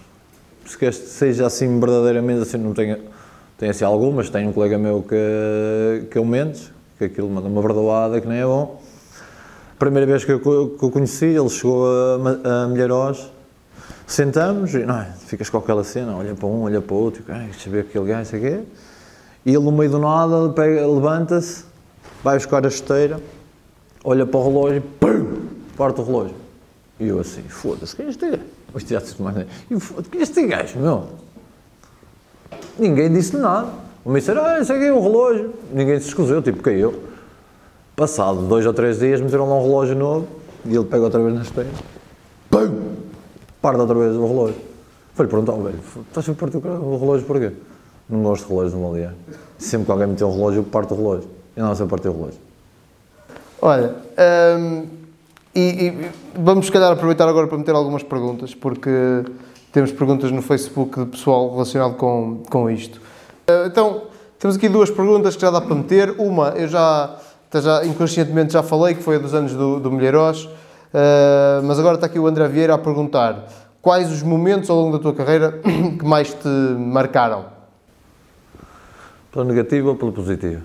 Se 0.67 0.93
seja 0.93 1.47
assim 1.47 1.79
verdadeiramente 1.79 2.43
assim, 2.43 2.59
não 2.59 2.73
tenho, 2.73 2.97
tenho 3.61 3.71
assim 3.71 3.85
algumas. 3.85 4.31
Tenho 4.31 4.49
um 4.49 4.53
colega 4.55 4.79
meu 4.79 5.05
que, 5.07 6.07
que 6.11 6.17
eu 6.17 6.25
mente, 6.25 6.73
que 6.97 7.05
aquilo 7.05 7.29
manda 7.29 7.47
uma 7.47 7.61
verdoada 7.61 8.19
que 8.19 8.27
nem 8.27 8.39
é 8.39 8.45
bom. 8.45 8.81
Primeira 9.79 10.07
vez 10.07 10.25
que 10.25 10.33
eu, 10.33 10.41
que 10.41 10.83
eu 10.83 10.91
conheci, 10.91 11.27
ele 11.27 11.49
chegou 11.51 11.87
a, 11.87 12.65
a 12.65 12.69
Milharóis, 12.69 13.31
sentamos 14.07 14.75
e 14.75 14.79
não, 14.79 14.99
é, 14.99 15.13
ficas 15.27 15.49
com 15.49 15.59
aquela 15.59 15.85
cena, 15.85 16.17
olha 16.17 16.35
para 16.35 16.47
um, 16.47 16.63
olha 16.63 16.81
para 16.81 16.95
o 16.95 16.99
outro, 16.99 17.23
deixa 17.23 17.69
eu 17.69 17.73
ver 17.73 17.81
aquele 17.81 18.07
gajo, 18.07 18.31
sei 18.31 18.41
quê. 18.41 18.61
E 19.45 19.51
ele 19.51 19.65
no 19.65 19.73
meio 19.73 19.91
do 19.91 19.99
nada 19.99 20.53
levanta-se 20.87 21.65
vai 22.23 22.37
buscar 22.37 22.65
a 22.65 22.69
esteira, 22.69 23.21
olha 24.05 24.27
para 24.27 24.41
o 24.41 24.43
relógio 24.43 24.83
pum, 24.99 25.49
parte 25.77 26.01
o 26.01 26.05
relógio. 26.05 26.37
E 26.99 27.09
eu 27.09 27.21
assim, 27.21 27.43
foda-se, 27.43 27.97
quem 27.97 28.07
é 28.07 28.09
este 28.11 28.31
gajo? 28.31 28.43
Quem 30.11 30.21
é 30.21 30.23
este 30.23 30.47
gajo, 30.47 30.79
meu? 30.79 31.09
Ninguém 32.81 33.13
disse 33.13 33.37
nada. 33.37 33.69
O 34.03 34.11
meu 34.11 34.19
disse, 34.19 34.31
ah, 34.31 34.59
esse 34.59 34.73
aqui 34.73 34.85
é 34.85 34.93
o 34.93 35.01
relógio. 35.01 35.53
Ninguém 35.71 36.01
se 36.01 36.09
escusou, 36.09 36.41
tipo, 36.41 36.63
caiu. 36.63 37.03
Passado 37.95 38.41
dois 38.49 38.65
ou 38.65 38.73
três 38.73 38.99
dias, 38.99 39.21
meteram 39.21 39.47
lá 39.47 39.57
um 39.57 39.63
relógio 39.63 39.95
novo 39.95 40.27
e 40.65 40.75
ele 40.75 40.87
pega 40.87 41.05
outra 41.05 41.23
vez 41.23 41.35
na 41.35 41.43
esteira. 41.43 41.69
Pum! 42.49 42.95
Parte 43.61 43.79
outra 43.79 43.95
vez 43.95 44.17
o 44.17 44.27
relógio. 44.27 44.57
Falei, 45.15 45.29
pronto, 45.29 45.53
velho, 45.63 45.79
estás 46.09 46.27
a 46.27 46.33
partir 46.33 46.57
o 46.57 46.97
relógio 46.97 47.27
porquê? 47.27 47.53
Não 48.09 48.23
gosto 48.23 48.45
de 48.45 48.49
relógios 48.49 48.75
no 48.75 48.81
balneário. 48.81 49.17
Sempre 49.59 49.85
que 49.85 49.93
alguém 49.93 50.07
meteu 50.07 50.29
um 50.29 50.33
relógio, 50.33 50.61
eu 50.61 50.65
parto 50.65 50.95
o 50.95 50.97
relógio. 50.97 51.29
Eu 51.55 51.67
não 51.67 51.75
sei 51.75 51.87
partir 51.87 52.09
o 52.09 52.13
relógio. 52.13 52.41
Olha, 53.61 53.95
hum, 54.59 54.87
E, 55.55 55.61
e 55.61 56.11
vamos, 56.35 56.67
se 56.67 56.73
calhar, 56.73 56.93
aproveitar 56.93 57.29
agora 57.29 57.49
para 57.49 57.59
meter 57.59 57.75
algumas 57.75 58.03
perguntas, 58.03 58.55
porque 58.55 58.91
temos 59.73 59.93
perguntas 59.93 60.31
no 60.31 60.43
Facebook 60.43 60.99
de 61.01 61.07
pessoal 61.07 61.51
relacionado 61.53 61.95
com, 61.95 62.43
com 62.51 62.69
isto. 62.71 63.01
Eh, 63.47 63.67
então, 63.67 64.03
temos 64.39 64.57
aqui 64.57 64.69
duas 64.69 64.91
perguntas 64.91 65.37
que 65.37 65.43
já 65.43 65.51
dá 65.51 65.61
para 65.61 65.75
meter. 65.75 66.15
Uma, 66.19 66.51
eu 66.51 66.69
já, 66.69 67.17
já 67.55 67.85
inconscientemente 67.85 68.53
já 68.53 68.63
falei, 68.63 68.95
que 68.95 69.03
foi 69.03 69.17
a 69.17 69.19
dos 69.19 69.35
anos 69.35 69.53
do, 69.53 69.79
do 69.79 69.91
Milheiros, 69.91 70.45
uh, 70.45 71.63
mas 71.65 71.79
agora 71.79 71.97
está 71.97 72.07
aqui 72.07 72.19
o 72.19 72.27
André 72.27 72.49
Vieira 72.49 72.75
a 72.75 72.79
perguntar 72.79 73.47
quais 73.83 74.11
os 74.11 74.23
momentos 74.23 74.71
ao 74.71 74.77
longo 74.77 74.97
da 74.97 75.03
tua 75.03 75.15
carreira 75.15 75.61
que 75.99 76.05
mais 76.05 76.33
te 76.33 76.49
marcaram? 76.49 77.47
Pela 79.33 79.45
negativa 79.45 79.91
ou 79.91 79.97
pela 79.97 80.13
positiva? 80.13 80.63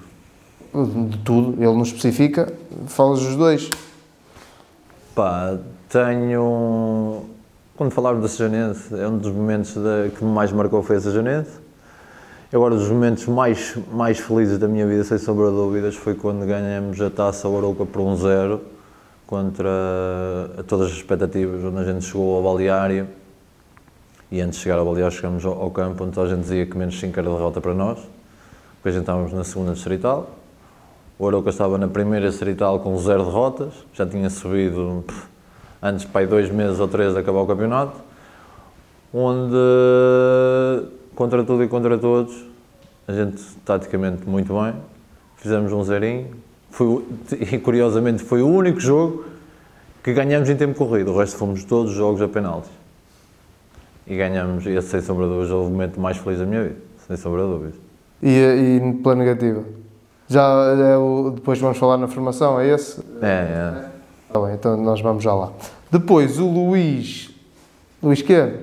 De 0.74 1.18
tudo, 1.20 1.54
ele 1.54 1.74
não 1.74 1.84
especifica, 1.84 2.52
falas 2.88 3.22
os 3.22 3.36
dois. 3.36 3.70
Pá, 5.14 5.58
tenho. 5.88 7.35
Quando 7.78 7.92
falarmos 7.92 8.22
da 8.22 8.30
Sejanense, 8.30 8.98
é 8.98 9.06
um 9.06 9.18
dos 9.18 9.34
momentos 9.34 9.74
que 10.18 10.24
mais 10.24 10.50
marcou 10.50 10.82
foi 10.82 10.96
a 10.96 11.02
Sejanense. 11.02 11.60
Agora, 12.54 12.74
dos 12.74 12.88
momentos 12.88 13.26
mais, 13.26 13.78
mais 13.92 14.18
felizes 14.18 14.58
da 14.58 14.66
minha 14.66 14.88
vida, 14.88 15.04
sem 15.04 15.18
sombra 15.18 15.50
de 15.50 15.58
dúvidas, 15.58 15.94
foi 15.94 16.16
quando 16.16 16.46
ganhamos 16.46 17.02
a 17.02 17.10
taça 17.10 17.50
Arouca 17.50 17.86
por 17.86 18.02
1-0 18.02 18.62
contra 19.28 19.70
todas 20.68 20.88
as 20.88 20.94
expectativas, 20.94 21.66
onde 21.66 21.80
a 21.80 21.84
gente 21.84 22.06
chegou 22.06 22.38
ao 22.38 22.44
balneário. 22.44 23.10
E 24.32 24.40
antes 24.40 24.58
de 24.58 24.64
chegar 24.64 24.80
ao 24.80 24.86
balneário 24.86 25.14
chegamos 25.14 25.46
ao, 25.46 25.62
ao 25.62 25.70
campo 25.70 26.02
onde 26.06 26.18
a 26.18 26.28
gente 26.28 26.44
dizia 26.44 26.66
que 26.66 26.78
menos 26.78 26.98
5 26.98 27.20
era 27.20 27.30
derrota 27.30 27.60
para 27.60 27.74
nós, 27.74 28.00
depois 28.78 28.96
a 28.96 29.00
estávamos 29.02 29.34
na 29.34 29.44
segunda 29.44 29.74
distrital, 29.74 30.30
o 31.20 31.28
Arouca 31.28 31.50
estava 31.50 31.78
na 31.78 31.90
primeira 31.90 32.30
distrital 32.30 32.80
com 32.80 32.98
zero 33.00 33.26
derrotas, 33.26 33.74
já 33.94 34.06
tinha 34.06 34.30
subido 34.30 35.04
pff, 35.06 35.35
antes 35.82 36.06
para 36.06 36.22
aí 36.22 36.28
dois 36.28 36.50
meses 36.50 36.80
ou 36.80 36.88
três 36.88 37.14
de 37.14 37.20
acabar 37.20 37.40
o 37.40 37.48
campeonato, 37.48 37.96
onde 39.14 39.56
contra 41.16 41.44
tudo 41.44 41.64
e 41.64 41.68
contra 41.68 41.98
todos, 41.98 42.46
a 43.08 43.14
gente 43.14 43.42
taticamente 43.64 44.28
muito 44.28 44.54
bem, 44.54 44.74
fizemos 45.38 45.72
um 45.72 45.84
zerinho, 45.84 46.28
foi, 46.70 47.06
e 47.40 47.58
curiosamente 47.58 48.24
foi 48.24 48.42
o 48.42 48.48
único 48.48 48.80
jogo 48.80 49.26
que 50.04 50.14
ganhamos 50.14 50.50
em 50.50 50.56
tempo 50.56 50.76
corrido, 50.76 51.12
o 51.12 51.18
resto 51.18 51.38
fomos 51.38 51.64
todos 51.64 51.92
jogos 51.92 52.22
a 52.22 52.28
penaltis. 52.28 52.72
E 54.06 54.16
ganhamos, 54.16 54.66
esse 54.68 54.88
sem 54.90 55.02
sombra 55.02 55.26
de 55.26 55.32
dúvidas, 55.32 55.52
é 55.52 55.56
o 55.56 55.64
momento 55.64 56.00
mais 56.00 56.18
feliz 56.18 56.38
da 56.38 56.46
minha 56.46 56.64
vida, 56.64 56.76
sem 57.08 57.18
sombra 57.18 57.42
de 57.42 57.48
dúvidas. 57.48 57.76
E, 58.22 58.30
e 58.30 58.94
pela 59.02 59.16
negativa? 59.16 59.64
Já 60.28 60.42
é 60.78 60.98
o, 60.98 61.32
depois 61.32 61.60
vamos 61.60 61.78
falar 61.78 61.98
na 61.98 62.08
formação, 62.08 62.60
é 62.60 62.68
esse? 62.68 63.00
É, 63.22 63.28
é. 63.28 63.95
Tá 64.36 64.42
bem, 64.42 64.54
então 64.54 64.76
nós 64.76 65.00
vamos 65.00 65.24
já 65.24 65.34
lá. 65.34 65.54
Depois 65.90 66.40
o 66.40 66.46
Luís. 66.46 67.30
Luís 68.04 68.22
quê? 68.22 68.54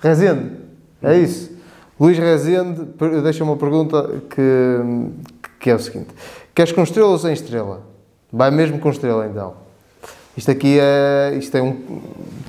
Rezende? 0.00 0.56
É 1.00 1.16
isso? 1.16 1.52
Luís 2.00 2.18
Rezende 2.18 2.84
deixa 3.22 3.44
uma 3.44 3.56
pergunta 3.56 4.20
que, 4.28 4.80
que 5.60 5.70
é 5.70 5.74
o 5.76 5.78
seguinte: 5.78 6.08
Queres 6.52 6.72
com 6.72 6.82
estrela 6.82 7.10
ou 7.10 7.18
sem 7.18 7.32
estrela? 7.32 7.82
Vai 8.32 8.50
mesmo 8.50 8.80
com 8.80 8.90
estrela 8.90 9.24
então. 9.28 9.54
Isto 10.36 10.50
aqui 10.50 10.80
é. 10.80 11.32
Isto 11.38 11.52
tem 11.52 11.62
um, 11.62 12.00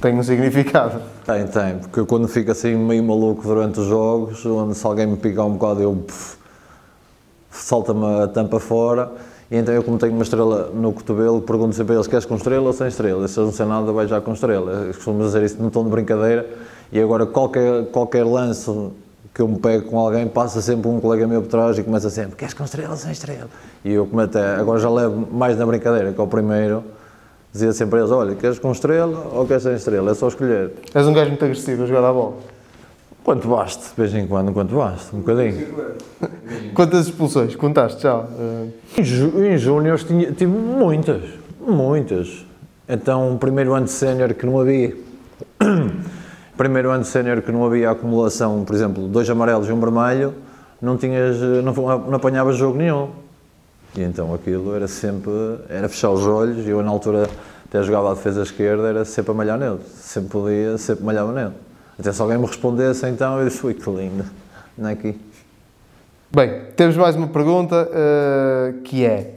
tem 0.02 0.16
um 0.16 0.24
significado. 0.24 1.04
Tem, 1.28 1.46
tem, 1.46 1.78
porque 1.78 2.00
eu 2.00 2.08
quando 2.08 2.28
fico 2.28 2.50
assim 2.50 2.76
meio 2.76 3.04
maluco 3.04 3.44
durante 3.44 3.80
os 3.80 3.86
jogos, 3.86 4.44
onde 4.44 4.74
se 4.74 4.88
alguém 4.88 5.06
me 5.06 5.18
picar 5.18 5.46
um 5.46 5.52
bocado, 5.52 5.84
eu 5.84 6.04
salta-me 7.52 8.24
a 8.24 8.28
tampa 8.28 8.60
fora. 8.60 9.12
E 9.52 9.58
então 9.58 9.74
eu, 9.74 9.84
como 9.84 9.98
tenho 9.98 10.14
uma 10.14 10.22
estrela 10.22 10.70
no 10.74 10.94
cotovelo, 10.94 11.42
pergunto 11.42 11.76
sempre 11.76 11.94
a 11.94 11.96
eles: 11.96 12.08
queres 12.08 12.26
com 12.26 12.36
estrela 12.36 12.68
ou 12.68 12.74
sem 12.74 12.88
estrela? 12.88 13.28
Se 13.28 13.40
eles 13.40 13.50
não 13.50 13.56
sei 13.56 13.66
nada, 13.66 13.92
vai 13.92 14.08
já 14.08 14.22
com 14.22 14.32
estrela. 14.32 14.86
Costumo 14.88 15.24
dizer 15.24 15.44
isso 15.44 15.62
num 15.62 15.70
tom 15.70 15.84
de 15.84 15.90
brincadeira. 15.90 16.48
E 16.92 17.00
agora, 17.00 17.26
qualquer, 17.26 17.86
qualquer 17.88 18.24
lance 18.24 18.72
que 19.34 19.42
eu 19.42 19.48
me 19.48 19.58
pego 19.58 19.90
com 19.90 19.98
alguém, 19.98 20.28
passa 20.28 20.62
sempre 20.62 20.88
um 20.88 21.00
colega 21.00 21.28
meu 21.28 21.42
por 21.42 21.50
trás 21.50 21.78
e 21.80 21.84
começa 21.84 22.12
sempre: 22.12 22.36
queres 22.36 22.54
com 22.54 22.64
estrela 22.64 22.92
ou 22.92 22.98
sem 22.98 23.12
estrela? 23.12 23.50
E 23.84 23.92
eu, 23.92 24.06
como 24.06 24.22
até 24.22 24.56
agora 24.56 24.80
já 24.80 24.90
levo 24.90 25.28
mais 25.32 25.58
na 25.58 25.66
brincadeira 25.66 26.14
que 26.14 26.22
ao 26.22 26.28
primeiro, 26.28 26.84
dizia 27.52 27.74
sempre 27.74 27.98
a 27.98 28.00
eles: 28.02 28.12
olha, 28.12 28.36
queres 28.36 28.60
com 28.60 28.72
estrela 28.72 29.32
ou 29.34 29.48
queres 29.48 29.64
sem 29.64 29.74
estrela? 29.74 30.12
É 30.12 30.14
só 30.14 30.28
escolher. 30.28 30.74
És 30.94 31.08
um 31.08 31.14
gajo 31.14 31.30
muito 31.30 31.44
agressivo 31.44 31.84
a 31.84 31.86
jogar 31.88 32.08
a 32.08 32.14
bola. 32.14 32.34
Quanto 33.24 33.48
baste, 33.48 33.90
de 33.90 33.96
vez 33.96 34.14
em 34.16 34.26
quando, 34.26 34.52
quanto 34.52 34.76
baste, 34.76 35.16
um 35.16 35.20
bocadinho. 35.20 35.68
Quantas 36.74 37.08
expulsões? 37.08 37.56
Contaste 37.56 38.02
já? 38.02 38.26
Em, 38.98 39.04
ju 39.04 39.46
em 39.46 39.58
Júniors 39.58 40.04
tive 40.04 40.48
muitas, 40.48 41.22
muitas. 41.60 42.46
Então, 42.88 43.38
primeiro 43.40 43.74
ano 43.74 43.86
de 43.86 43.92
sénior 43.92 44.34
que 44.34 44.46
não 44.46 44.60
havia. 44.60 44.96
primeiro 46.58 46.90
ano 46.90 47.04
de 47.04 47.10
sénior 47.10 47.42
que 47.42 47.52
não 47.52 47.66
havia 47.66 47.92
acumulação, 47.92 48.64
por 48.66 48.76
exemplo, 48.76 49.08
dois 49.08 49.30
amarelos 49.30 49.70
e 49.70 49.72
um 49.72 49.80
vermelho, 49.80 50.34
não, 50.82 50.98
tinhas, 50.98 51.40
não, 51.40 51.74
não 51.74 52.16
apanhavas 52.16 52.58
jogo 52.58 52.78
nenhum. 52.78 53.10
E 53.96 54.02
então 54.02 54.34
aquilo 54.34 54.76
era 54.76 54.88
sempre, 54.88 55.32
era 55.70 55.88
fechar 55.88 56.10
os 56.10 56.26
olhos, 56.26 56.68
eu 56.68 56.82
na 56.82 56.90
altura 56.90 57.30
até 57.66 57.84
jogava 57.84 58.12
a 58.12 58.14
defesa 58.14 58.42
esquerda, 58.42 58.88
era 58.88 59.06
sempre 59.06 59.32
a 59.32 59.34
malhar 59.34 59.58
nele, 59.58 59.80
sempre 59.96 60.30
podia, 60.30 60.78
sempre 60.78 61.06
malhava 61.06 61.32
nele. 61.32 61.54
Até 62.00 62.14
se 62.14 62.22
alguém 62.22 62.38
me 62.38 62.46
respondesse 62.46 63.06
então, 63.08 63.40
eu 63.40 63.50
disse, 63.50 63.66
ui 63.66 63.74
que 63.74 63.90
lindo, 63.90 64.24
não 64.78 64.88
é 64.88 64.94
aqui. 64.94 65.20
Bem, 66.32 66.68
temos 66.76 66.96
mais 66.96 67.16
uma 67.18 67.28
pergunta 67.28 67.90
uh, 67.90 68.82
que 68.84 69.06
é, 69.06 69.36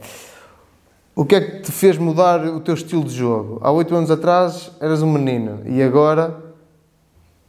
o 1.13 1.25
que 1.25 1.35
é 1.35 1.41
que 1.41 1.61
te 1.63 1.71
fez 1.73 1.97
mudar 1.97 2.45
o 2.45 2.61
teu 2.61 2.73
estilo 2.73 3.03
de 3.03 3.13
jogo? 3.13 3.59
Há 3.61 3.69
oito 3.71 3.93
anos 3.93 4.09
atrás 4.09 4.71
eras 4.79 5.01
um 5.01 5.11
menino, 5.11 5.59
e 5.65 5.83
agora 5.83 6.37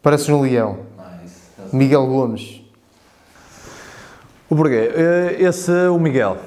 pareces 0.03 0.29
um 0.31 0.41
leão. 0.41 0.81
Miguel 1.73 2.07
Gomes. 2.07 2.63
O 4.51 4.57
porquê? 4.57 4.91
Eh, 4.95 5.37
esse, 5.39 5.71
o 5.89 5.99
Miguel. 5.99 6.39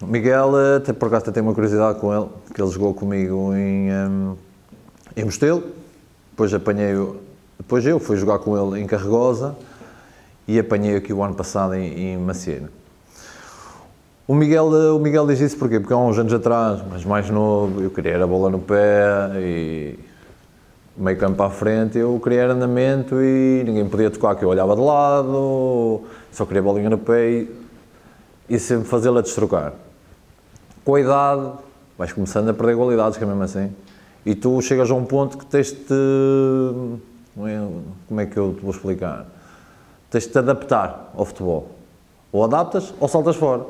O 0.00 0.06
Miguel, 0.06 0.58
eh, 0.58 0.76
até 0.76 0.92
por 0.92 1.08
acaso 1.08 1.30
tenho 1.32 1.46
uma 1.46 1.54
curiosidade 1.54 1.98
com 1.98 2.14
ele, 2.14 2.28
que 2.54 2.62
ele 2.62 2.70
jogou 2.70 2.94
comigo 2.94 3.52
em, 3.54 3.92
um, 3.92 4.36
em 5.16 5.24
Mostelo, 5.24 5.62
depois 6.30 6.54
apanhei, 6.54 6.94
depois 7.60 7.84
eu 7.84 8.00
fui 8.00 8.16
jogar 8.16 8.38
com 8.38 8.56
ele 8.56 8.80
em 8.80 8.86
Carregosa 8.86 9.54
e 10.48 10.58
apanhei 10.58 10.96
aqui 10.96 11.12
o 11.12 11.22
ano 11.22 11.34
passado 11.34 11.74
em, 11.74 12.14
em. 12.14 12.18
O 14.26 14.34
Miguel, 14.34 14.66
o 14.66 14.98
Miguel 14.98 15.26
diz 15.26 15.40
isso 15.40 15.58
porquê? 15.58 15.78
Porque 15.78 15.92
há 15.92 15.98
uns 15.98 16.18
anos 16.18 16.32
atrás, 16.32 16.80
mas 16.90 17.04
mais 17.04 17.28
novo, 17.28 17.82
eu 17.82 17.90
queria 17.90 18.22
a 18.22 18.26
bola 18.26 18.48
no 18.48 18.60
pé 18.60 19.30
e 19.36 19.98
meio 20.96 21.18
campo 21.18 21.42
à 21.42 21.50
frente, 21.50 21.98
eu 21.98 22.18
queria 22.18 22.50
andamento 22.50 23.20
e 23.20 23.62
ninguém 23.66 23.86
podia 23.86 24.10
tocar, 24.10 24.34
que 24.36 24.44
eu 24.44 24.48
olhava 24.48 24.74
de 24.74 24.80
lado, 24.80 26.04
só 26.32 26.46
queria 26.46 26.62
bolinha 26.62 26.88
no 26.88 26.98
pé 26.98 27.30
e, 27.30 27.56
e 28.48 28.58
sempre 28.58 28.88
fazê-la 28.88 29.20
destrocar 29.20 29.74
com 30.90 30.94
a 30.94 31.00
idade, 31.00 31.52
vais 31.98 32.12
começando 32.12 32.48
a 32.48 32.54
perder 32.54 32.76
qualidades, 32.76 33.18
que 33.18 33.24
é 33.24 33.26
mesmo 33.26 33.42
assim. 33.42 33.70
E 34.24 34.34
tu 34.34 34.60
chegas 34.60 34.90
a 34.90 34.94
um 34.94 35.04
ponto 35.04 35.38
que 35.38 35.46
tens 35.46 35.72
de. 35.72 36.96
É, 37.38 37.68
como 38.08 38.20
é 38.20 38.26
que 38.26 38.36
eu 38.36 38.54
te 38.54 38.60
vou 38.60 38.70
explicar? 38.70 39.26
Tens 40.10 40.24
de 40.24 40.30
te 40.30 40.38
adaptar 40.38 41.10
ao 41.14 41.24
futebol. 41.24 41.68
Ou 42.32 42.44
adaptas 42.44 42.92
ou 43.00 43.08
saltas 43.08 43.36
fora. 43.36 43.64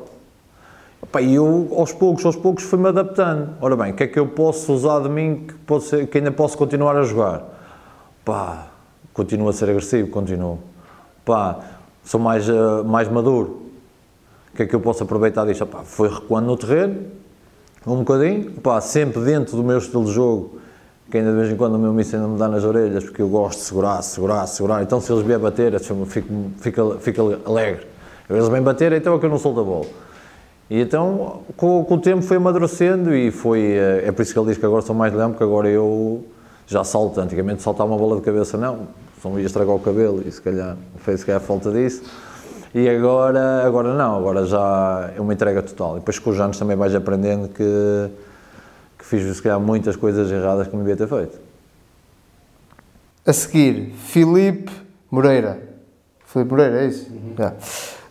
E 1.19 1.35
eu, 1.35 1.73
aos 1.75 1.91
poucos, 1.91 2.25
aos 2.25 2.35
poucos, 2.35 2.63
fui-me 2.63 2.87
adaptando. 2.87 3.55
Ora 3.59 3.75
bem, 3.75 3.91
o 3.91 3.95
que 3.95 4.03
é 4.03 4.07
que 4.07 4.19
eu 4.19 4.27
posso 4.27 4.71
usar 4.73 4.99
de 4.99 5.09
mim 5.09 5.45
que, 5.47 5.53
pode 5.53 5.83
ser, 5.85 6.07
que 6.07 6.17
ainda 6.17 6.31
posso 6.31 6.57
continuar 6.57 6.95
a 6.95 7.03
jogar? 7.03 7.43
Pá, 8.23 8.67
continuo 9.13 9.49
a 9.49 9.53
ser 9.53 9.69
agressivo, 9.69 10.09
continuo. 10.09 10.59
Pá, 11.25 11.59
sou 12.03 12.19
mais, 12.19 12.47
uh, 12.47 12.83
mais 12.85 13.09
maduro 13.09 13.61
o 14.53 14.57
que 14.57 14.63
é 14.63 14.65
que 14.65 14.75
eu 14.75 14.81
posso 14.81 15.03
aproveitar 15.03 15.45
disto? 15.45 15.63
Opa, 15.63 15.83
foi 15.83 16.09
recuando 16.09 16.47
no 16.47 16.57
terreno, 16.57 17.05
um 17.87 17.97
bocadinho, 17.97 18.53
opa, 18.57 18.81
sempre 18.81 19.21
dentro 19.21 19.55
do 19.55 19.63
meu 19.63 19.77
estilo 19.77 20.03
de 20.05 20.11
jogo, 20.11 20.60
que 21.11 21.17
ainda 21.17 21.31
de 21.31 21.37
vez 21.37 21.51
em 21.51 21.57
quando 21.57 21.75
o 21.75 21.79
meu 21.79 21.93
mister 21.93 22.19
ainda 22.19 22.31
me 22.31 22.39
dá 22.39 22.47
nas 22.47 22.63
orelhas, 22.63 23.03
porque 23.03 23.21
eu 23.21 23.27
gosto 23.27 23.59
de 23.59 23.65
segurar, 23.65 24.01
segurar, 24.01 24.47
segurar. 24.47 24.81
Então, 24.81 25.01
se 25.01 25.11
eles 25.11 25.23
vierem 25.23 25.43
bater, 25.43 25.73
eu 25.73 26.05
fico, 26.05 26.51
fico, 26.57 26.97
fico 26.99 27.37
alegre. 27.45 27.85
Eles 28.29 28.47
vêm 28.47 28.61
bater, 28.61 28.93
então 28.93 29.15
é 29.15 29.19
que 29.19 29.25
eu 29.25 29.29
não 29.29 29.37
solto 29.37 29.59
a 29.59 29.63
bola. 29.63 29.85
E 30.69 30.79
então, 30.79 31.41
com, 31.57 31.83
com, 31.83 31.95
o 31.95 31.99
tempo, 31.99 32.21
foi 32.21 32.37
amadurecendo 32.37 33.13
e 33.13 33.29
foi. 33.29 33.73
Eh, 33.73 34.05
é 34.07 34.11
por 34.13 34.21
isso 34.21 34.31
que 34.31 34.39
ele 34.39 34.47
diz 34.47 34.57
que 34.57 34.65
agora 34.65 34.81
sou 34.81 34.95
mais 34.95 35.13
lento, 35.13 35.31
porque 35.31 35.43
agora 35.43 35.67
eu 35.67 36.23
já 36.65 36.81
salto. 36.85 37.19
Antigamente 37.19 37.61
saltava 37.61 37.91
uma 37.91 37.97
bola 37.99 38.15
de 38.15 38.21
cabeça, 38.21 38.57
não. 38.57 38.87
Só 39.21 39.29
me 39.29 39.41
ia 39.41 39.45
estragar 39.45 39.75
o 39.75 39.79
cabelo 39.79 40.23
e 40.25 40.31
se 40.31 40.41
calhar 40.41 40.77
fez 40.99 41.19
se 41.19 41.25
calhar 41.25 41.41
falta 41.41 41.71
disso. 41.71 42.03
E 42.73 42.87
agora, 42.87 43.65
agora 43.65 43.93
não, 43.93 44.17
agora 44.17 44.45
já 44.45 45.11
é 45.13 45.19
uma 45.19 45.33
entrega 45.33 45.61
total. 45.61 45.97
E 45.97 45.99
depois 45.99 46.17
com 46.17 46.29
os 46.29 46.39
anos 46.39 46.57
também 46.57 46.77
vais 46.77 46.95
aprendendo 46.95 47.49
que 47.49 48.09
fiz 49.11 49.35
se 49.35 49.41
calhar 49.41 49.59
muitas 49.59 49.95
coisas 49.97 50.31
erradas 50.31 50.67
que 50.67 50.73
não 50.75 50.83
devia 50.83 50.95
ter 50.95 51.07
feito. 51.07 51.37
A 53.25 53.33
seguir, 53.33 53.91
Filipe 54.07 54.71
Moreira. 55.11 55.59
Filipe 56.25 56.49
Moreira, 56.51 56.81
é 56.83 56.87
isso? 56.87 57.11
Uhum. 57.11 57.35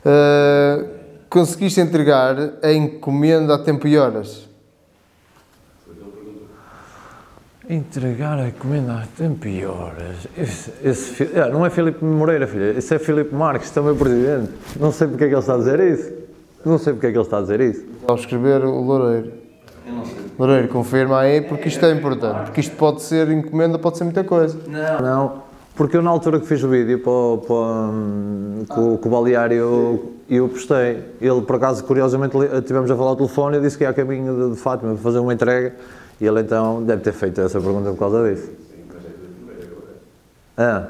Uh, 0.05 0.89
conseguiste 1.31 1.81
entregar 1.81 2.37
a 2.63 2.73
encomenda 2.73 3.55
a 3.55 3.59
tempo 3.59 3.89
e 3.89 3.97
horas? 3.97 4.49
Entregar 7.69 8.39
a 8.39 8.49
encomenda 8.49 9.07
tem 9.17 9.33
piores. 9.35 10.27
Esse, 10.37 10.73
esse 10.83 11.13
fi- 11.15 11.39
ah, 11.39 11.49
não 11.49 11.65
é 11.65 11.71
Filipe 11.71 12.05
Moreira, 12.05 12.47
filha. 12.47 12.77
Esse 12.77 12.95
é 12.95 12.99
Filipe 12.99 13.35
Marques, 13.35 13.71
também 13.71 13.95
presidente. 13.95 14.53
Não 14.79 14.91
sei 14.93 15.07
porque 15.09 15.25
é 15.25 15.29
que 15.29 15.35
ele 15.35 15.41
está 15.41 15.55
a 15.55 15.59
dizer 15.59 15.81
isso. 15.81 16.13
Não 16.65 16.79
sei 16.79 16.93
porque 16.93 17.07
é 17.07 17.11
que 17.13 17.17
ele 17.17 17.25
está 17.25 17.39
a 17.39 17.43
dizer 17.43 17.61
isso. 17.61 17.85
Ao 18.09 18.17
escrever 18.17 18.65
o 18.65 18.81
Loureiro. 18.81 19.40
Loureiro, 20.41 20.69
confirma 20.69 21.21
aí, 21.21 21.43
porque 21.43 21.69
isto 21.69 21.85
é 21.85 21.93
importante. 21.93 22.45
Porque 22.45 22.61
isto 22.63 22.75
pode 22.75 23.03
ser 23.03 23.31
encomenda, 23.31 23.79
pode 23.79 23.99
ser 23.99 24.05
muita 24.05 24.25
coisa. 24.25 24.59
Não, 24.67 25.01
não. 25.01 25.43
Porque 25.77 25.99
eu 25.99 26.01
na 26.03 26.09
altura 26.09 26.41
que 26.41 26.47
fiz 26.47 26.63
o 26.65 26.69
vídeo 26.69 26.99
para, 27.01 27.47
para, 27.47 27.55
hum, 27.55 28.65
com, 28.67 28.97
com 28.97 29.09
o 29.09 29.13
Baleário 29.13 29.55
eu, 29.55 30.13
eu 30.31 30.49
postei. 30.49 31.05
Ele, 31.21 31.43
por 31.43 31.57
acaso, 31.57 31.85
curiosamente, 31.85 32.35
tivemos 32.67 32.91
a 32.91 32.97
falar 32.97 33.11
ao 33.11 33.17
telefone 33.17 33.59
e 33.59 33.61
disse 33.61 33.77
que 33.77 33.85
ia 33.85 33.91
a 33.91 33.93
caminho 33.93 34.35
de, 34.49 34.55
de 34.55 34.57
Fátima 34.59 34.95
para 34.95 35.03
fazer 35.03 35.19
uma 35.19 35.35
entrega. 35.35 35.75
E 36.19 36.27
ele 36.27 36.41
então 36.41 36.83
deve 36.85 37.03
ter 37.03 37.13
feito 37.13 37.39
essa 37.43 37.61
pergunta 37.61 37.91
por 37.91 37.99
causa 37.99 38.31
disso. 38.31 38.51
Ah, 40.57 40.87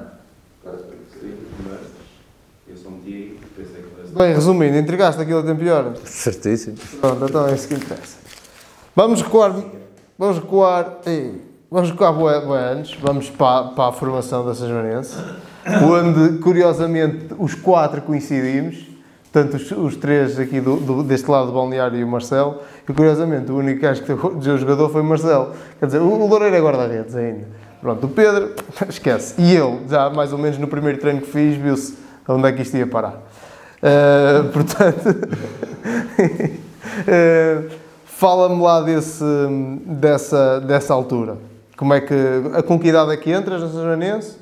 Eu 2.69 2.77
só 2.77 2.89
meti, 2.89 3.37
pensei 3.57 3.83
que 3.83 3.89
fosse. 4.01 4.15
Bem, 4.17 4.33
resumindo, 4.33 4.77
entregaste 4.77 5.21
aquilo 5.21 5.41
a 5.41 5.43
tempo 5.43 5.63
e 5.65 5.71
hora. 5.71 5.93
certíssimo. 6.05 6.77
Pronto, 7.01 7.25
então 7.25 7.49
é 7.49 7.55
isso 7.55 7.67
que 7.67 7.75
interessa. 7.75 8.20
Vamos 8.94 9.22
recuar. 9.22 9.55
Vamos 10.18 10.37
recuar. 10.38 10.98
vamos 11.70 11.90
recuar 11.90 12.12
bué, 12.12 12.40
bué 12.40 12.59
anos. 12.72 12.96
Vamos 13.00 13.31
para, 13.31 13.68
para 13.68 13.88
a 13.88 13.92
formação 13.92 14.44
da 14.44 14.55
Sejmanense, 14.55 15.16
onde 15.83 16.38
curiosamente 16.38 17.35
os 17.38 17.55
quatro 17.55 18.03
coincidimos. 18.03 18.88
Tanto 19.33 19.57
os, 19.57 19.70
os 19.70 19.96
três 19.96 20.40
aqui 20.40 20.61
do, 20.61 20.76
do- 20.76 21.03
deste 21.05 21.31
lado 21.31 21.46
do 21.46 21.53
balneário 21.53 21.96
e 21.96 22.03
o 22.03 22.09
Marcelo. 22.09 22.59
E 22.88 22.92
curiosamente 22.92 23.50
o 23.53 23.57
único 23.59 23.81
que 23.81 23.87
teve 24.03 24.20
o 24.26 24.59
jogador 24.59 24.88
foi 24.90 25.00
o 25.03 25.05
Marcelo. 25.05 25.53
Quer 25.79 25.87
dizer, 25.87 25.98
o, 26.00 26.07
o 26.09 26.26
Loureiro 26.26 26.57
é 26.57 26.61
guarda-redes 26.61 27.14
ainda. 27.14 27.46
Pronto, 27.81 28.07
o 28.07 28.11
Pedro, 28.11 28.53
esquece. 28.90 29.40
E 29.40 29.55
eu, 29.55 29.81
já 29.88 30.11
mais 30.11 30.33
ou 30.33 30.38
menos 30.38 30.59
no 30.59 30.66
primeiro 30.66 30.98
treino 30.98 31.20
que 31.20 31.29
fiz, 31.31 31.57
viu-se 31.57 31.96
onde 32.29 32.48
é 32.48 32.53
que 32.53 32.62
isto 32.62 32.76
ia 32.76 32.87
parar. 32.88 33.22
Ah, 33.83 34.44
portanto, 34.53 35.29
ah, 37.09 37.62
fala-me 38.21 38.61
lá 38.61 38.83
desse, 38.83 39.25
dessa, 39.87 40.61
dessa 40.61 40.93
altura. 40.93 41.39
Como 41.75 41.95
é 41.95 42.03
que, 42.03 42.15
a 42.53 42.63
com 42.63 42.79
que 42.79 42.89
idade 42.89 43.11
é 43.13 43.17
que 43.17 43.33
entras 43.33 43.63
na 43.63 43.69
Sajanense 43.69 44.37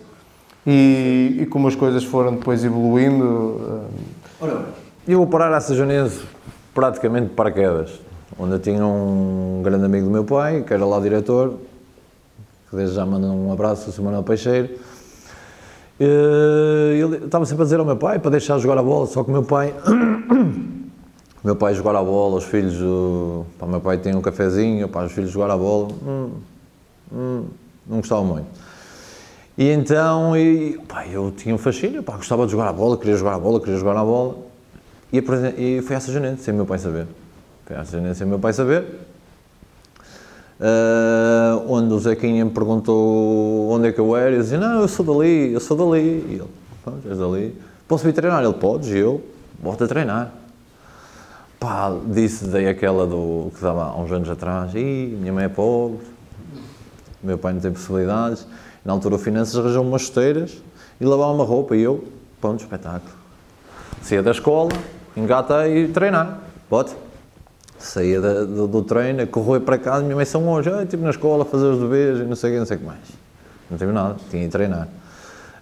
e, 0.67 1.37
e 1.43 1.47
como 1.47 1.69
as 1.69 1.77
coisas 1.77 2.03
foram 2.03 2.35
depois 2.35 2.65
evoluindo. 2.65 3.87
ah, 4.43 4.63
Eu 5.07 5.19
vou 5.19 5.29
parar 5.29 5.55
a 5.55 5.61
Sajanense 5.61 6.23
praticamente 6.75 7.29
de 7.29 7.35
paraquedas, 7.35 8.01
onde 8.37 8.55
eu 8.55 8.59
tinha 8.59 8.85
um 8.85 9.61
grande 9.63 9.85
amigo 9.85 10.07
do 10.07 10.11
meu 10.11 10.25
pai, 10.25 10.65
que 10.67 10.75
era 10.75 10.85
lá 10.85 10.99
diretor, 10.99 11.55
que 12.69 12.75
desde 12.75 12.97
já 12.97 13.07
manda 13.07 13.29
um 13.29 13.53
abraço, 13.53 13.91
o 13.91 13.93
Sr. 13.93 14.03
Manuel 14.03 14.25
Peixeiro. 14.25 14.71
Eh, 16.01 16.99
Ele 17.01 17.27
estava 17.27 17.47
sempre 17.47 17.63
a 17.63 17.65
dizer 17.65 17.79
ao 17.79 17.87
meu 17.87 17.97
pai 17.97 18.19
para 18.19 18.33
deixar 18.33 18.59
jogar 18.59 18.77
a 18.79 18.83
bola, 18.83 19.07
só 19.07 19.23
que 19.23 19.31
o 19.31 19.33
meu 19.33 19.45
pai. 19.45 19.73
O 21.43 21.47
meu 21.47 21.57
pai 21.57 21.75
jogar 21.75 21.95
a 21.97 22.03
bola, 22.03 22.37
os 22.37 22.45
filhos. 22.45 22.81
o- 22.81 23.45
Pá, 23.59 23.67
meu 23.67 23.81
pai 23.81 23.99
tinha 23.99 24.17
um 24.17 24.21
cafezinho, 24.21 24.89
pá, 24.89 25.05
os 25.05 25.13
filhos 25.13 25.31
jogar 25.31 25.51
a 25.51 25.57
bola. 25.57 25.89
hum, 26.07 26.31
hum, 27.13 27.45
não 27.87 27.97
gostava 27.99 28.23
muito. 28.25 28.47
E 29.57 29.71
então, 29.71 30.37
e, 30.37 30.79
pá, 30.87 31.07
eu 31.07 31.33
tinha 31.37 31.55
um 31.55 31.59
fascínio, 31.59 32.03
pá, 32.03 32.17
gostava 32.17 32.45
de 32.47 32.53
jogar 32.53 32.69
a 32.69 32.73
bola, 32.73 32.97
queria 32.97 33.17
jogar 33.17 33.35
a 33.35 33.39
bola, 33.39 33.59
queria 33.61 33.77
jogar 33.77 33.97
a 33.97 34.05
bola. 34.05 34.37
E, 35.13 35.19
e 35.57 35.83
foi 35.83 35.97
a 35.97 36.01
Sajanense, 36.01 36.43
sem 36.43 36.55
meu 36.55 36.67
pai 36.67 36.79
saber. 36.79 37.07
Foi 37.67 37.77
a 37.77 37.85
Sajanense, 37.85 38.19
sem 38.19 38.27
meu 38.27 38.39
pai 38.39 38.53
saber. 38.53 38.85
Ah, 40.61 41.63
onde 41.69 41.93
o 41.95 41.99
Zequinha 41.99 42.45
me 42.45 42.51
perguntou 42.51 43.69
onde 43.71 43.89
é 43.89 43.93
que 43.93 44.01
eu 44.01 44.17
era, 44.17 44.31
eu 44.33 44.41
dizia, 44.43 44.59
não, 44.59 44.81
eu 44.81 44.89
sou 44.89 45.05
dali, 45.05 45.53
eu 45.53 45.61
sou 45.61 45.77
dali. 45.77 46.01
E 46.29 46.35
ele, 46.35 46.45
pronto, 46.83 47.09
és 47.09 47.19
dali. 47.19 47.55
Posso 47.87 48.05
vir 48.05 48.13
treinar? 48.13 48.43
Ele, 48.43 48.53
podes, 48.55 48.89
e 48.91 48.99
eu, 48.99 49.21
bota 49.61 49.85
a 49.85 49.89
treinar. 49.89 50.33
Pá, 51.59 51.93
disse, 52.07 52.47
dei 52.47 52.69
aquela 52.69 53.07
do 53.07 53.51
que 53.55 53.61
dava 53.61 53.85
há 53.85 53.97
uns 53.97 54.13
anos 54.13 54.31
atrás, 54.31 54.73
Ih, 54.75 55.17
minha 55.19 55.33
mãe 55.33 55.45
é 55.45 55.49
pobre, 55.49 55.99
meu 57.23 57.37
pai 57.37 57.53
não 57.53 57.61
tem 57.61 57.73
possibilidades. 57.73 58.47
Na 58.85 58.93
altura 58.93 59.17
o 59.17 59.19
Finanças 59.19 59.57
arranjou 59.57 59.83
umas 59.85 60.03
chuteiras 60.03 60.57
e 61.01 61.05
lavava 61.05 61.33
uma 61.33 61.45
roupa 61.45 61.75
e 61.77 61.83
eu, 61.83 62.05
pronto, 62.41 62.61
espetáculo. 62.61 63.13
Saía 64.03 64.23
da 64.23 64.31
escola, 64.31 64.71
engatei 65.17 65.85
e 65.85 65.89
treinar, 65.89 66.39
bote. 66.71 66.95
Saía 67.77 68.21
da- 68.21 68.45
do, 68.45 68.67
do 68.69 68.83
treino, 68.83 69.27
corria 69.27 69.61
para 69.61 69.79
casa, 69.79 70.03
minha 70.05 70.15
mãe 70.17 70.25
são 70.25 70.49
hoje, 70.49 70.71
ah, 70.73 70.83
estive 70.85 71.03
na 71.03 71.11
escola 71.11 71.45
fazer 71.45 71.67
os 71.67 71.81
deveres 71.81 72.21
e 72.21 72.25
não 72.25 72.37
sei 72.37 72.51
o 72.51 72.53
que, 72.55 72.59
não 72.61 72.67
sei 72.67 72.77
o 72.77 72.81
que 72.81 72.87
mais. 72.87 73.01
Não 73.71 73.77
tive 73.77 73.93
nada, 73.93 74.17
tinha 74.31 74.45
de 74.45 74.49
treinar. 74.49 74.89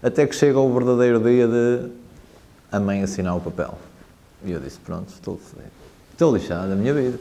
Até 0.03 0.27
que 0.27 0.35
chega 0.37 0.59
o 0.61 0.73
verdadeiro 0.73 1.21
dia 1.21 1.49
de 1.49 1.89
a 2.71 2.79
mãe 2.79 3.03
assinar 3.03 3.35
o 3.37 3.41
papel. 3.41 3.75
E 4.45 4.53
eu 4.53 4.61
disse, 4.61 4.79
pronto, 4.79 5.09
estou 5.09 5.39
fodido. 5.39 5.76
Estou 6.17 6.35
lixado 6.35 6.71
da 6.71 6.75
minha 6.75 6.95
vida. 6.95 7.19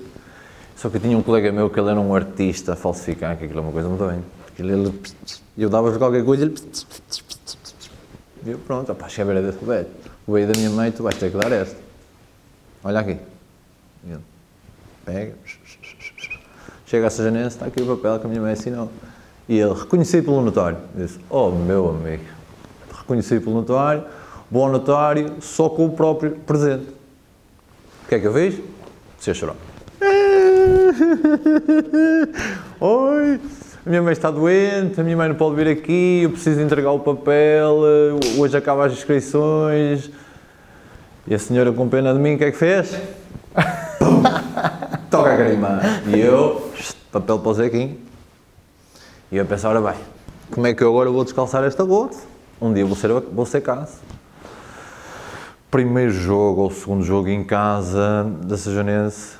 Só 0.78 0.90
que 0.90 0.96
eu 0.96 1.02
tinha 1.02 1.18
um 1.18 1.22
colega 1.22 1.52
meu 1.52 1.70
que 1.70 1.78
ele 1.78 1.90
era 1.90 2.00
um 2.00 2.16
artista 2.16 2.72
a 2.72 2.76
falsificar, 2.78 3.36
que 3.38 3.44
aquilo 3.44 3.60
é 3.60 3.64
uma 3.64 3.72
coisa 3.74 3.90
muito 3.90 4.08
bem. 4.08 4.24
Ele, 4.58 5.02
eu 5.58 5.70
dava-lhe 5.70 5.98
qualquer 5.98 6.24
coisa 6.24 6.46
e 6.46 6.48
ele... 6.48 6.56
E 8.46 8.52
eu, 8.52 8.58
pronto, 8.60 8.94
opá, 8.94 9.10
chega 9.10 9.30
a 9.30 9.34
beira 9.34 9.52
desse 9.52 9.66
velho. 9.66 9.88
O 10.26 10.32
veio 10.32 10.48
da 10.48 10.58
minha 10.58 10.70
mãe, 10.70 10.94
tu 10.94 11.04
vais 11.04 11.18
ter 11.18 11.30
que 11.30 11.36
dar 11.38 11.52
esta. 11.52 11.76
Olha 12.86 13.02
aqui. 13.02 13.18
E 14.06 14.12
ele, 14.12 14.22
pega, 15.04 15.34
chega 16.86 17.08
a 17.08 17.10
Sajanense, 17.10 17.58
está 17.58 17.66
aqui 17.66 17.82
o 17.82 17.98
papel 17.98 18.18
que 18.18 18.28
a 18.28 18.30
minha 18.30 18.42
mãe 18.42 18.54
assinou. 18.54 18.90
E 19.50 19.58
ele, 19.58 19.74
reconheci 19.74 20.22
pelo 20.22 20.42
notário. 20.42 20.78
Disse, 20.96 21.20
oh 21.30 21.52
meu 21.52 21.90
amigo, 21.90 22.24
reconheci 22.98 23.42
pelo 23.42 23.56
notário, 23.56 24.06
bom 24.50 24.70
notário, 24.70 25.36
só 25.42 25.68
com 25.68 25.86
o 25.86 25.92
próprio 25.92 26.32
presente. 26.46 26.88
O 28.06 28.08
que 28.08 28.16
é 28.16 28.20
que 28.22 28.28
eu 28.28 28.34
fiz? 28.34 28.75
A 29.28 29.34
chorar. 29.34 29.56
Oi, 32.80 33.40
a 33.84 33.90
minha 33.90 34.04
mãe 34.04 34.14
está 34.14 34.30
doente, 34.30 35.02
a 35.02 35.04
minha 35.04 35.18
mãe 35.18 35.30
não 35.30 35.36
pode 35.36 35.56
vir 35.56 35.68
aqui, 35.68 36.22
eu 36.24 36.30
preciso 36.30 36.62
entregar 36.62 36.92
o 36.92 37.00
papel, 37.00 37.82
eh, 37.86 38.20
hoje 38.38 38.56
acaba 38.56 38.86
as 38.86 38.94
inscrições. 38.94 40.12
E 41.26 41.34
a 41.34 41.40
senhora 41.40 41.72
com 41.72 41.90
pena 41.90 42.14
de 42.14 42.20
mim, 42.20 42.36
o 42.36 42.38
que 42.38 42.44
é 42.44 42.52
que 42.52 42.58
fez? 42.58 42.96
Pum! 43.98 44.22
Toca 45.10 45.34
a 45.34 45.38
carimbar. 45.38 46.04
E 46.08 46.20
eu, 46.20 46.72
papel 47.12 47.40
para 47.40 47.50
o 47.50 47.54
Zequinho. 47.56 47.98
E 49.32 49.38
eu 49.38 49.46
pensava, 49.46 49.80
ora 49.80 49.92
bem, 49.92 50.00
como 50.52 50.68
é 50.68 50.74
que 50.76 50.84
eu 50.84 50.90
agora 50.90 51.10
vou 51.10 51.24
descalçar 51.24 51.64
esta 51.64 51.84
gota? 51.84 52.16
Um 52.62 52.72
dia 52.72 52.86
vou 52.86 52.96
ser, 52.96 53.10
vou 53.10 53.46
ser 53.48 53.62
caso. 53.62 53.94
Primeiro 55.76 56.12
jogo 56.12 56.62
ou 56.62 56.72
segundo 56.72 57.04
jogo 57.04 57.28
em 57.28 57.44
casa 57.44 58.24
da 58.46 58.58
Sejanense, 58.58 59.34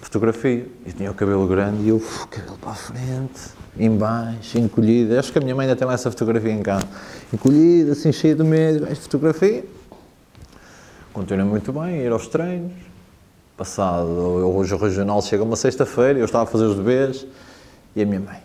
fotografia. 0.00 0.66
Eu 0.84 0.92
tinha 0.92 1.08
o 1.08 1.14
cabelo 1.14 1.46
grande 1.46 1.84
e 1.84 1.88
eu, 1.90 2.02
cabelo 2.28 2.58
para 2.58 2.72
a 2.72 2.74
frente, 2.74 3.40
embaixo, 3.78 4.58
encolhido. 4.58 5.16
Acho 5.16 5.30
que 5.30 5.38
a 5.38 5.40
minha 5.40 5.54
mãe 5.54 5.68
ainda 5.68 5.76
tem 5.76 5.88
essa 5.88 6.10
fotografia 6.10 6.50
em 6.50 6.62
casa. 6.62 6.84
Encolhido, 7.32 7.92
assim, 7.92 8.10
cheio 8.10 8.34
de 8.34 8.42
medo, 8.42 8.88
esta 8.88 9.04
fotografia. 9.04 9.64
Continuei 11.12 11.44
muito 11.44 11.72
bem, 11.72 12.00
ir 12.00 12.10
aos 12.10 12.26
treinos. 12.26 12.72
Passado, 13.56 14.08
hoje 14.08 14.74
o 14.74 14.78
regional 14.78 15.22
chega 15.22 15.44
uma 15.44 15.54
sexta-feira, 15.54 16.18
eu 16.18 16.24
estava 16.24 16.42
a 16.42 16.46
fazer 16.48 16.64
os 16.64 16.74
deveres 16.74 17.24
e 17.94 18.02
a 18.02 18.04
minha 18.04 18.18
mãe, 18.18 18.40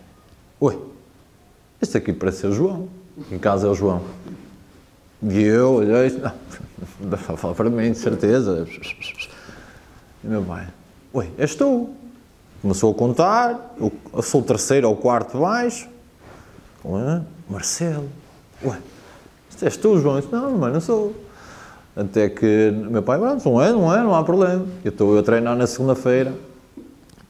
oi, 0.60 0.80
este 1.82 1.98
aqui 1.98 2.12
parece 2.12 2.42
ser 2.42 2.46
o 2.46 2.52
João, 2.52 2.88
em 3.32 3.40
casa 3.40 3.66
é 3.66 3.70
o 3.70 3.74
João. 3.74 4.02
E 5.22 5.42
eu 5.42 5.74
olhei, 5.74 6.10
não, 7.00 7.18
vai 7.18 7.36
falar 7.36 7.54
para 7.54 7.70
mim, 7.70 7.92
de 7.92 7.98
certeza. 7.98 8.66
E 10.22 10.26
meu 10.26 10.42
pai, 10.42 10.66
oi, 11.12 11.30
és 11.38 11.54
tu. 11.54 11.90
Começou 12.60 12.90
a 12.90 12.94
contar, 12.94 13.76
eu, 13.80 13.92
sou 14.22 14.40
o 14.40 14.44
terceiro 14.44 14.88
ou 14.88 14.96
quarto 14.96 15.38
baixo. 15.38 15.88
Ué, 16.84 17.22
Marcelo, 17.48 18.08
ué, 18.64 18.76
és 19.62 19.76
tu, 19.76 19.98
João? 20.00 20.18
Disse, 20.18 20.32
não, 20.32 20.58
mãe, 20.58 20.72
não 20.72 20.80
sou. 20.80 21.14
Até 21.94 22.28
que 22.28 22.70
meu 22.70 23.02
pai, 23.02 23.18
pronto, 23.18 23.48
não 23.48 23.62
é, 23.62 23.72
não 23.72 23.94
é, 23.94 24.02
não 24.02 24.14
há 24.14 24.24
problema. 24.24 24.66
Eu 24.84 24.90
estou 24.90 25.18
a 25.18 25.22
treinar 25.22 25.56
na 25.56 25.66
segunda-feira 25.66 26.32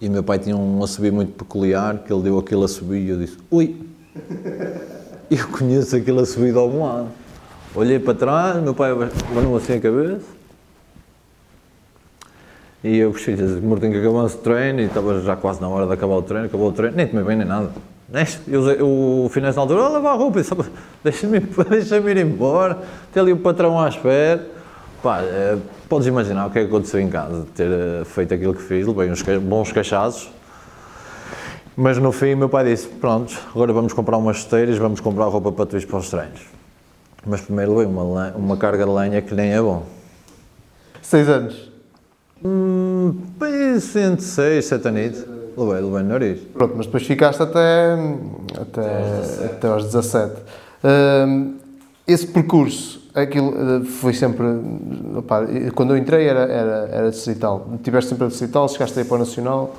e 0.01 0.09
meu 0.09 0.22
pai 0.22 0.38
tinha 0.38 0.57
um 0.57 0.83
assobio 0.83 1.12
muito 1.12 1.33
peculiar, 1.33 1.98
que 1.98 2.12
ele 2.12 2.22
deu 2.22 2.38
aquele 2.38 2.64
assobio 2.64 2.98
e 2.98 3.09
eu 3.09 3.18
disse, 3.18 3.37
ui, 3.51 3.87
eu 5.31 5.48
conheço 5.48 5.96
aquele 5.96 6.20
assobio 6.20 6.53
de 6.53 6.59
algum 6.59 6.85
lado. 6.85 7.09
Olhei 7.74 7.98
para 7.98 8.14
trás, 8.14 8.62
meu 8.62 8.74
pai 8.74 8.90
abanou 8.90 9.57
assim 9.57 9.74
a 9.74 9.81
cabeça 9.81 10.38
e 12.83 12.96
eu, 12.98 13.12
filho, 13.12 13.61
morto 13.61 13.88
que 13.90 13.96
acabasse 13.96 14.37
o 14.37 14.38
treino 14.38 14.81
e 14.81 14.85
estava 14.85 15.20
já 15.20 15.35
quase 15.35 15.61
na 15.61 15.68
hora 15.68 15.87
de 15.87 15.92
acabar 15.92 16.14
o 16.14 16.22
treino, 16.22 16.46
acabou 16.46 16.68
o 16.68 16.72
treino, 16.72 16.96
nem 16.96 17.09
tomei 17.09 17.24
bem 17.24 17.37
nem 17.37 17.46
nada. 17.46 17.70
Eu, 18.46 18.70
eu, 18.70 18.87
o 19.24 19.28
finanço 19.28 19.57
na 19.57 19.62
altura, 19.62 19.83
olha, 19.83 19.92
lavar 19.94 20.12
a 20.12 20.16
roupa, 20.16 20.40
deixa-me 21.02 21.40
deixa 21.68 21.96
ir 21.98 22.16
embora, 22.18 22.78
tem 23.12 23.20
ali 23.20 23.33
o 23.33 23.38
patrão 23.38 23.78
à 23.81 23.88
espera. 23.88 24.46
Pá, 25.02 25.20
eh, 25.22 25.59
podes 25.88 26.07
imaginar 26.07 26.46
o 26.46 26.50
que 26.50 26.59
é 26.59 26.62
que 26.62 26.68
aconteceu 26.68 27.00
em 27.00 27.09
casa, 27.09 27.46
ter 27.54 27.70
eh, 27.70 28.04
feito 28.04 28.33
aquilo 28.33 28.54
que 28.54 28.62
fiz, 28.62 28.87
levei 28.87 29.11
uns 29.11 29.22
bons 29.22 29.70
cachaços. 29.72 30.31
Mas 31.76 31.98
no 31.98 32.11
fim, 32.11 32.35
meu 32.35 32.48
pai 32.48 32.64
disse: 32.64 32.88
Pronto, 32.88 33.37
agora 33.54 33.72
vamos 33.72 33.92
comprar 33.92 34.16
umas 34.16 34.38
esteiras, 34.38 34.78
vamos 34.78 35.00
comprar 35.00 35.26
roupa 35.26 35.52
para 35.52 35.66
tu 35.66 35.76
ires 35.76 35.85
para 35.85 35.98
os 35.98 36.11
treinos. 36.11 36.58
Mas 37.26 37.40
primeiro 37.40 37.76
levei 37.76 37.87
uma, 37.87 38.33
uma 38.33 38.57
carga 38.57 38.85
de 38.85 38.90
lenha 38.90 39.22
que 39.22 39.35
nem 39.35 39.52
é 39.52 39.61
bom. 39.61 39.85
Seis 41.02 41.28
anos. 41.28 41.70
Hum, 42.44 43.14
entre 43.40 44.22
6, 44.22 44.64
7 44.64 44.88
anitos. 44.88 45.24
Levei, 45.57 45.81
levei 45.81 46.02
no 46.02 46.09
nariz. 46.09 46.40
Pronto, 46.54 46.74
mas 46.76 46.87
depois 46.87 47.04
ficaste 47.04 47.42
até, 47.42 47.94
até, 48.61 49.44
até 49.44 49.68
aos 49.68 49.85
17. 49.87 50.35
Hum, 50.85 51.57
esse 52.07 52.26
percurso, 52.28 53.11
aquilo 53.14 53.54
eh, 53.54 53.85
foi 53.85 54.14
sempre. 54.14 54.46
opá, 55.16 55.46
quando 55.74 55.94
eu 55.94 55.98
entrei 55.98 56.26
era, 56.26 56.40
era, 56.40 56.88
era 56.92 57.11
distrital. 57.11 57.66
Tiveste 57.83 58.11
sempre 58.11 58.26
a 58.26 58.28
distrital, 58.28 58.68
chegaste 58.68 58.98
aí 58.98 59.04
para 59.04 59.16
o 59.16 59.18
Nacional. 59.18 59.74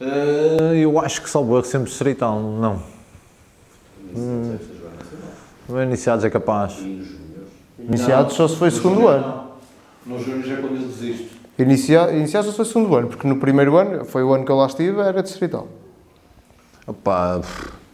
Eh, 0.00 0.76
eu 0.76 0.98
acho 0.98 1.22
que 1.22 1.28
salvo 1.28 1.56
erro 1.56 1.64
sempre 1.64 1.88
distrital, 1.88 2.40
não. 2.40 2.80
Hum, 4.16 4.56
iniciados 5.82 6.24
é 6.24 6.30
capaz. 6.30 6.78
Iniciado 7.78 8.32
só 8.32 8.46
se 8.46 8.56
foi 8.56 8.70
segundo 8.70 9.08
ano. 9.08 9.50
Nos 10.06 10.24
Júnior 10.24 10.58
é 10.58 10.60
quando 10.60 10.76
eu 10.76 10.88
desisto. 10.88 11.40
Inicia, 11.58 12.10
iniciado 12.12 12.46
só 12.46 12.50
se 12.52 12.56
foi 12.56 12.64
segundo 12.64 12.94
ano, 12.94 13.08
porque 13.08 13.26
no 13.26 13.36
primeiro 13.36 13.76
ano, 13.76 14.04
foi 14.04 14.22
o 14.22 14.32
ano 14.32 14.44
que 14.44 14.50
eu 14.50 14.56
lá 14.56 14.66
estive, 14.66 15.00
era 15.00 15.22
distrital. 15.22 15.68
Opa, 16.86 17.40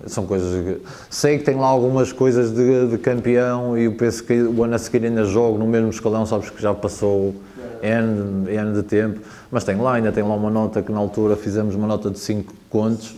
são 0.06 0.26
coisas 0.26 0.64
que... 0.64 0.82
Sei 1.10 1.38
que 1.38 1.44
tem 1.44 1.56
lá 1.56 1.66
algumas 1.66 2.12
coisas 2.12 2.52
de, 2.52 2.88
de 2.88 2.98
campeão 2.98 3.76
e 3.76 3.84
eu 3.84 3.92
penso 3.92 4.22
que 4.24 4.40
o 4.40 4.62
ano 4.62 4.74
a 4.74 4.78
seguir 4.78 5.04
ainda 5.04 5.24
jogo 5.24 5.58
no 5.58 5.66
mesmo 5.66 5.90
escalão, 5.90 6.24
sabes 6.24 6.50
que 6.50 6.62
já 6.62 6.72
passou 6.72 7.34
N, 7.82 8.50
N 8.50 8.72
de 8.72 8.82
tempo, 8.82 9.20
mas 9.50 9.64
tem 9.64 9.76
lá, 9.76 9.94
ainda 9.94 10.12
tem 10.12 10.22
lá 10.22 10.34
uma 10.34 10.50
nota 10.50 10.82
que 10.82 10.92
na 10.92 10.98
altura 10.98 11.36
fizemos 11.36 11.74
uma 11.74 11.86
nota 11.86 12.10
de 12.10 12.18
5 12.18 12.52
contos, 12.70 13.14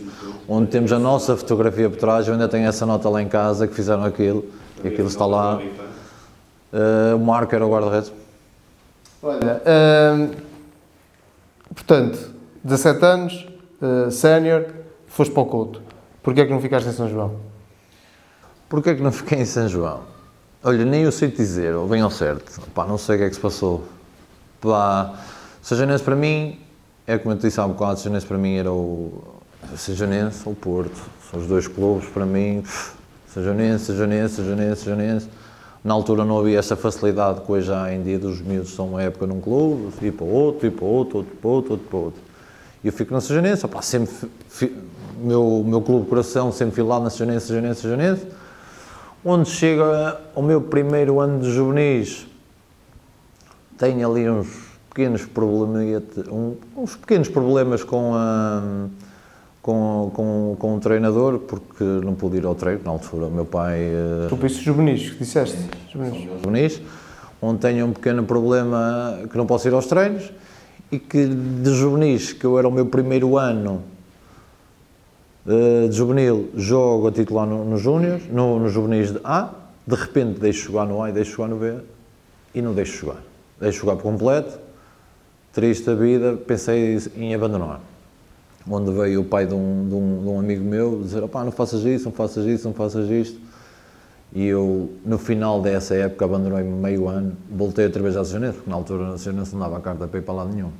onde 0.49 0.71
temos 0.71 0.91
a 0.91 0.97
nossa 0.97 1.37
fotografia 1.37 1.87
por 1.89 1.99
trás, 1.99 2.27
eu 2.27 2.33
ainda 2.33 2.49
tenho 2.49 2.67
essa 2.67 2.85
nota 2.85 3.07
lá 3.07 3.21
em 3.21 3.29
casa 3.29 3.67
que 3.67 3.75
fizeram 3.75 4.03
aquilo, 4.03 4.45
e 4.83 4.87
aquilo 4.87 5.07
está 5.07 5.25
lá. 5.25 5.61
Eh, 6.73 7.13
o 7.13 7.19
Marco 7.19 7.53
era 7.53 7.65
o 7.65 7.71
guarda-redes. 7.71 8.11
Olha, 9.21 9.61
hum, 10.15 10.31
portanto, 11.73 12.31
17 12.63 13.05
anos, 13.05 13.47
uh, 13.81 14.09
sénior, 14.09 14.65
foste 15.07 15.33
para 15.33 15.43
o 15.43 15.45
Couto. 15.45 15.81
Porquê 16.23 16.41
é 16.41 16.45
que 16.45 16.51
não 16.51 16.61
ficaste 16.61 16.87
em 16.87 16.93
São 16.93 17.09
João? 17.09 17.35
Porquê 18.69 18.91
é 18.91 18.95
que 18.95 19.01
não 19.01 19.11
fiquei 19.11 19.39
em 19.39 19.45
São 19.45 19.67
João? 19.67 20.01
Olha, 20.63 20.85
nem 20.85 21.03
eu 21.03 21.11
sei 21.11 21.29
te 21.29 21.37
dizer, 21.37 21.75
ou 21.75 21.87
bem 21.87 22.01
ao 22.01 22.09
certo. 22.09 22.61
Pá, 22.73 22.85
não 22.85 22.97
sei 22.97 23.15
o 23.15 23.17
que 23.19 23.23
é 23.25 23.29
que 23.29 23.35
se 23.35 23.41
passou. 23.41 23.83
Pá, 24.61 25.13
Sajanense 25.61 26.03
para 26.03 26.15
mim, 26.15 26.59
é 27.05 27.17
como 27.17 27.33
eu 27.33 27.37
te 27.37 27.41
disse 27.41 27.59
há 27.59 27.65
um 27.65 27.69
bocado, 27.69 27.99
Sajanense 27.99 28.25
para 28.25 28.37
mim 28.37 28.55
era 28.55 28.71
o 28.71 29.38
Sajanense 29.75 30.41
ou 30.45 30.53
o 30.53 30.55
Porto. 30.55 30.99
São 31.29 31.39
os 31.39 31.47
dois 31.47 31.67
clubes 31.67 32.07
para 32.09 32.25
mim. 32.25 32.61
pff, 32.61 32.93
Sajanense, 33.33 33.85
Sajanense, 33.85 34.35
Sajanense, 34.35 34.83
Sajanense. 34.83 35.29
Na 35.83 35.93
altura 35.93 36.25
não 36.25 36.39
havia 36.39 36.59
essa 36.59 36.75
facilidade 36.75 37.41
que 37.41 37.51
hoje 37.51 37.71
há 37.71 37.93
em 37.93 38.01
dia 38.03 38.19
dos 38.19 38.41
miúdos 38.41 38.69
estão 38.71 38.87
uma 38.89 39.01
época 39.01 39.25
num 39.25 39.39
clube, 39.39 39.93
ir 40.01 40.11
para 40.11 40.25
outro, 40.25 40.67
ir 40.67 40.71
para 40.71 40.85
outro, 40.85 41.17
outro 41.19 41.35
para 41.37 41.49
outro, 41.49 41.71
outro 41.73 41.87
para 41.89 41.99
outro. 41.99 42.21
E 42.83 42.87
eu 42.87 42.93
fico 42.93 43.13
na 43.13 43.21
Sajanense, 43.21 43.65
opá, 43.65 43.81
sempre, 43.81 44.13
fi- 44.49 44.75
meu, 45.21 45.63
meu 45.65 45.81
clube 45.81 46.03
de 46.03 46.09
coração 46.09 46.51
sempre 46.51 46.75
fui 46.75 46.83
lá 46.83 46.99
na 46.99 47.09
Sajanense, 47.09 47.47
Sajanense, 47.47 47.81
Sajanense 47.81 48.27
onde 49.23 49.49
chega 49.49 50.19
ao 50.33 50.41
meu 50.41 50.61
primeiro 50.61 51.19
ano 51.19 51.39
de 51.41 51.51
juvenis, 51.51 52.25
tenho 53.77 54.09
ali 54.09 54.29
uns 54.29 54.47
pequenos 54.89 55.25
problemas, 55.25 56.03
uns 56.75 56.95
pequenos 56.95 57.27
problemas 57.27 57.83
com, 57.83 58.13
a, 58.15 58.87
com, 59.61 60.11
com, 60.13 60.55
com 60.57 60.75
o 60.75 60.79
treinador, 60.79 61.39
porque 61.39 61.83
não 61.83 62.15
pude 62.15 62.37
ir 62.37 62.45
ao 62.45 62.55
treino 62.55 62.81
na 62.83 62.91
altura. 62.91 63.25
O 63.25 63.31
meu 63.31 63.45
pai 63.45 63.79
eh, 63.79 64.27
Tu 64.29 64.45
isso 64.45 64.61
juvenis, 64.61 65.09
que 65.11 65.19
disseste? 65.19 65.57
Juvenis. 65.91 66.23
juvenis, 66.43 66.81
onde 67.41 67.59
tenho 67.59 67.85
um 67.85 67.93
pequeno 67.93 68.23
problema 68.23 69.19
que 69.29 69.37
não 69.37 69.45
posso 69.45 69.67
ir 69.67 69.73
aos 69.73 69.85
treinos 69.85 70.31
e 70.91 70.97
que 70.97 71.27
de 71.27 71.73
juvenis, 71.73 72.33
que 72.33 72.45
eu 72.45 72.57
era 72.57 72.67
o 72.67 72.71
meu 72.71 72.85
primeiro 72.85 73.37
ano 73.37 73.83
eh, 75.47 75.87
de 75.87 75.95
juvenil, 75.95 76.49
jogo 76.55 77.07
a 77.07 77.11
titular 77.11 77.45
no, 77.45 77.65
no 77.65 77.77
Júnior, 77.77 78.21
no, 78.31 78.59
no 78.59 78.69
juvenis 78.69 79.11
de 79.11 79.19
A, 79.23 79.51
de 79.85 79.95
repente 79.95 80.39
deixo 80.39 80.67
jogar 80.67 80.85
no 80.85 81.01
A 81.01 81.09
e 81.09 81.13
deixo 81.13 81.31
jogar 81.31 81.47
no 81.47 81.57
B 81.57 81.75
e 82.53 82.61
não 82.61 82.73
deixo 82.73 82.97
jogar. 82.97 83.21
Deixo 83.59 83.79
jogar 83.79 83.95
por 83.97 84.03
completo, 84.03 84.57
triste 85.51 85.89
a 85.89 85.95
vida, 85.95 86.37
pensei 86.37 86.97
em 87.15 87.35
abandonar. 87.35 87.81
Onde 88.69 88.91
veio 88.91 89.21
o 89.21 89.25
pai 89.25 89.47
de 89.47 89.53
um, 89.53 89.87
de 89.87 89.95
um, 89.95 90.21
de 90.21 90.27
um 90.27 90.39
amigo 90.39 90.63
meu 90.63 91.01
dizer: 91.01 91.23
opá, 91.23 91.43
não 91.43 91.51
faças 91.51 91.83
isso, 91.83 92.05
não 92.05 92.11
faças 92.11 92.45
isso, 92.45 92.67
não 92.67 92.73
faças 92.73 93.09
isto. 93.09 93.39
E 94.31 94.45
eu, 94.45 94.91
no 95.03 95.17
final 95.17 95.59
dessa 95.59 95.95
época, 95.95 96.25
abandonei-me 96.25 96.71
meio 96.71 97.07
ano, 97.07 97.35
voltei 97.49 97.85
outra 97.85 98.03
vez 98.03 98.15
à 98.15 98.23
Sejanense, 98.23 98.57
porque 98.57 98.69
na 98.69 98.75
altura 98.75 99.13
a 99.13 99.17
Sejanense 99.17 99.53
não 99.53 99.61
dava 99.61 99.79
carta 99.79 100.07
para 100.07 100.19
ir 100.19 100.21
para 100.21 100.33
lado 100.35 100.53
nenhum. 100.53 100.71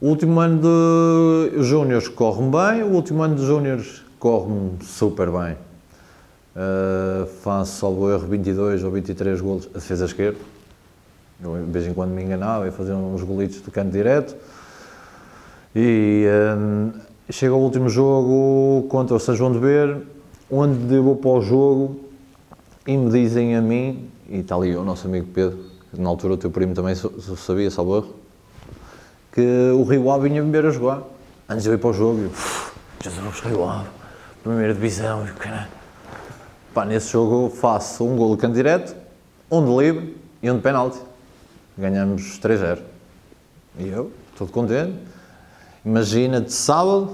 O 0.00 0.08
último 0.08 0.40
ano 0.40 0.60
de 0.62 1.62
Júniores 1.62 2.08
corre-me 2.08 2.50
bem, 2.50 2.82
o 2.82 2.94
último 2.94 3.22
ano 3.22 3.34
de 3.34 3.44
Júniores 3.44 4.02
corre-me 4.18 4.82
super 4.82 5.30
bem. 5.30 5.56
Uh, 6.54 7.26
faço, 7.42 7.80
salvo 7.80 8.10
erro, 8.10 8.26
22 8.26 8.82
ou 8.82 8.90
23 8.90 9.40
golos 9.40 9.68
a 9.74 9.78
defesa 9.78 10.06
esquerda. 10.06 10.38
Eu, 11.42 11.64
de 11.64 11.70
vez 11.70 11.86
em 11.86 11.92
quando 11.92 12.10
me 12.10 12.22
enganava 12.22 12.66
e 12.66 12.70
fazia 12.70 12.96
uns 12.96 13.22
golitos 13.22 13.62
de 13.62 13.70
canto 13.70 13.90
direto. 13.90 14.34
E 15.78 16.26
hum, 16.56 16.90
chega 17.28 17.52
ao 17.52 17.60
último 17.60 17.90
jogo 17.90 18.88
contra 18.88 19.14
o 19.14 19.20
São 19.20 19.36
João 19.36 19.52
de 19.52 19.58
Ver, 19.58 20.06
onde 20.50 20.94
eu 20.94 21.02
vou 21.02 21.16
para 21.16 21.28
o 21.32 21.42
jogo 21.42 22.00
e 22.86 22.96
me 22.96 23.10
dizem 23.10 23.54
a 23.54 23.60
mim, 23.60 24.08
e 24.26 24.38
está 24.38 24.54
ali 24.54 24.74
o 24.74 24.82
nosso 24.82 25.06
amigo 25.06 25.26
Pedro, 25.34 25.58
que 25.90 26.00
na 26.00 26.08
altura 26.08 26.32
o 26.32 26.36
teu 26.38 26.50
primo 26.50 26.72
também 26.72 26.94
sabia, 26.94 27.70
salvo 27.70 28.14
que 29.30 29.42
o 29.74 29.82
Rio 29.82 30.10
Ave 30.10 30.30
vinha 30.30 30.42
me 30.42 30.50
ver 30.50 30.64
a 30.64 30.70
jogar. 30.70 31.02
Antes 31.46 31.64
de 31.64 31.68
eu 31.68 31.74
ir 31.74 31.78
para 31.78 31.90
o 31.90 31.92
jogo, 31.92 32.20
eu, 32.20 32.28
"Uf, 32.28 32.72
Jesus, 33.04 33.40
Rio 33.40 33.68
Ave, 33.68 33.88
primeira 34.42 34.72
divisão, 34.72 35.26
e 35.26 35.30
o 35.30 35.34
caralho. 35.34 35.68
Pá, 36.72 36.86
nesse 36.86 37.12
jogo 37.12 37.54
faço 37.54 38.02
um 38.02 38.16
golo 38.16 38.34
canto 38.38 38.54
direto, 38.54 38.96
um 39.50 39.62
de 39.62 39.84
livre 39.84 40.16
e 40.42 40.50
um 40.50 40.56
de 40.56 40.62
penalti. 40.62 40.96
Ganhamos 41.76 42.38
3-0. 42.38 42.80
E 43.78 43.88
eu, 43.88 44.10
todo 44.38 44.50
contente. 44.50 45.15
Imagina, 45.86 46.40
de 46.40 46.52
sábado 46.52 47.10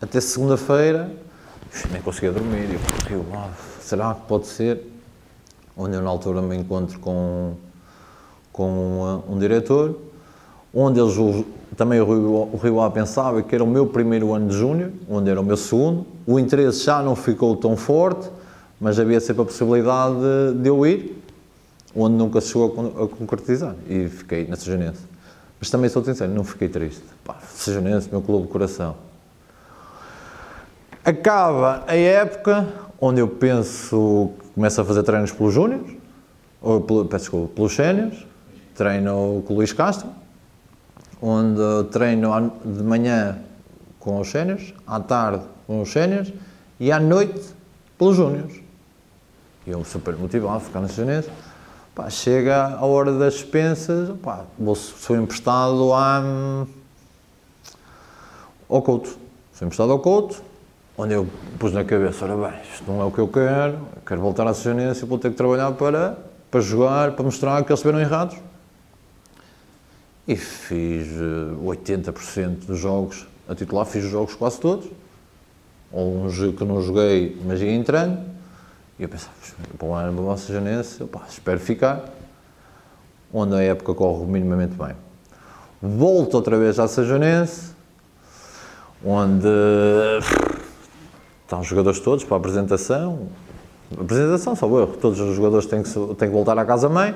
até 0.00 0.20
segunda-feira, 0.20 1.10
nem 1.90 2.00
conseguia 2.00 2.30
dormir. 2.30 2.78
Eu, 3.10 3.20
Rio 3.22 3.26
Ave, 3.36 3.52
será 3.80 4.14
que 4.14 4.20
pode 4.28 4.46
ser? 4.46 4.80
Onde 5.76 5.96
eu 5.96 6.00
na 6.02 6.08
altura 6.08 6.40
me 6.40 6.56
encontro 6.56 7.00
com, 7.00 7.54
com 8.52 9.22
um, 9.28 9.34
um 9.34 9.38
diretor, 9.40 9.98
onde 10.72 11.00
eles, 11.00 11.16
também 11.76 12.00
o 12.00 12.56
Rio, 12.56 12.80
A 12.80 12.88
pensava 12.92 13.42
que 13.42 13.52
era 13.52 13.64
o 13.64 13.66
meu 13.66 13.88
primeiro 13.88 14.32
ano 14.32 14.50
de 14.50 14.56
júnior, 14.56 14.92
onde 15.10 15.28
era 15.28 15.40
o 15.40 15.44
meu 15.44 15.56
segundo. 15.56 16.06
O 16.24 16.38
interesse 16.38 16.84
já 16.84 17.02
não 17.02 17.16
ficou 17.16 17.56
tão 17.56 17.76
forte, 17.76 18.30
mas 18.80 19.00
havia 19.00 19.18
sempre 19.18 19.42
a 19.42 19.44
possibilidade 19.44 20.14
de, 20.54 20.62
de 20.62 20.68
eu 20.68 20.86
ir, 20.86 21.20
onde 21.92 22.14
nunca 22.14 22.40
se 22.40 22.50
chegou 22.52 22.68
a 22.68 22.70
con- 22.70 23.04
a 23.04 23.08
concretizar. 23.08 23.74
E 23.88 24.08
fiquei 24.08 24.46
na 24.46 24.54
Sejanense. 24.54 25.15
Mas 25.58 25.70
também 25.70 25.88
sou 25.88 26.04
sincero, 26.04 26.32
não 26.32 26.44
fiquei 26.44 26.68
triste. 26.68 27.02
Pá, 27.24 27.36
meu 28.10 28.22
clube 28.22 28.46
de 28.46 28.52
coração. 28.52 28.96
Acaba 31.04 31.84
a 31.86 31.94
época 31.94 32.66
onde 33.00 33.20
eu 33.20 33.28
penso 33.28 34.32
começo 34.54 34.80
a 34.80 34.84
fazer 34.84 35.02
treinos 35.02 35.30
pelos 35.30 35.52
júniores, 35.52 35.92
ou 36.60 36.80
pelo, 36.80 37.04
peço 37.04 37.24
desculpa, 37.24 37.54
pelos 37.54 37.74
séniores, 37.74 38.26
treino 38.74 39.42
com 39.46 39.52
o 39.52 39.56
Luís 39.56 39.72
Castro, 39.72 40.08
onde 41.20 41.60
treino 41.90 42.52
de 42.64 42.82
manhã 42.82 43.38
com 44.00 44.20
os 44.20 44.30
séniores, 44.30 44.74
à 44.86 44.98
tarde 44.98 45.44
com 45.66 45.82
os 45.82 45.90
séniores 45.90 46.32
e 46.80 46.90
à 46.90 46.98
noite 46.98 47.54
pelos 47.98 48.16
júniores. 48.16 48.60
E 49.66 49.70
eu 49.70 49.84
super 49.84 50.14
motivado 50.16 50.56
a 50.56 50.60
ficar 50.60 50.80
na 50.80 50.88
Sejanense. 50.88 51.28
Pá, 51.96 52.10
chega 52.10 52.76
a 52.76 52.84
hora 52.84 53.10
das 53.10 53.32
dispensas, 53.32 54.10
pá, 54.22 54.44
vou, 54.58 54.74
sou 54.74 55.16
emprestado 55.16 55.94
à, 55.94 56.66
ao 58.68 58.82
Couto. 58.82 59.16
Sou 59.54 59.64
emprestado 59.64 59.92
ao 59.92 59.98
Couto, 59.98 60.42
onde 60.98 61.14
eu 61.14 61.26
pus 61.58 61.72
na 61.72 61.84
cabeça, 61.84 62.26
ora 62.26 62.50
bem, 62.50 62.60
isto 62.70 62.84
não 62.86 63.00
é 63.00 63.04
o 63.06 63.10
que 63.10 63.18
eu 63.18 63.26
quero, 63.26 63.76
eu 63.96 64.02
quero 64.04 64.20
voltar 64.20 64.46
à 64.46 64.52
Sejanense, 64.52 65.06
vou 65.06 65.18
ter 65.18 65.30
que 65.30 65.36
trabalhar 65.38 65.72
para, 65.72 66.18
para 66.50 66.60
jogar, 66.60 67.12
para 67.12 67.24
mostrar 67.24 67.64
que 67.64 67.72
eles 67.72 67.80
estiveram 67.80 67.98
errados. 67.98 68.36
E 70.28 70.36
fiz 70.36 71.06
eh, 71.06 71.64
80% 71.64 72.66
dos 72.66 72.78
jogos 72.78 73.26
a 73.48 73.54
titular, 73.54 73.86
fiz 73.86 74.04
os 74.04 74.10
jogos 74.10 74.34
quase 74.34 74.60
todos. 74.60 74.86
Ou 75.90 76.26
uns 76.26 76.36
que 76.36 76.62
não 76.62 76.82
joguei, 76.82 77.40
mas 77.46 77.62
ia 77.62 77.72
entrando. 77.72 78.35
E 78.98 79.02
eu 79.02 79.08
pensava, 79.08 79.32
para 79.76 79.86
o 79.86 79.92
ano 79.92 80.22
para 80.22 80.32
o 80.32 80.36
Sejanense, 80.38 81.04
pá, 81.04 81.22
espero 81.28 81.60
ficar. 81.60 82.04
Onde 83.32 83.54
a 83.54 83.62
época 83.62 83.94
corre 83.94 84.24
minimamente 84.24 84.74
bem. 84.74 84.94
Volto 85.82 86.34
outra 86.34 86.58
vez 86.58 86.78
à 86.78 86.88
Sejanense, 86.88 87.72
onde 89.04 89.46
estão 91.42 91.60
os 91.60 91.66
jogadores 91.66 92.00
todos 92.00 92.24
para 92.24 92.36
a 92.36 92.38
apresentação. 92.38 93.28
Apresentação, 93.92 94.56
só 94.56 94.66
eu, 94.66 94.86
todos 94.86 95.20
os 95.20 95.36
jogadores 95.36 95.66
têm 95.66 95.82
que, 95.82 95.90
têm 95.90 96.28
que 96.28 96.34
voltar 96.34 96.58
à 96.58 96.64
casa-mãe, 96.64 97.14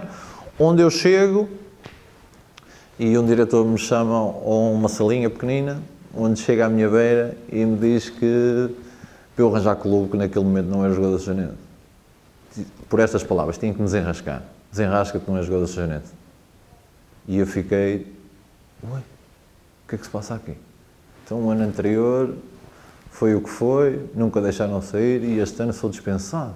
onde 0.59 0.83
eu 0.83 0.91
chego 0.91 1.49
e 2.99 3.17
um 3.17 3.25
diretor 3.25 3.65
me 3.65 3.79
chama 3.79 4.15
a 4.15 4.23
uma 4.23 4.89
salinha 4.89 5.31
pequenina, 5.31 5.83
onde 6.15 6.39
chega 6.39 6.67
à 6.67 6.69
minha 6.69 6.89
beira 6.89 7.35
e 7.51 7.65
me 7.65 7.79
diz 7.79 8.11
que 8.11 8.71
para 9.35 9.45
eu 9.45 9.49
arranjar 9.49 9.77
clube, 9.77 10.11
que 10.11 10.17
naquele 10.19 10.45
momento 10.45 10.67
não 10.67 10.85
era 10.85 10.93
jogador 10.93 11.19
de. 11.19 11.70
Por 12.89 13.01
estas 13.01 13.23
palavras, 13.23 13.59
tinha 13.59 13.73
que 13.73 13.79
me 13.79 13.85
desenrascar. 13.85 14.43
Desenrasca-te, 14.71 15.29
não 15.29 15.39
é 15.39 15.43
jogador 15.43 15.67
de 15.67 15.73
Janete. 15.73 16.09
E 17.29 17.39
eu 17.39 17.47
fiquei, 17.47 18.13
ué, 18.85 18.99
o 18.99 19.89
que 19.89 19.95
é 19.95 19.99
que 19.99 20.05
se 20.05 20.11
passa 20.11 20.35
aqui? 20.35 20.55
Então, 21.25 21.39
o 21.39 21.51
ano 21.51 21.63
anterior 21.63 22.35
foi 23.11 23.35
o 23.35 23.41
que 23.41 23.51
foi, 23.51 24.09
nunca 24.15 24.41
deixaram 24.41 24.81
sair 24.83 25.23
e 25.23 25.39
este 25.39 25.63
ano 25.63 25.73
sou 25.73 25.91
dispensado. 25.91 26.55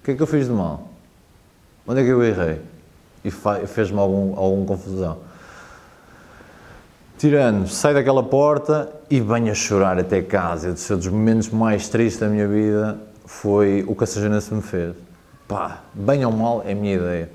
O 0.00 0.04
que 0.04 0.12
é 0.12 0.14
que 0.14 0.22
eu 0.22 0.26
fiz 0.26 0.46
de 0.46 0.52
mal? 0.52 0.88
Onde 1.86 2.00
é 2.00 2.04
que 2.04 2.10
eu 2.10 2.22
errei? 2.22 2.60
E 3.24 3.30
fez-me 3.66 3.98
algum, 3.98 4.38
alguma 4.38 4.66
confusão. 4.66 5.18
Tirando, 7.18 7.66
sai 7.68 7.94
daquela 7.94 8.22
porta 8.22 8.92
e 9.10 9.20
venho 9.20 9.50
a 9.50 9.54
chorar 9.54 9.98
até 9.98 10.22
casa. 10.22 10.70
Um 10.70 10.96
dos 10.96 11.08
momentos 11.08 11.48
mais 11.48 11.88
tristes 11.88 12.20
da 12.20 12.28
minha 12.28 12.46
vida 12.46 13.07
foi 13.28 13.84
o 13.86 13.94
que 13.94 14.04
a 14.04 14.06
Sajanense 14.06 14.52
me 14.54 14.62
fez. 14.62 14.96
Pá, 15.46 15.82
bem 15.92 16.24
ou 16.24 16.32
mal 16.32 16.62
é 16.64 16.72
a 16.72 16.74
minha 16.74 16.94
ideia. 16.94 17.30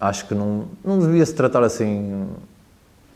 Acho 0.00 0.28
que 0.28 0.34
não, 0.34 0.68
não 0.84 0.96
devia 1.00 1.26
se 1.26 1.34
tratar 1.34 1.64
assim 1.64 2.28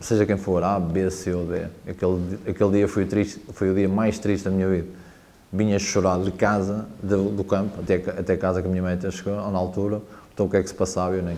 seja 0.01 0.25
quem 0.25 0.35
for, 0.35 0.61
A, 0.63 0.77
B, 0.81 1.09
C 1.09 1.33
ou 1.33 1.45
D. 1.45 1.65
Aquele, 1.87 2.39
aquele 2.45 2.71
dia 2.71 2.87
foi 2.89 3.05
triste, 3.05 3.39
foi 3.53 3.69
o 3.69 3.73
dia 3.73 3.87
mais 3.87 4.19
triste 4.19 4.43
da 4.43 4.51
minha 4.51 4.67
vida. 4.67 4.87
Vinha 5.51 5.79
chorado 5.79 6.25
de 6.25 6.31
casa, 6.31 6.85
do, 7.01 7.29
do 7.29 7.43
campo, 7.45 7.79
até, 7.79 7.95
até 7.95 8.35
casa 8.35 8.61
que 8.61 8.67
a 8.67 8.69
minha 8.69 8.83
mãe 8.83 8.95
até 8.95 9.09
chegou, 9.09 9.35
na 9.35 9.57
altura. 9.57 10.01
Então 10.33 10.45
o 10.45 10.49
que 10.49 10.57
é 10.57 10.61
que 10.61 10.67
se 10.67 10.75
passava? 10.75 11.15
Eu 11.15 11.23
nem. 11.23 11.37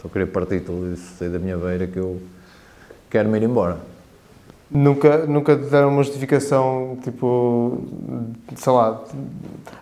Só 0.00 0.08
queria 0.08 0.26
partir 0.26 0.60
tudo 0.60 0.94
isso, 0.94 1.18
sair 1.18 1.28
da 1.28 1.38
minha 1.38 1.58
beira 1.58 1.86
que 1.86 1.98
eu 1.98 2.22
quero 3.10 3.28
me 3.28 3.38
ir 3.38 3.42
embora. 3.42 3.76
Nunca, 4.70 5.26
nunca 5.26 5.56
te 5.56 5.64
deram 5.64 5.88
uma 5.88 6.02
justificação, 6.04 6.96
tipo, 7.02 7.78
sei 8.54 8.72
lá, 8.72 9.02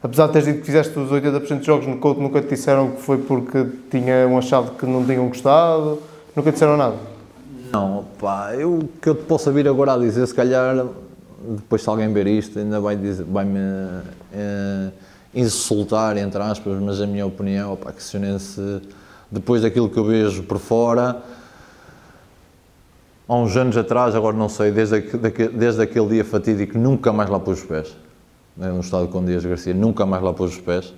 apesar 0.02 0.28
de 0.28 0.32
teres 0.32 0.48
dito 0.48 0.60
que 0.60 0.64
fizeste 0.64 0.98
os 0.98 1.10
80% 1.10 1.60
de 1.60 1.66
jogos 1.66 1.86
no 1.86 1.98
Couto, 1.98 2.22
nunca 2.22 2.40
te 2.40 2.48
disseram 2.48 2.92
que 2.92 3.02
foi 3.02 3.18
porque 3.18 3.66
tinham 3.90 4.38
achado 4.38 4.70
que 4.78 4.86
não 4.86 5.04
tinham 5.04 5.28
gostado? 5.28 5.98
Nunca 6.34 6.50
te 6.50 6.54
disseram 6.54 6.78
nada? 6.78 6.96
Não, 7.70 8.06
pá, 8.18 8.54
eu, 8.54 8.88
que 9.02 9.10
eu 9.10 9.14
te 9.14 9.24
posso 9.24 9.52
vir 9.52 9.68
agora 9.68 9.92
a 9.92 9.98
dizer, 9.98 10.26
se 10.26 10.34
calhar, 10.34 10.86
depois 11.46 11.82
se 11.82 11.88
alguém 11.90 12.10
ver 12.10 12.26
isto, 12.26 12.58
ainda 12.58 12.80
vai, 12.80 12.96
dizer, 12.96 13.24
vai 13.24 13.44
me 13.44 13.60
é, 14.32 14.88
insultar, 15.34 16.16
entre 16.16 16.40
aspas, 16.40 16.80
mas 16.80 16.98
a 16.98 17.06
minha 17.06 17.26
opinião, 17.26 17.76
pá, 17.76 17.92
que 17.92 18.02
se 18.02 18.18
depois 19.30 19.60
daquilo 19.60 19.90
que 19.90 19.98
eu 19.98 20.04
vejo 20.04 20.42
por 20.44 20.58
fora, 20.58 21.22
há 23.28 23.36
uns 23.36 23.56
anos 23.56 23.76
atrás, 23.76 24.14
agora 24.14 24.36
não 24.36 24.48
sei, 24.48 24.70
desde, 24.70 25.00
desde 25.48 25.82
aquele 25.82 26.08
dia 26.08 26.24
fatídico, 26.24 26.78
nunca 26.78 27.12
mais 27.12 27.28
lá 27.28 27.38
pus 27.38 27.58
os 27.58 27.64
pés. 27.64 27.96
Né, 28.56 28.68
no 28.72 28.80
estado 28.80 29.06
com 29.08 29.24
Dias 29.24 29.44
Garcia, 29.44 29.74
nunca 29.74 30.06
mais 30.06 30.22
lá 30.22 30.32
pus 30.32 30.52
os 30.52 30.60
pés. 30.60 30.92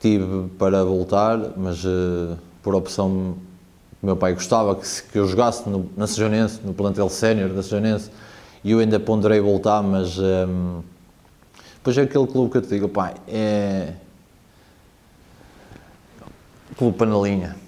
Tive 0.00 0.48
para 0.58 0.82
voltar, 0.82 1.38
mas 1.56 1.84
uh, 1.84 2.36
por 2.62 2.74
opção 2.74 3.36
meu 4.02 4.16
pai 4.16 4.34
gostava 4.34 4.74
que, 4.74 4.84
que 5.12 5.16
eu 5.16 5.28
jogasse 5.28 5.68
no, 5.68 5.88
na 5.96 6.08
Sejonense, 6.08 6.60
no 6.64 6.74
plantel 6.74 7.08
sénior 7.08 7.50
da 7.50 7.62
Sejonense, 7.62 8.10
e 8.64 8.72
eu 8.72 8.80
ainda 8.80 8.98
ponderei 8.98 9.40
voltar, 9.40 9.80
mas 9.80 10.18
um, 10.18 10.82
depois 11.76 11.96
é 11.96 12.02
aquele 12.02 12.26
clube 12.26 12.50
que 12.50 12.58
eu 12.58 12.62
te 12.62 12.68
digo, 12.68 12.88
pai, 12.88 13.14
é 13.28 13.92
clube 16.76 16.98
panelinha. 16.98 17.61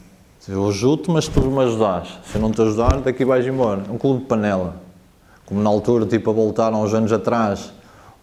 Eu 0.46 0.68
ajudo 0.68 1.10
mas 1.10 1.26
tu 1.26 1.40
me 1.40 1.62
ajudares. 1.62 2.08
Se 2.26 2.36
eu 2.36 2.42
não 2.42 2.50
te 2.50 2.60
ajudar, 2.60 3.00
daqui 3.00 3.24
vais 3.24 3.46
embora. 3.46 3.82
É 3.88 3.90
um 3.90 3.96
clube 3.96 4.20
de 4.20 4.26
panela. 4.26 4.76
Como 5.46 5.62
na 5.62 5.70
altura, 5.70 6.04
tipo, 6.04 6.30
a 6.30 6.32
voltar 6.32 6.72
há 6.72 6.76
uns 6.76 6.92
anos 6.92 7.12
atrás, 7.12 7.72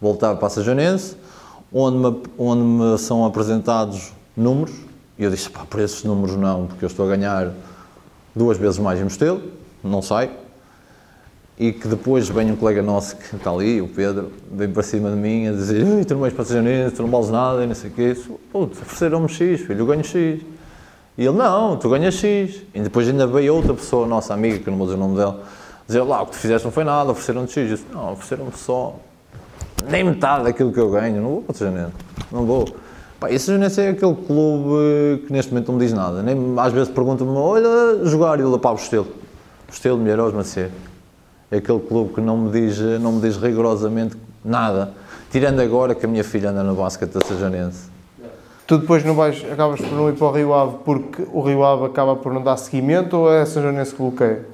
voltar 0.00 0.36
para 0.36 0.46
a 0.46 0.50
Sejonense, 0.50 1.16
onde 1.72 1.98
me, 1.98 2.22
onde 2.38 2.62
me 2.62 2.98
são 2.98 3.24
apresentados 3.24 4.12
números, 4.36 4.74
e 5.18 5.24
eu 5.24 5.30
disse, 5.30 5.48
pá, 5.48 5.64
por 5.68 5.80
esses 5.80 6.02
números 6.04 6.36
não, 6.36 6.66
porque 6.66 6.84
eu 6.84 6.88
estou 6.88 7.06
a 7.06 7.08
ganhar 7.08 7.52
duas 8.34 8.56
vezes 8.58 8.78
mais 8.78 9.00
em 9.00 9.04
Mostelo, 9.04 9.40
não 9.82 10.02
sai, 10.02 10.30
e 11.58 11.72
que 11.72 11.86
depois 11.86 12.28
vem 12.28 12.50
um 12.50 12.56
colega 12.56 12.82
nosso 12.82 13.16
que 13.16 13.36
está 13.36 13.50
ali, 13.50 13.80
o 13.80 13.86
Pedro, 13.86 14.32
vem 14.50 14.68
para 14.68 14.82
cima 14.82 15.10
de 15.10 15.16
mim 15.16 15.48
a 15.48 15.52
dizer 15.52 16.04
tu 16.04 16.14
não 16.14 16.20
vais 16.20 16.32
para 16.32 16.44
nisso, 16.60 16.96
tu 16.96 17.02
não 17.02 17.10
vales 17.10 17.30
nada, 17.30 17.62
e 17.62 17.66
não 17.66 17.74
sei 17.74 17.90
o 17.90 17.92
quê. 17.92 18.16
Putz, 18.50 18.80
ofereceram-me 18.80 19.28
X, 19.28 19.60
filho, 19.60 19.80
eu 19.80 19.86
ganho 19.86 20.02
X. 20.02 20.42
E 21.16 21.24
ele, 21.24 21.36
não, 21.36 21.76
tu 21.76 21.88
ganhas 21.88 22.14
X. 22.14 22.62
E 22.74 22.80
depois 22.80 23.08
ainda 23.08 23.26
veio 23.26 23.54
outra 23.54 23.74
pessoa, 23.74 24.06
nossa 24.06 24.32
amiga, 24.32 24.58
que 24.58 24.70
não 24.70 24.78
vou 24.78 24.86
dizer 24.86 24.98
o 24.98 25.00
nome 25.00 25.16
dela, 25.16 25.42
dizer 25.86 26.02
lá, 26.02 26.22
o 26.22 26.26
que 26.26 26.32
tu 26.32 26.38
fizeste 26.38 26.64
não 26.64 26.72
foi 26.72 26.84
nada, 26.84 27.10
ofereceram-te 27.10 27.52
X. 27.52 27.70
Eu 27.70 27.76
disse, 27.76 27.86
não, 27.92 28.12
ofereceram-me 28.12 28.52
só 28.56 28.96
nem 29.88 30.04
metade 30.04 30.44
daquilo 30.44 30.72
que 30.72 30.78
eu 30.78 30.90
ganho, 30.90 31.20
não 31.20 31.28
vou 31.28 31.42
para 31.42 31.54
Sejanense, 31.54 31.92
não 32.30 32.44
vou. 32.44 32.66
Pá, 33.22 33.30
esse 33.30 33.52
Junense 33.52 33.80
é 33.80 33.90
aquele 33.90 34.16
clube 34.16 35.24
que 35.26 35.32
neste 35.32 35.52
momento 35.52 35.68
não 35.68 35.78
me 35.78 35.84
diz 35.84 35.92
nada. 35.92 36.22
Nem, 36.24 36.54
às 36.58 36.72
vezes 36.72 36.88
perguntam-me, 36.92 37.36
olha, 37.36 38.04
jogar 38.04 38.40
e 38.40 38.58
pá, 38.58 38.72
o 38.72 38.74
Estelo. 38.74 39.06
O 39.68 39.72
Estelo, 39.72 39.96
Milheiros, 39.96 40.34
Macedo. 40.34 40.72
É 41.48 41.58
aquele 41.58 41.78
clube 41.78 42.14
que 42.14 42.20
não 42.20 42.36
me 42.36 42.50
diz, 42.50 42.80
não 43.00 43.12
me 43.12 43.20
diz 43.20 43.36
rigorosamente 43.36 44.16
nada. 44.44 44.92
Tirando 45.30 45.60
agora 45.60 45.94
que 45.94 46.04
a 46.04 46.08
minha 46.08 46.24
filha 46.24 46.50
anda 46.50 46.64
no 46.64 46.74
basquete 46.74 47.12
da 47.12 47.20
Sejanense. 47.20 47.91
Tu 48.72 48.78
depois 48.78 49.04
não 49.04 49.14
vais, 49.14 49.44
acabas 49.52 49.82
por 49.82 49.92
não 49.92 50.08
ir 50.08 50.14
para 50.14 50.26
o 50.28 50.32
Rio 50.32 50.54
Ave 50.54 50.76
porque 50.82 51.26
o 51.30 51.42
Rio 51.42 51.62
Ave 51.62 51.84
acaba 51.84 52.16
por 52.16 52.32
não 52.32 52.42
dar 52.42 52.56
seguimento 52.56 53.18
ou 53.18 53.30
é 53.30 53.42
a 53.42 53.44
Sejanense 53.44 53.92
que 53.92 53.98
bloqueia? 53.98 54.46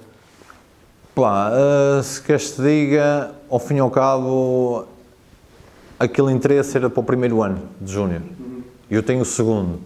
Pá, 1.14 1.53
uh, 1.53 2.03
se 2.03 2.21
queres 2.21 2.51
te 2.51 2.61
diga, 2.61 3.31
ao 3.49 3.61
fim 3.61 3.77
e 3.77 3.79
ao 3.79 3.89
cabo, 3.93 4.87
aquele 6.01 6.33
interesse 6.33 6.77
era 6.77 6.91
para 6.91 6.99
o 6.99 7.05
primeiro 7.05 7.41
ano 7.45 7.61
de 7.81 7.93
Júnior 7.93 8.23
eu 8.91 9.05
tenho 9.05 9.21
o 9.21 9.25
segundo. 9.25 9.79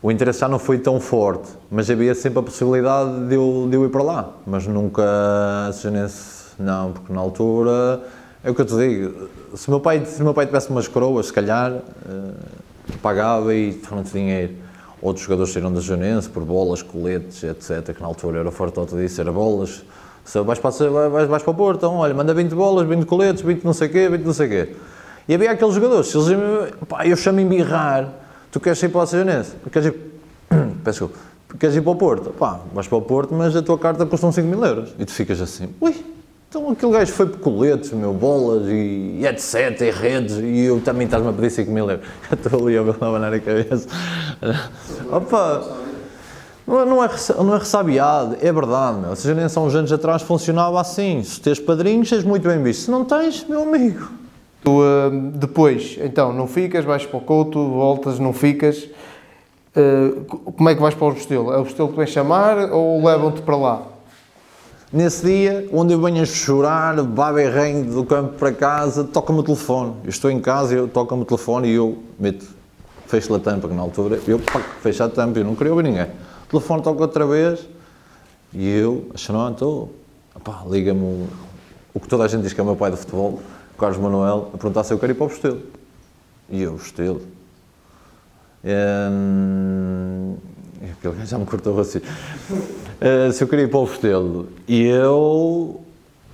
O 0.00 0.12
interesse 0.12 0.38
já 0.38 0.48
não 0.48 0.60
foi 0.60 0.78
tão 0.78 1.00
forte, 1.00 1.50
mas 1.68 1.90
havia 1.90 2.14
sempre 2.14 2.38
a 2.38 2.42
possibilidade 2.44 3.26
de 3.26 3.34
eu, 3.34 3.66
de 3.68 3.74
eu 3.74 3.84
ir 3.86 3.88
para 3.88 4.04
lá. 4.04 4.28
Mas 4.46 4.68
nunca 4.68 5.02
Sejanense, 5.72 6.52
não, 6.56 6.92
porque 6.92 7.12
na 7.12 7.18
altura 7.18 8.02
é 8.44 8.50
o 8.52 8.54
que 8.54 8.60
eu 8.60 8.66
te 8.66 8.76
digo. 8.76 9.28
Se 9.56 9.68
meu 9.68 9.80
pai, 9.80 10.06
se 10.06 10.22
meu 10.22 10.32
pai 10.32 10.46
tivesse 10.46 10.70
umas 10.70 10.86
coroas, 10.86 11.26
se 11.26 11.32
calhar 11.32 11.72
uh, 11.72 12.69
pagava 12.98 13.54
e 13.54 13.74
tornou-te 13.74 14.12
dinheiro. 14.12 14.54
Outros 15.02 15.24
jogadores 15.24 15.52
saíram 15.52 15.72
da 15.72 15.80
Janense 15.80 16.28
por 16.28 16.44
bolas, 16.44 16.82
coletes, 16.82 17.42
etc. 17.42 17.94
Que 17.94 18.00
na 18.00 18.06
altura 18.06 18.40
era 18.40 18.50
forte, 18.50 18.78
disso, 18.96 19.20
era 19.20 19.32
bolas. 19.32 19.82
Se 20.24 20.40
vais 20.42 20.58
para, 20.58 20.70
vais, 21.08 21.28
vais 21.28 21.42
para 21.42 21.50
o 21.50 21.54
Porto, 21.54 21.78
então, 21.78 21.96
olha, 21.96 22.14
manda 22.14 22.34
20 22.34 22.54
bolas, 22.54 22.86
20 22.86 23.06
coletes, 23.06 23.42
20 23.42 23.64
não 23.64 23.72
sei 23.72 23.88
o 23.88 23.90
quê, 23.90 24.08
20 24.08 24.22
não 24.22 24.32
sei 24.32 24.46
o 24.46 24.50
quê. 24.50 24.76
E 25.26 25.34
havia 25.34 25.50
aqueles 25.50 25.74
jogadores, 25.74 26.08
se 26.08 26.16
eles 26.16 26.74
pá, 26.88 27.06
eu 27.06 27.16
chamo 27.16 27.40
embirrar, 27.40 28.12
tu 28.50 28.60
queres 28.60 28.82
ir 28.82 28.88
para 28.90 29.00
o 29.02 29.06
Sejanense, 29.06 29.52
queres 29.72 29.88
ir, 29.88 29.94
peço 30.84 31.10
queres 31.58 31.76
ir 31.76 31.80
para 31.82 31.90
o 31.92 31.96
Porto, 31.96 32.30
pá, 32.30 32.60
vais 32.72 32.86
para 32.86 32.98
o 32.98 33.02
Porto, 33.02 33.34
mas 33.34 33.56
a 33.56 33.62
tua 33.62 33.78
carta 33.78 34.04
custa 34.06 34.30
5 34.30 34.46
mil 34.46 34.64
euros. 34.64 34.94
E 34.98 35.04
tu 35.04 35.12
ficas 35.12 35.40
assim, 35.40 35.68
ui, 35.80 35.94
então 36.50 36.68
aquele 36.68 36.90
gajo 36.90 37.12
foi 37.12 37.26
por 37.26 37.38
coletes, 37.38 37.92
meu, 37.92 38.12
bolas 38.12 38.66
e, 38.66 39.24
etc, 39.24 39.80
e 39.82 39.90
redes, 39.92 40.36
e 40.38 40.64
eu 40.64 40.80
também 40.80 41.04
estás-me 41.04 41.28
a 41.28 41.32
pedir 41.32 41.50
5 41.50 41.70
mil 41.70 41.88
euros. 41.88 42.04
Eu 42.28 42.34
estou 42.34 42.66
ali 42.66 42.76
a 42.76 42.80
abanar 42.80 43.32
a 43.32 43.38
cabeça. 43.38 43.86
Opa, 45.12 45.62
não 46.66 47.04
é, 47.04 47.06
é, 47.06 47.42
não 47.44 47.54
é 47.54 47.58
ressabiado, 47.58 48.36
é 48.40 48.52
verdade, 48.52 48.98
meu. 48.98 49.14
Seja, 49.14 49.32
nem 49.32 49.48
são 49.48 49.64
uns 49.64 49.76
anos 49.76 49.92
atrás 49.92 50.22
funcionava 50.22 50.80
assim. 50.80 51.22
Se 51.22 51.40
tens 51.40 51.60
padrinhos, 51.60 52.10
és 52.10 52.24
muito 52.24 52.48
bem 52.48 52.60
visto. 52.60 52.86
Se 52.86 52.90
não 52.90 53.04
tens, 53.04 53.46
meu 53.48 53.62
amigo, 53.62 54.08
Tu 54.64 54.70
uh, 54.70 55.10
depois, 55.36 55.96
então, 56.02 56.32
não 56.32 56.48
ficas, 56.48 56.84
vais 56.84 57.06
para 57.06 57.16
o 57.16 57.20
Couto, 57.20 57.64
voltas, 57.70 58.18
não 58.18 58.32
ficas. 58.32 58.88
Uh, 59.76 60.24
como 60.24 60.68
é 60.68 60.74
que 60.74 60.80
vais 60.82 60.96
para 60.96 61.06
o 61.06 61.10
Restelo? 61.12 61.52
É 61.52 61.58
o 61.58 61.62
Restelo 61.62 61.88
que 61.90 61.96
vem 61.96 62.08
chamar 62.08 62.72
ou 62.72 63.04
levam-te 63.04 63.40
para 63.40 63.56
lá? 63.56 63.82
Nesse 64.92 65.24
dia, 65.24 65.68
onde 65.72 65.92
eu 65.92 66.00
venho 66.00 66.20
a 66.20 66.26
chorar, 66.26 67.00
baba 67.04 67.38
reino 67.38 67.94
do 67.94 68.04
campo 68.04 68.32
para 68.36 68.52
casa, 68.52 69.04
toca-me 69.04 69.38
o 69.38 69.42
telefone. 69.44 69.94
Eu 70.02 70.10
estou 70.10 70.28
em 70.28 70.40
casa, 70.40 70.74
eu 70.74 70.88
toca-me 70.88 71.22
o 71.22 71.24
telefone 71.24 71.68
e 71.68 71.74
eu 71.74 72.02
meto, 72.18 72.44
fecho 73.06 73.32
a 73.32 73.38
tampa, 73.38 73.68
que 73.68 73.74
na 73.74 73.82
altura, 73.82 74.20
eu 74.26 74.40
pac, 74.40 74.64
fecho 74.82 75.04
a 75.04 75.08
tampa, 75.08 75.38
eu 75.38 75.44
não 75.44 75.54
queria 75.54 75.72
ouvir 75.72 75.84
ninguém. 75.84 76.06
O 76.44 76.50
telefone 76.50 76.82
toca 76.82 77.02
outra 77.02 77.24
vez 77.24 77.68
e 78.52 78.68
eu, 78.68 79.08
achando, 79.14 79.38
não, 79.38 79.52
estou, 79.52 79.94
liga-me 80.68 81.00
o, 81.00 81.28
o 81.94 82.00
que 82.00 82.08
toda 82.08 82.24
a 82.24 82.28
gente 82.28 82.42
diz 82.42 82.52
que 82.52 82.58
é 82.58 82.62
o 82.64 82.66
meu 82.66 82.74
pai 82.74 82.90
do 82.90 82.96
futebol, 82.96 83.40
Carlos 83.78 83.98
Manuel 83.98 84.50
a 84.52 84.58
perguntar 84.58 84.82
se 84.82 84.92
eu 84.92 84.98
quero 84.98 85.12
ir 85.12 85.14
para 85.14 85.26
o 85.26 85.28
Bostelo. 85.28 85.62
E 86.48 86.62
eu, 86.62 86.72
Bostelo? 86.72 87.22
Hum, 88.64 90.34
aquele 90.82 91.26
já 91.26 91.38
me 91.38 91.44
cortou 91.44 91.78
assim. 91.80 91.98
Uh, 91.98 93.32
se 93.32 93.44
eu 93.44 93.48
queria 93.48 93.64
ir 93.64 93.68
para 93.68 93.78
o 93.78 93.86
Bostelo. 93.86 94.48
E 94.66 94.84
eu 94.86 95.80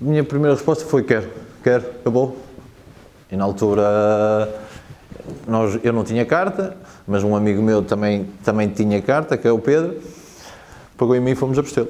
minha 0.01 0.23
primeira 0.23 0.55
resposta 0.55 0.85
foi 0.85 1.03
quero, 1.03 1.29
quero, 1.63 1.87
acabou. 2.01 2.37
E 3.31 3.37
na 3.37 3.45
altura 3.45 3.83
nós, 5.47 5.81
eu 5.83 5.93
não 5.93 6.05
tinha 6.05 6.25
carta, 6.25 6.77
mas 7.07 7.25
um 7.25 7.35
amigo 7.35 7.63
meu 7.63 7.83
também, 7.83 8.27
também 8.45 8.69
tinha 8.69 9.01
carta, 9.01 9.37
que 9.37 9.49
é 9.49 9.53
o 9.53 9.59
Pedro, 9.59 10.01
pagou 10.97 11.17
em 11.17 11.21
mim 11.21 11.31
e 11.31 11.35
fomos 11.35 11.59
a 11.59 11.63
Bestelo. 11.63 11.89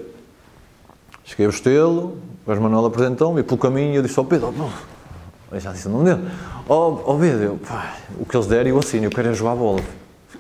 Cheguei 1.25 1.47
a 1.47 1.49
Bestelo, 1.49 2.17
o 2.45 2.49
Gajo 2.49 2.61
Manuel 2.61 2.87
apresentou-me 2.87 3.41
e 3.41 3.43
pelo 3.43 3.59
caminho 3.59 3.97
eu 3.97 4.03
disse 4.03 4.19
ao 4.19 4.25
Pedro, 4.25 4.55
oh, 4.57 5.55
eu 5.55 5.61
já 5.61 5.73
disse 5.73 5.89
o 5.89 5.91
nome 5.91 6.05
dele, 6.05 6.29
ó 6.69 6.89
oh, 6.89 7.13
oh 7.13 7.19
Pedro, 7.19 7.43
eu, 7.43 7.57
pá, 7.57 7.97
o 8.19 8.25
que 8.25 8.37
eles 8.37 8.47
derem 8.47 8.71
eu 8.71 8.79
assino, 8.79 9.07
eu 9.07 9.11
quero 9.11 9.29
é 9.29 9.35
jogar 9.35 9.53
a 9.53 9.57
bola. 9.57 9.81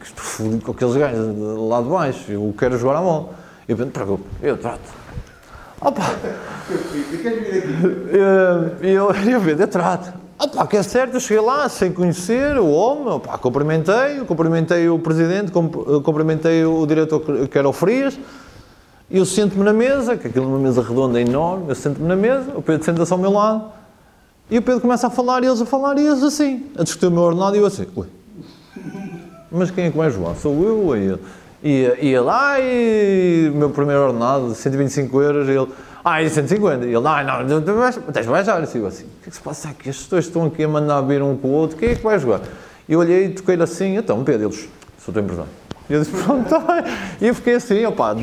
Fudido 0.04 0.64
com 0.64 0.72
aqueles 0.72 0.94
gajos 0.94 1.36
lá 1.68 1.80
de 1.80 1.88
baixo, 1.88 2.32
eu 2.32 2.54
quero 2.58 2.78
jogar 2.78 2.98
a 2.98 3.02
bola. 3.02 3.30
E 3.68 3.72
eu, 3.72 3.76
preocupe, 3.86 4.24
eu 4.42 4.56
trato. 4.56 5.06
Opa! 5.80 6.02
E 8.82 8.88
eu, 8.88 9.10
eu, 9.10 9.40
Pedro, 9.40 9.62
eu 9.62 9.68
trato. 9.68 10.12
Opa, 10.38 10.66
que 10.66 10.76
é 10.76 10.82
certo, 10.82 11.14
eu 11.14 11.20
cheguei 11.20 11.42
lá 11.42 11.66
sem 11.68 11.90
conhecer 11.90 12.58
o 12.58 12.68
homem, 12.68 13.08
opa, 13.08 13.38
cumprimentei, 13.38 14.20
cumprimentei 14.26 14.88
o 14.88 14.98
presidente, 14.98 15.50
cumprimentei 15.50 16.62
o 16.64 16.86
diretor 16.86 17.20
que 17.48 17.56
era 17.56 17.66
o 17.66 17.72
Frias, 17.72 18.18
e 19.10 19.16
eu 19.16 19.24
sento-me 19.24 19.64
na 19.64 19.72
mesa, 19.72 20.14
que 20.16 20.26
aquilo 20.26 20.44
é 20.44 20.48
uma 20.48 20.58
mesa 20.58 20.82
redonda 20.82 21.18
enorme, 21.18 21.70
eu 21.70 21.74
sento-me 21.74 22.06
na 22.06 22.16
mesa, 22.16 22.52
o 22.54 22.60
Pedro 22.60 22.84
senta-se 22.84 23.10
ao 23.10 23.18
meu 23.18 23.30
lado, 23.30 23.72
e 24.50 24.58
o 24.58 24.62
Pedro 24.62 24.82
começa 24.82 25.06
a 25.06 25.10
falar, 25.10 25.42
e 25.42 25.46
eles 25.46 25.60
a 25.60 25.64
falar, 25.64 25.96
e 25.96 26.06
eles 26.06 26.22
assim, 26.22 26.66
a 26.76 26.82
discutir 26.82 27.06
o 27.06 27.10
meu 27.10 27.22
ordenado, 27.22 27.56
e 27.56 27.60
eu 27.60 27.66
assim, 27.66 27.86
ui, 27.96 28.06
mas 29.56 29.70
quem 29.70 29.86
é 29.86 29.90
que 29.90 29.96
vai 29.96 30.10
jogar? 30.10 30.34
Sou 30.36 30.62
eu 30.64 30.86
ou 30.86 30.96
ele? 30.96 31.18
E, 31.62 31.92
e 32.00 32.14
ele, 32.14 32.28
ai, 32.28 33.50
meu 33.54 33.70
primeiro 33.70 34.02
ordenado, 34.02 34.54
125 34.54 35.20
euros, 35.20 35.48
e 35.48 35.52
ele, 35.52 35.68
ai, 36.04 36.28
150. 36.28 36.86
E 36.86 36.94
ele, 36.94 37.06
ai, 37.06 37.24
não 37.24 37.60
tens 38.12 38.24
de 38.24 38.30
baixar. 38.30 38.60
E 38.60 38.78
eu 38.78 38.86
assim, 38.86 39.04
o 39.04 39.22
que 39.22 39.28
é 39.28 39.30
que 39.30 39.34
se 39.34 39.40
passa 39.40 39.70
aqui? 39.70 39.88
Estes 39.88 40.06
dois 40.06 40.26
estão 40.26 40.44
aqui 40.46 40.64
a 40.64 40.68
mandar 40.68 41.00
vir 41.00 41.22
um 41.22 41.36
com 41.36 41.48
o 41.48 41.52
outro, 41.52 41.76
quem 41.76 41.90
é 41.90 41.94
que 41.94 42.04
vai 42.04 42.18
jogar? 42.18 42.42
E 42.88 42.92
eu 42.92 43.00
olhei 43.00 43.26
e 43.26 43.28
toquei-lhe 43.30 43.62
assim, 43.62 43.96
então, 43.96 44.22
Pedro, 44.22 44.46
eles, 44.46 44.68
sou 45.04 45.12
teu 45.12 45.22
empresário. 45.22 45.50
E 45.88 45.92
eu 45.94 46.00
disse, 46.00 46.12
pronto, 46.22 46.48
tá 46.48 46.84
E 47.20 47.26
eu 47.26 47.34
fiquei 47.34 47.54
assim, 47.54 47.84
opá, 47.86 48.14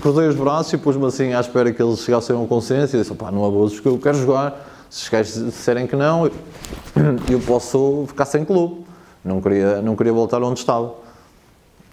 cruzei 0.00 0.28
os 0.28 0.36
braços 0.36 0.72
e 0.72 0.78
pus-me 0.78 1.06
assim 1.06 1.32
à 1.32 1.40
espera 1.40 1.72
que 1.72 1.82
eles 1.82 2.00
chegassem 2.00 2.36
a 2.36 2.38
um 2.38 2.46
consenso 2.46 2.94
e 2.94 3.00
disse, 3.00 3.12
opá, 3.12 3.32
não 3.32 3.44
abuses 3.44 3.80
que 3.80 3.86
eu 3.86 3.98
quero 3.98 4.18
jogar. 4.18 4.70
Se 4.90 5.02
os 5.02 5.08
gajos 5.08 5.44
disserem 5.46 5.88
que 5.88 5.96
não, 5.96 6.26
eu 6.26 7.40
posso 7.44 8.04
ficar 8.06 8.26
sem 8.26 8.44
clube. 8.44 8.83
Não 9.24 9.40
queria, 9.40 9.80
não 9.80 9.96
queria 9.96 10.12
voltar 10.12 10.42
onde 10.42 10.60
estava. 10.60 10.94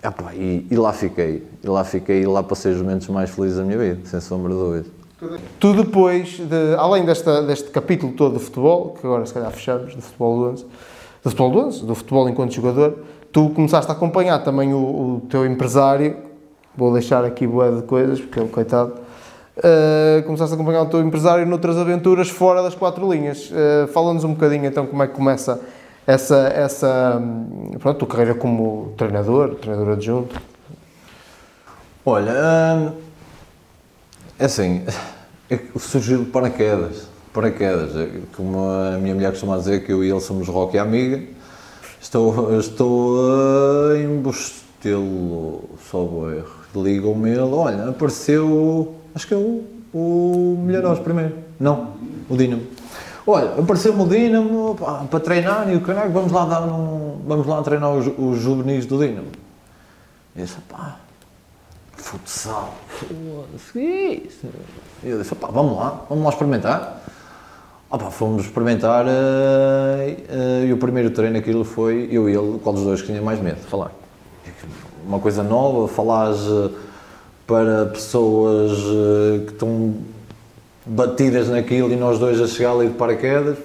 Epá, 0.04 0.34
e, 0.34 0.66
e, 0.70 0.76
lá 0.76 0.92
fiquei, 0.92 1.48
e 1.64 1.68
lá 1.68 1.84
fiquei, 1.84 2.24
e 2.24 2.26
lá 2.26 2.42
passei 2.42 2.74
os 2.74 2.82
momentos 2.82 3.08
mais 3.08 3.30
felizes 3.30 3.58
da 3.58 3.64
minha 3.64 3.78
vida, 3.78 4.00
sem 4.04 4.20
sombra 4.20 4.52
de 4.52 4.58
dúvida. 4.58 4.90
Tu 5.60 5.74
depois, 5.76 6.40
de, 6.40 6.76
além 6.76 7.06
desta, 7.06 7.44
deste 7.44 7.70
capítulo 7.70 8.12
todo 8.14 8.40
de 8.40 8.44
futebol, 8.44 8.98
que 9.00 9.06
agora 9.06 9.24
se 9.28 9.34
calhar 9.34 9.52
fechamos, 9.52 9.94
do 9.94 10.02
futebol 10.02 10.40
do 10.40 10.50
11, 10.54 10.66
do 11.24 11.30
futebol 11.30 11.52
do 11.52 11.60
11, 11.60 11.86
do 11.86 11.96
futebol 11.96 12.30
enquanto 12.30 12.52
jogador, 12.52 12.98
tu 13.32 13.50
começaste 13.52 13.92
a 13.92 13.94
acompanhar 13.94 14.40
também 14.40 14.74
o, 14.74 14.78
o 14.78 15.22
teu 15.30 15.46
empresário, 15.46 16.18
vou 16.76 16.92
deixar 16.92 17.24
aqui 17.24 17.46
boa 17.46 17.72
de 17.72 17.84
coisas, 17.84 18.20
porque 18.20 18.40
ele, 18.40 18.50
coitado, 18.50 18.94
uh, 19.58 20.24
começaste 20.24 20.54
a 20.54 20.56
acompanhar 20.56 20.82
o 20.82 20.88
teu 20.88 21.00
empresário 21.02 21.46
noutras 21.46 21.78
aventuras 21.78 22.28
fora 22.28 22.64
das 22.64 22.74
quatro 22.74 23.12
linhas. 23.12 23.52
Uh, 23.52 23.88
Fala-nos 23.90 24.24
um 24.24 24.34
bocadinho 24.34 24.66
então 24.66 24.88
como 24.88 25.04
é 25.04 25.08
que 25.08 25.14
começa 25.14 25.62
essa, 26.06 26.48
essa 26.48 27.22
pronto, 27.80 28.00
tua 28.00 28.08
carreira 28.08 28.36
como 28.36 28.94
treinador, 28.98 29.56
treinador 29.56 29.94
adjunto? 29.94 30.42
Olha, 32.04 32.34
hum, 32.76 32.92
é 34.40 34.46
assim, 34.46 34.84
é 35.50 35.60
surgiu 35.78 36.24
de 36.24 36.32
paraquedas, 36.32 37.08
paraquedas, 37.32 37.96
é 37.96 38.10
como 38.36 38.68
a 38.68 38.98
minha 38.98 39.14
mulher 39.14 39.32
costuma 39.32 39.58
dizer 39.58 39.86
que 39.86 39.92
eu 39.92 40.04
e 40.04 40.10
ele 40.10 40.20
somos 40.20 40.48
rock 40.48 40.76
e 40.76 40.80
amiga, 40.80 41.22
estou, 42.02 42.60
estou 42.60 43.18
uh, 43.18 43.96
em 43.96 44.20
Bostelo, 44.20 45.70
só 45.92 46.00
erro, 46.32 46.56
ligam-me 46.76 47.30
ele, 47.30 47.42
olha, 47.42 47.90
apareceu, 47.90 48.96
acho 49.14 49.28
que 49.28 49.36
é 49.36 49.38
o, 49.38 49.64
o 49.94 50.58
Milharos 50.66 51.00
primeiro, 51.00 51.36
não, 51.60 51.94
o 52.28 52.36
Dinamo 52.36 52.81
Olha, 53.26 53.60
apareceu-me 53.60 54.02
o 54.02 54.08
Dinamo 54.08 54.76
para 55.10 55.20
treinar 55.20 55.72
e 55.72 55.76
o 55.76 55.82
caralho, 55.82 56.12
vamos 56.12 56.32
lá, 56.32 56.46
dar 56.46 56.62
um, 56.64 57.22
vamos 57.26 57.46
lá 57.46 57.62
treinar 57.62 57.92
os, 57.94 58.08
os 58.18 58.40
juvenis 58.40 58.86
do 58.86 58.98
Dinamo. 58.98 59.28
E 60.36 60.40
eu 60.40 60.46
disse, 60.46 60.60
pá, 60.62 60.98
futsal, 61.96 62.74
isso? 63.76 64.48
E 65.04 65.10
eu 65.10 65.20
disse, 65.20 65.36
pá, 65.36 65.48
vamos 65.52 65.78
lá, 65.78 66.02
vamos 66.10 66.24
lá 66.24 66.30
experimentar. 66.32 67.02
Opa, 67.92 68.10
fomos 68.10 68.46
experimentar 68.46 69.06
uh, 69.06 69.10
uh, 69.10 70.66
e 70.66 70.72
o 70.72 70.78
primeiro 70.78 71.10
treino 71.12 71.38
aquilo 71.38 71.66
foi 71.66 72.08
eu 72.10 72.30
e 72.30 72.34
ele, 72.34 72.58
qual 72.60 72.74
dos 72.74 72.86
dois 72.86 73.02
que 73.02 73.08
tinha 73.08 73.22
mais 73.22 73.42
medo 73.42 73.58
de 73.58 73.68
falar. 73.68 73.92
Uma 75.06 75.20
coisa 75.20 75.44
nova, 75.44 75.90
falares 75.90 76.40
uh, 76.40 76.72
para 77.46 77.88
pessoas 77.88 78.72
que 79.46 79.52
estão 79.52 79.94
batidas 80.92 81.48
naquilo 81.48 81.90
e 81.90 81.96
nós 81.96 82.20
dois 82.20 82.42
a 82.42 82.48
chegar 82.48 82.74
ali 82.74 82.90
de 82.90 82.96
paraquedas 82.96 83.58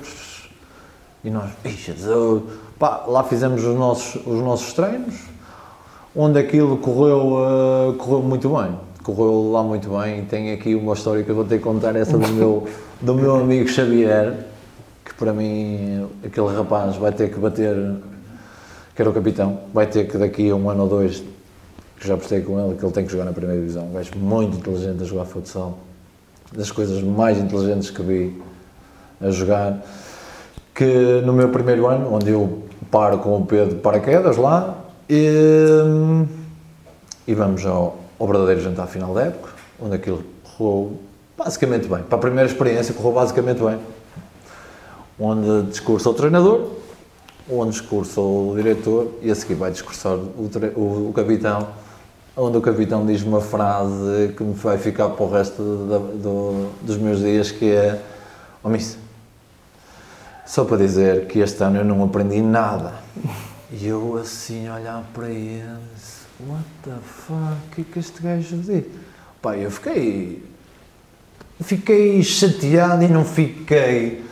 e 1.25 1.31
nós, 1.31 1.51
pá, 2.79 3.05
lá 3.09 3.25
fizemos 3.25 3.65
os 3.65 3.75
nossos, 3.75 4.15
os 4.25 4.41
nossos 4.41 4.73
treinos, 4.73 5.15
onde 6.15 6.39
aquilo 6.39 6.77
correu, 6.77 7.33
uh, 7.33 7.95
correu 7.95 8.23
muito 8.23 8.49
bem, 8.49 8.79
correu 9.03 9.51
lá 9.51 9.61
muito 9.61 9.89
bem 9.91 10.21
e 10.21 10.23
tem 10.23 10.53
aqui 10.53 10.77
uma 10.77 10.95
história 10.95 11.25
que 11.25 11.31
eu 11.31 11.35
vou 11.35 11.45
ter 11.45 11.59
que 11.59 11.65
contar, 11.65 11.97
essa 11.97 12.17
do 12.17 12.29
meu, 12.29 12.69
do 13.01 13.15
meu 13.15 13.35
amigo 13.35 13.69
Xavier, 13.69 14.47
que 15.05 15.13
para 15.15 15.33
mim 15.33 16.09
aquele 16.25 16.55
rapaz 16.55 16.95
vai 16.95 17.11
ter 17.11 17.33
que 17.33 17.41
bater, 17.41 17.75
que 18.95 19.03
era 19.03 19.11
o 19.11 19.13
capitão, 19.13 19.63
vai 19.75 19.89
ter 19.89 20.07
que 20.07 20.17
daqui 20.17 20.49
a 20.49 20.55
um 20.55 20.71
ano 20.71 20.85
ou 20.85 20.89
dois, 20.89 21.25
que 21.99 22.07
já 22.07 22.17
postei 22.17 22.41
com 22.41 22.57
ele, 22.65 22.79
que 22.79 22.85
ele 22.85 22.93
tem 22.93 23.05
que 23.05 23.11
jogar 23.11 23.25
na 23.25 23.33
primeira 23.33 23.61
divisão, 23.61 23.87
um 23.87 23.95
gajo 23.95 24.13
muito 24.17 24.59
inteligente 24.59 25.03
a 25.03 25.05
jogar 25.05 25.25
futsal 25.25 25.86
das 26.53 26.71
coisas 26.71 27.03
mais 27.03 27.39
inteligentes 27.39 27.91
que 27.91 28.03
vi 28.03 28.43
a 29.21 29.31
jogar, 29.31 29.79
que 30.75 31.23
no 31.25 31.33
meu 31.33 31.49
primeiro 31.49 31.87
ano, 31.87 32.15
onde 32.15 32.31
eu 32.31 32.63
paro 32.91 33.19
com 33.19 33.37
o 33.37 33.47
Pedro 33.47 33.77
paraquedas 33.77 34.37
lá, 34.37 34.77
e, 35.09 35.29
e 37.27 37.35
vamos 37.35 37.65
ao, 37.65 37.99
ao 38.19 38.27
verdadeiro 38.27 38.61
jantar 38.61 38.87
final 38.87 39.15
da 39.15 39.23
época, 39.23 39.51
onde 39.81 39.97
aquilo 39.97 40.23
correu 40.43 40.99
basicamente 41.37 41.89
bem. 41.89 42.03
Para 42.03 42.17
a 42.17 42.21
primeira 42.21 42.49
experiência 42.49 42.95
correu 42.95 43.13
basicamente 43.13 43.63
bem. 43.63 43.79
Onde 45.19 45.71
discursa 45.71 46.11
o 46.11 46.15
treinador, 46.15 46.73
onde 47.51 47.71
discursa 47.71 48.21
o 48.21 48.53
diretor 48.57 49.13
e 49.23 49.31
a 49.31 49.35
seguir 49.35 49.55
vai 49.55 49.71
discursar 49.71 50.15
o, 50.15 50.51
o, 50.75 51.09
o 51.11 51.13
capitão 51.15 51.69
onde 52.37 52.59
o 52.59 52.61
capitão 52.61 53.07
diz 53.07 53.23
uma 53.23 53.41
frase 53.41 54.35
que 54.37 54.43
me 54.43 54.53
vai 54.53 54.77
ficar 54.77 55.09
para 55.09 55.25
o 55.25 55.31
resto 55.31 55.63
do, 55.63 56.71
dos 56.83 56.99
meus 56.99 57.21
dias, 57.21 57.51
que 57.51 57.71
é 57.71 57.99
oh, 58.63 58.69
miss, 58.69 58.99
só 60.45 60.65
para 60.65 60.77
dizer 60.77 61.27
que 61.27 61.39
este 61.39 61.63
ano 61.65 61.79
eu 61.79 61.85
não 61.85 62.05
aprendi 62.05 62.43
nada. 62.43 62.95
E 63.73 63.87
eu 63.87 64.19
assim 64.19 64.69
olhar 64.69 65.03
para 65.15 65.29
ele, 65.29 65.65
what 66.47 66.65
the 66.85 66.93
fuck, 67.03 67.39
o 67.39 67.75
que 67.75 67.81
é 67.81 67.85
que 67.85 67.99
este 67.99 68.23
gajo 68.23 68.57
diz? 68.59 68.85
Pá, 69.41 69.57
eu 69.57 69.71
fiquei, 69.71 70.45
fiquei 71.61 72.23
chateado 72.23 73.03
e 73.03 73.09
não 73.09 73.25
fiquei, 73.25 74.25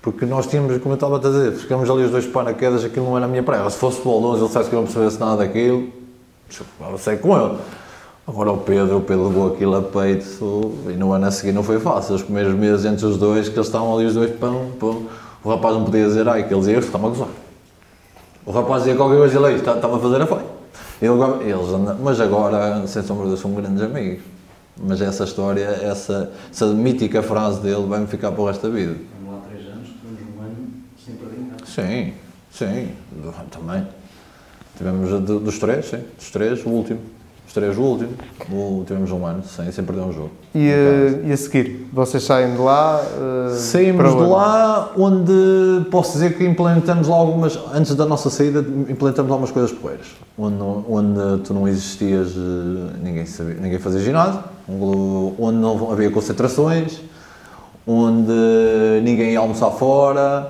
porque 0.00 0.24
nós 0.24 0.46
tínhamos, 0.46 0.78
como 0.78 0.92
eu 0.92 0.94
estava 0.94 1.16
a 1.16 1.20
dizer, 1.20 1.52
ficamos 1.56 1.90
ali 1.90 2.04
os 2.04 2.10
dois 2.10 2.26
paraquedas, 2.26 2.84
aquilo 2.84 3.06
não 3.06 3.16
era 3.16 3.26
a 3.26 3.28
minha 3.28 3.42
praia. 3.42 3.68
Se 3.68 3.76
fosse 3.76 3.96
futebol 3.96 4.24
11, 4.32 4.44
ele 4.44 4.52
sabe 4.52 4.68
que 4.68 4.74
eu 4.74 4.78
não 4.78 4.86
percebesse 4.86 5.18
nada 5.18 5.36
daquilo, 5.38 5.97
sei 6.98 7.16
com 7.16 7.36
ele. 7.36 7.58
Agora 8.26 8.52
o 8.52 8.58
Pedro, 8.58 8.98
o 8.98 9.00
Pedro 9.00 9.28
levou 9.28 9.54
aquilo 9.54 9.76
a 9.76 9.82
peito 9.82 10.74
e 10.90 10.92
no 10.92 11.12
ano 11.12 11.26
a 11.26 11.30
seguir 11.30 11.52
não 11.52 11.62
foi 11.62 11.80
fácil. 11.80 12.14
Os 12.14 12.22
primeiros 12.22 12.52
meses 12.54 12.84
entre 12.84 13.06
os 13.06 13.16
dois, 13.16 13.48
que 13.48 13.54
eles 13.54 13.66
estavam 13.66 13.96
ali 13.96 14.04
os 14.04 14.14
dois, 14.14 14.30
pão, 14.32 14.70
pão. 14.78 15.06
O 15.42 15.48
rapaz 15.48 15.74
não 15.74 15.84
podia 15.84 16.04
dizer, 16.04 16.28
ai, 16.28 16.46
que 16.46 16.52
ele 16.52 16.60
dizia, 16.60 16.78
está-me 16.78 17.06
a 17.06 17.08
gozar. 17.08 17.28
O 18.44 18.50
rapaz 18.50 18.82
dizia 18.82 18.96
qualquer 18.96 19.16
coisa, 19.16 19.38
ele 19.38 19.56
está-me 19.56 19.94
a 19.94 19.98
fazer 19.98 20.20
a. 20.20 20.42
Ele, 21.00 21.50
eles 21.50 21.68
andam, 21.68 21.96
mas 22.02 22.20
agora, 22.20 22.86
sem 22.86 23.02
sombra 23.02 23.30
de 23.30 23.40
são 23.40 23.52
grandes 23.52 23.80
amigos. 23.80 24.22
Mas 24.76 25.00
essa 25.00 25.24
história, 25.24 25.64
essa, 25.64 26.30
essa 26.50 26.66
mítica 26.66 27.22
frase 27.22 27.60
dele 27.60 27.86
vai-me 27.86 28.06
ficar 28.06 28.32
para 28.32 28.42
o 28.42 28.46
resto 28.46 28.68
da 28.68 28.74
vida. 28.74 28.94
Vamos 29.20 29.40
lá 29.40 29.48
três 29.48 29.66
anos, 29.66 29.88
temos 30.02 30.20
um 30.36 30.42
ano 30.42 30.68
sem 31.04 31.14
perder 31.14 31.40
nada. 31.40 31.64
Sim, 31.64 32.12
sim, 32.50 32.92
também. 33.50 33.86
Tivemos 34.78 35.10
dos 35.20 35.58
três, 35.58 35.86
sim, 35.86 35.98
dos 36.16 36.30
três, 36.30 36.64
o 36.64 36.68
último. 36.68 37.00
Os 37.48 37.52
três, 37.52 37.76
o 37.76 37.80
último. 37.80 38.10
O, 38.52 38.84
tivemos 38.86 39.10
um 39.10 39.26
ano 39.26 39.42
sem, 39.42 39.72
sem 39.72 39.82
perder 39.82 40.02
um 40.02 40.12
jogo. 40.12 40.30
E, 40.54 40.68
uh, 40.68 41.26
e 41.26 41.32
a 41.32 41.36
seguir? 41.36 41.88
Vocês 41.92 42.22
saem 42.22 42.52
de 42.52 42.58
lá? 42.58 43.02
Uh, 43.02 43.56
Saímos 43.56 44.14
de 44.14 44.22
lá 44.22 44.92
onde 44.96 45.84
posso 45.90 46.12
dizer 46.12 46.36
que 46.36 46.44
implementamos 46.44 47.08
lá 47.08 47.16
algumas. 47.16 47.58
Antes 47.74 47.96
da 47.96 48.06
nossa 48.06 48.30
saída, 48.30 48.60
implementamos 48.88 49.32
algumas 49.32 49.50
coisas 49.50 49.72
poeiras. 49.72 50.06
Onde, 50.38 50.62
onde 50.62 51.42
tu 51.42 51.52
não 51.52 51.66
existias, 51.66 52.28
eh, 52.36 52.96
ninguém, 53.02 53.26
sabia, 53.26 53.54
ninguém 53.54 53.78
fazia 53.80 53.98
ginásio, 53.98 54.44
onde 55.36 55.56
não 55.56 55.90
havia 55.90 56.08
concentrações, 56.12 57.00
onde 57.84 58.30
ninguém 59.02 59.32
ia 59.32 59.40
almoçar 59.40 59.70
fora, 59.72 60.48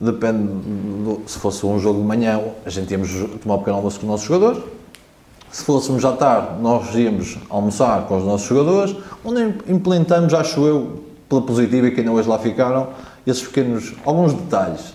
depende, 0.00 0.38
do- 0.44 1.20
se 1.26 1.38
fosse 1.38 1.64
um 1.66 1.78
jogo 1.78 2.00
de 2.00 2.06
manhã, 2.06 2.40
a 2.64 2.70
gente 2.70 2.90
íamos 2.90 3.10
tomar 3.42 3.56
um 3.56 3.58
pequeno 3.58 3.76
almoço 3.76 3.98
com 4.00 4.06
os 4.06 4.10
nossos 4.12 4.26
jogadores, 4.26 4.62
se 5.52 5.64
fôssemos 5.64 6.04
à 6.04 6.12
tarde, 6.12 6.60
nós 6.62 6.94
íamos 6.94 7.36
almoçar 7.48 8.06
com 8.06 8.16
os 8.18 8.24
nossos 8.24 8.46
jogadores, 8.46 8.94
onde 9.24 9.40
implementamos, 9.68 10.32
acho 10.32 10.64
eu, 10.64 11.04
pela 11.28 11.42
positiva 11.42 11.88
e 11.88 11.90
que 11.90 12.00
ainda 12.00 12.12
hoje 12.12 12.28
lá 12.28 12.38
ficaram, 12.38 12.88
esses 13.26 13.42
pequenos, 13.42 13.92
alguns 14.04 14.32
detalhes, 14.32 14.94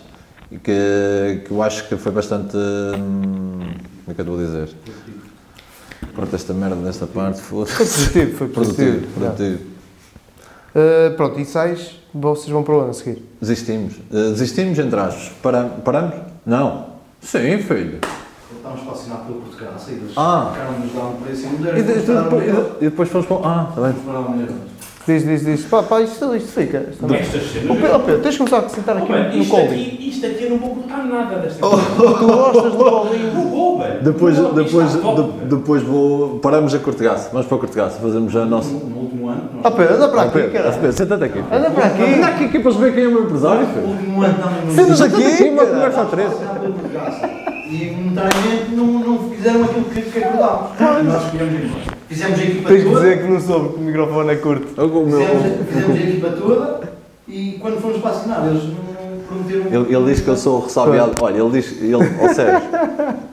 que, 0.49 1.41
que 1.45 1.51
eu 1.51 1.61
acho 1.61 1.87
que 1.87 1.97
foi 1.97 2.11
bastante, 2.11 2.55
hum, 2.55 3.59
como 4.05 4.11
é 4.11 4.13
que 4.13 4.21
eu 4.21 4.25
vou 4.25 4.37
dizer? 4.37 4.69
Corta 6.15 6.35
esta 6.35 6.53
merda 6.53 6.75
desta 6.77 7.05
parte, 7.07 7.41
Foi 7.41 7.65
foda-se. 7.65 7.77
positivo, 7.77 8.37
foi 8.37 8.47
Produtivo, 8.47 8.91
positivo. 8.91 9.19
Yeah. 9.19 9.35
produtivo. 9.35 9.75
Uh, 10.75 11.15
pronto, 11.15 11.39
e 11.39 11.45
sais, 11.45 11.95
vocês 12.15 12.49
vão 12.49 12.63
para 12.63 12.75
onde 12.75 12.91
a 12.91 12.93
seguir? 12.93 13.21
Desistimos. 13.41 13.95
Uh, 14.09 14.31
desistimos, 14.31 14.79
entre 14.79 14.99
aspas. 14.99 15.33
Para, 15.41 15.65
paramos? 15.65 16.15
Não. 16.45 16.85
Sim, 17.21 17.57
filho. 17.57 17.99
Estávamos 18.55 18.83
para 18.83 18.93
assinar 18.93 19.17
pelo 19.25 19.41
Portugal, 19.41 19.73
saídas. 19.77 20.11
Ah. 20.15 20.51
Ficaram-nos 20.53 20.95
lá 20.95 21.07
um 21.09 21.15
preço 21.21 21.45
e 21.45 22.81
E, 22.81 22.85
e 22.85 22.89
depois 22.89 23.09
fomos 23.09 23.27
para. 23.27 23.37
Ah, 23.43 23.67
está 23.69 23.81
bem. 23.81 23.93
Fomos 23.93 24.25
para 24.25 24.37
euro. 24.41 24.74
Diz, 25.07 25.23
diz, 25.23 25.45
diz. 25.45 25.65
Pá, 25.65 25.83
pá, 25.83 26.01
isto, 26.01 26.35
isto 26.35 26.51
fica. 26.59 26.87
Isto 26.89 27.05
Estas 27.13 27.43
cenas. 27.51 27.77
Pedro, 27.77 27.95
ô, 27.95 27.99
Pedro, 27.99 28.21
tens 28.21 28.31
de 28.31 28.37
começar 28.39 28.57
a 28.57 28.69
sentar 28.69 28.97
aqui 28.97 29.05
Oh, 29.11 29.13
velho, 29.13 29.31
no 29.35 29.41
isto, 29.43 29.51
colo. 29.51 29.63
aqui, 29.65 30.09
isto 30.09 30.25
aqui 30.25 30.43
eu 30.45 30.49
não 30.49 30.57
vou 30.57 30.69
cortar 30.75 31.05
nada 31.05 31.35
desta 31.37 31.65
Oh. 31.65 31.69
coisa. 31.69 31.85
Tu 32.17 32.25
gostas 32.27 32.71
do 32.71 32.77
colinho? 32.77 33.33
Não 33.35 33.43
vou, 33.51 33.79
velho. 33.79 34.03
Depois, 34.03 34.37
Não 34.37 34.43
vou, 34.51 34.61
isto 34.61 34.65
depois, 34.77 34.95
está 34.95 35.01
top, 35.01 35.21
de- 35.31 35.37
velho. 35.37 35.49
depois 35.57 35.83
vou. 35.83 36.39
Paramos 36.39 36.73
a 36.73 36.79
Cortegaço. 36.79 37.29
Vamos 37.31 37.45
para 37.47 37.57
a 37.57 37.59
Cortegaço. 37.59 37.99
Fazemos 38.01 38.35
a 38.35 38.45
nossa. 38.45 38.71
No, 38.71 38.79
no 38.79 38.97
último 39.01 39.29
ano, 39.29 39.41
nós 39.53 39.65
Ah, 39.65 39.71
Pedro, 39.71 39.93
anda 39.95 40.07
para 40.09 40.21
Ah, 40.21 40.23
aqui, 40.25 40.33
Pedro, 40.33 40.51
caralho. 40.51 40.73
Pedro, 40.73 40.91
senta-te 40.93 41.23
aqui. 41.23 41.39
Anda 41.51 41.69
para 41.69 41.85
aqui. 41.85 42.01
Anda 42.03 42.27
aqui, 42.27 42.43
aqui 42.45 42.59
para 42.59 42.71
se 42.71 42.77
ver 42.79 42.93
quem 42.95 43.03
é 43.03 43.07
o 43.07 43.11
meu 43.11 43.23
empresário, 43.25 43.61
no 43.61 43.73
filho. 43.73 43.87
último 43.87 44.21
ano 44.23 44.35
Senta-te 44.73 45.03
aqui, 45.03 45.23
aqui, 45.23 45.43
uma 45.43 45.65
caralho. 45.65 45.75
conversa 45.75 46.01
a 46.01 46.05
três. 46.05 46.31
E 47.69 47.91
monetariamente 47.91 48.71
não, 48.75 48.85
não 48.85 49.29
fizeram 49.29 49.63
aquilo 49.63 49.85
que, 49.85 50.01
que 50.01 50.23
acordámos. 50.23 50.71
Nós 51.05 51.25
escolhemos 51.25 51.53
ir 51.53 51.65
embora. 51.65 51.94
Fizemos 52.07 52.39
a 52.39 52.43
equipa 52.43 52.69
Tens 52.69 52.83
de 52.83 52.89
toda. 52.89 52.99
dizer 53.01 53.21
que 53.21 53.27
não 53.31 53.41
soube 53.41 53.69
que 53.69 53.75
o 53.75 53.79
microfone 53.81 54.29
é 54.29 54.35
curto. 54.35 54.67
Meu- 54.77 55.05
Fizemos, 55.19 55.67
fizemos 55.67 55.97
a 55.97 55.99
equipa 56.03 56.29
toda 56.29 56.81
e 57.27 57.57
quando 57.59 57.81
fomos 57.81 57.97
para 57.97 58.11
assinar, 58.11 58.47
eles 58.47 58.63
não 58.63 59.17
prometeram. 59.27 59.65
Ele, 59.83 59.95
ele 59.95 60.05
diz 60.13 60.21
que 60.21 60.27
eu 60.27 60.37
sou 60.37 60.59
o 60.59 60.63
ressabiado. 60.63 61.13
Olha, 61.21 61.37
ele 61.41 61.49
diz. 61.49 61.81
Ele, 61.81 61.95
ó 61.95 62.33
Sérgio, 62.33 62.69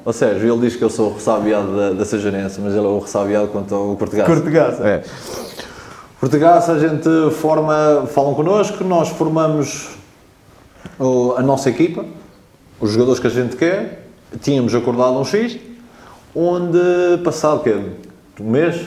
ó 0.07 0.13
Sérgio, 0.13 0.53
ele 0.55 0.61
diz 0.63 0.77
que 0.77 0.83
eu 0.83 0.89
sou 0.91 1.11
o 1.11 1.15
ressabiado 1.15 1.77
da, 1.77 1.91
da 1.93 2.05
mas 2.63 2.75
ele 2.75 2.79
é 2.85 2.89
o 2.89 2.99
ressabiado 2.99 3.49
quanto 3.49 3.75
ao 3.75 3.95
Cortegaço. 3.97 4.31
Cortegaça. 4.31 4.83
É. 4.89 5.03
A 6.73 6.79
gente 6.79 7.09
forma, 7.35 8.07
falam 8.07 8.33
connosco, 8.35 8.83
nós 8.85 9.09
formamos 9.11 9.91
o- 10.99 11.35
a 11.37 11.43
nossa 11.43 11.69
equipa, 11.69 12.05
os 12.81 12.93
jogadores 12.93 13.19
que 13.21 13.27
a 13.27 13.31
gente 13.31 13.57
quer, 13.57 14.07
tínhamos 14.41 14.75
acordado 14.75 15.19
um 15.19 15.25
X, 15.25 15.59
onde 16.35 16.79
passado 17.25 17.57
o 17.57 17.61
quê? 17.65 17.77
Um 18.41 18.51
mês, 18.51 18.81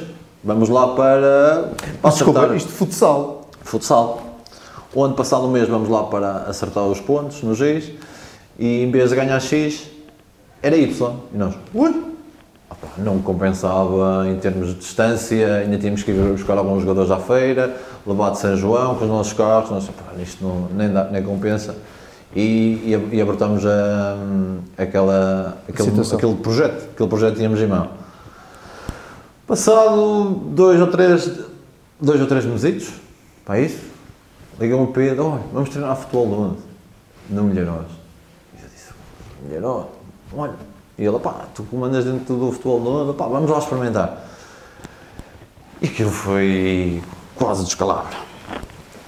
vamos 0.44 0.70
lá 0.70 0.96
para, 0.96 1.72
para 2.02 2.12
Desculpa, 2.12 2.40
acertar 2.40 2.58
isto 2.58 2.72
futsal. 2.72 3.50
futsal, 3.62 4.40
onde 4.96 5.16
passado 5.16 5.46
um 5.46 5.52
mês 5.52 5.70
vamos 5.70 5.88
lá 5.88 6.04
para 6.04 6.38
acertar 6.48 6.84
os 6.86 7.00
pontos 7.00 7.44
no 7.44 7.56
X, 7.56 7.92
e 8.58 8.84
em 8.84 8.92
vez 8.92 9.12
de 9.12 9.16
ganhar 9.16 9.40
X, 9.40 9.84
era 10.64 10.76
Y, 10.76 11.16
e 11.34 11.38
nós, 11.38 11.54
ui, 11.74 12.16
Opa, 12.68 12.88
não 12.98 13.20
compensava 13.20 14.28
em 14.28 14.38
termos 14.38 14.70
de 14.70 14.76
distância, 14.76 15.58
ainda 15.58 15.78
tínhamos 15.78 16.02
que 16.02 16.10
ir 16.10 16.32
buscar 16.32 16.58
alguns 16.58 16.82
jogadores 16.82 17.12
à 17.12 17.18
feira, 17.18 17.76
levar 18.06 18.32
de 18.32 18.40
São 18.40 18.58
João 18.58 18.96
com 18.96 19.06
os 19.06 19.12
nossos 19.12 19.34
carros, 19.34 19.70
nós, 19.70 19.88
opa, 19.88 20.20
isto 20.20 20.44
não, 20.44 20.68
nem, 20.76 20.92
dá, 20.92 21.04
nem 21.04 21.22
compensa. 21.22 21.76
E, 22.36 22.82
e, 22.84 23.10
e 23.14 23.22
abortamos 23.22 23.64
a, 23.66 24.18
aquela, 24.78 25.58
aquele, 25.70 25.90
Situação. 25.90 26.18
aquele 26.18 26.36
projeto, 26.36 26.90
aquele 26.94 27.10
projeto 27.10 27.32
que 27.34 27.38
tínhamos 27.38 27.62
em 27.62 27.68
mão. 27.68 28.05
Passado 29.48 30.42
dois 30.56 30.82
ou 30.82 30.88
três, 30.88 31.40
dois 32.02 32.20
ou 32.20 32.26
três 32.26 32.46
mesitos, 32.46 32.90
para 33.46 33.60
isso, 33.60 33.80
liga-me 34.60 34.84
o 34.84 34.88
Pedro, 34.88 35.40
vamos 35.54 35.70
treinar 35.70 35.96
futebol 35.96 36.28
de 36.28 36.34
onde? 36.34 36.58
No 37.30 37.44
Milheiros. 37.44 37.86
E 38.58 38.64
eu 38.64 38.70
disse, 38.70 38.90
Milheiros, 39.44 39.86
olha. 40.36 40.56
E 40.98 41.04
ele, 41.04 41.20
pá, 41.20 41.46
tu 41.54 41.62
comandas 41.64 42.06
dentro 42.06 42.38
do 42.38 42.52
futebol 42.52 42.82
de 42.82 42.88
onde? 42.88 43.18
Pá, 43.18 43.28
vamos 43.28 43.52
lá 43.52 43.60
experimentar. 43.60 44.26
E 45.80 45.86
aquilo 45.86 46.10
foi 46.10 47.04
quase 47.36 47.66
descalabro. 47.66 48.18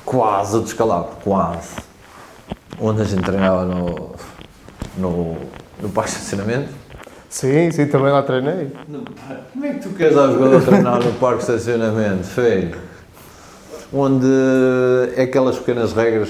Quase 0.06 0.60
descalabro, 0.60 1.16
quase. 1.24 1.78
Onde 2.80 3.02
a 3.02 3.06
gente 3.06 3.24
treinava 3.24 3.66
no, 3.66 4.16
no, 4.98 5.38
no 5.82 5.90
parque 5.90 6.12
de 6.12 6.18
estacionamento. 6.18 6.87
Sim, 7.30 7.72
sim, 7.72 7.88
também 7.88 8.12
lá 8.12 8.24
treinei. 8.24 8.72
Como 9.54 9.66
é 9.66 9.74
que 9.74 9.80
tu 9.82 9.90
queres 9.90 10.16
dar 10.16 10.32
jogador 10.32 10.62
treinar 10.64 11.04
no 11.04 11.14
parque 11.14 11.46
de 11.46 11.52
estacionamento, 11.52 12.26
filho? 12.26 12.78
Onde 13.94 14.28
é 15.16 15.24
aquelas 15.24 15.58
pequenas 15.58 15.94
regras, 15.94 16.30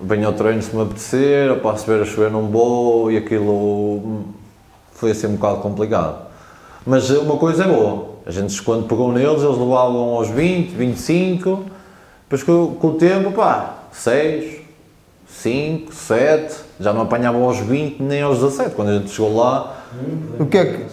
venho 0.00 0.26
ao 0.26 0.32
treino 0.32 0.62
se 0.62 0.74
me 0.74 0.82
apetecer, 0.82 1.50
ou 1.50 1.58
passo 1.58 1.86
ver 1.86 2.02
a 2.02 2.04
chover 2.04 2.30
não 2.30 2.48
vou, 2.48 3.10
e 3.10 3.16
aquilo 3.16 4.24
foi 4.92 5.10
assim 5.10 5.26
um 5.26 5.36
bocado 5.36 5.58
complicado. 5.58 6.26
Mas 6.86 7.10
uma 7.10 7.36
coisa 7.36 7.64
é 7.64 7.66
boa, 7.66 8.10
a 8.24 8.30
gente 8.30 8.60
quando 8.62 8.86
pegou 8.88 9.12
neles, 9.12 9.42
eles 9.42 9.58
levavam 9.58 10.14
aos 10.14 10.28
20, 10.28 10.70
25, 10.70 11.64
depois 12.22 12.42
com, 12.42 12.74
com 12.76 12.88
o 12.88 12.94
tempo, 12.94 13.32
pá, 13.32 13.78
6, 13.92 14.60
5, 15.28 15.94
7, 15.94 16.56
já 16.80 16.92
não 16.92 17.02
apanhavam 17.02 17.44
aos 17.44 17.58
20 17.58 18.02
nem 18.02 18.22
aos 18.22 18.38
17, 18.38 18.74
quando 18.74 18.88
a 18.88 18.98
gente 18.98 19.10
chegou 19.10 19.36
lá, 19.36 19.77
O 20.38 20.46
que 20.46 20.58
é 20.58 20.64
que, 20.64 20.86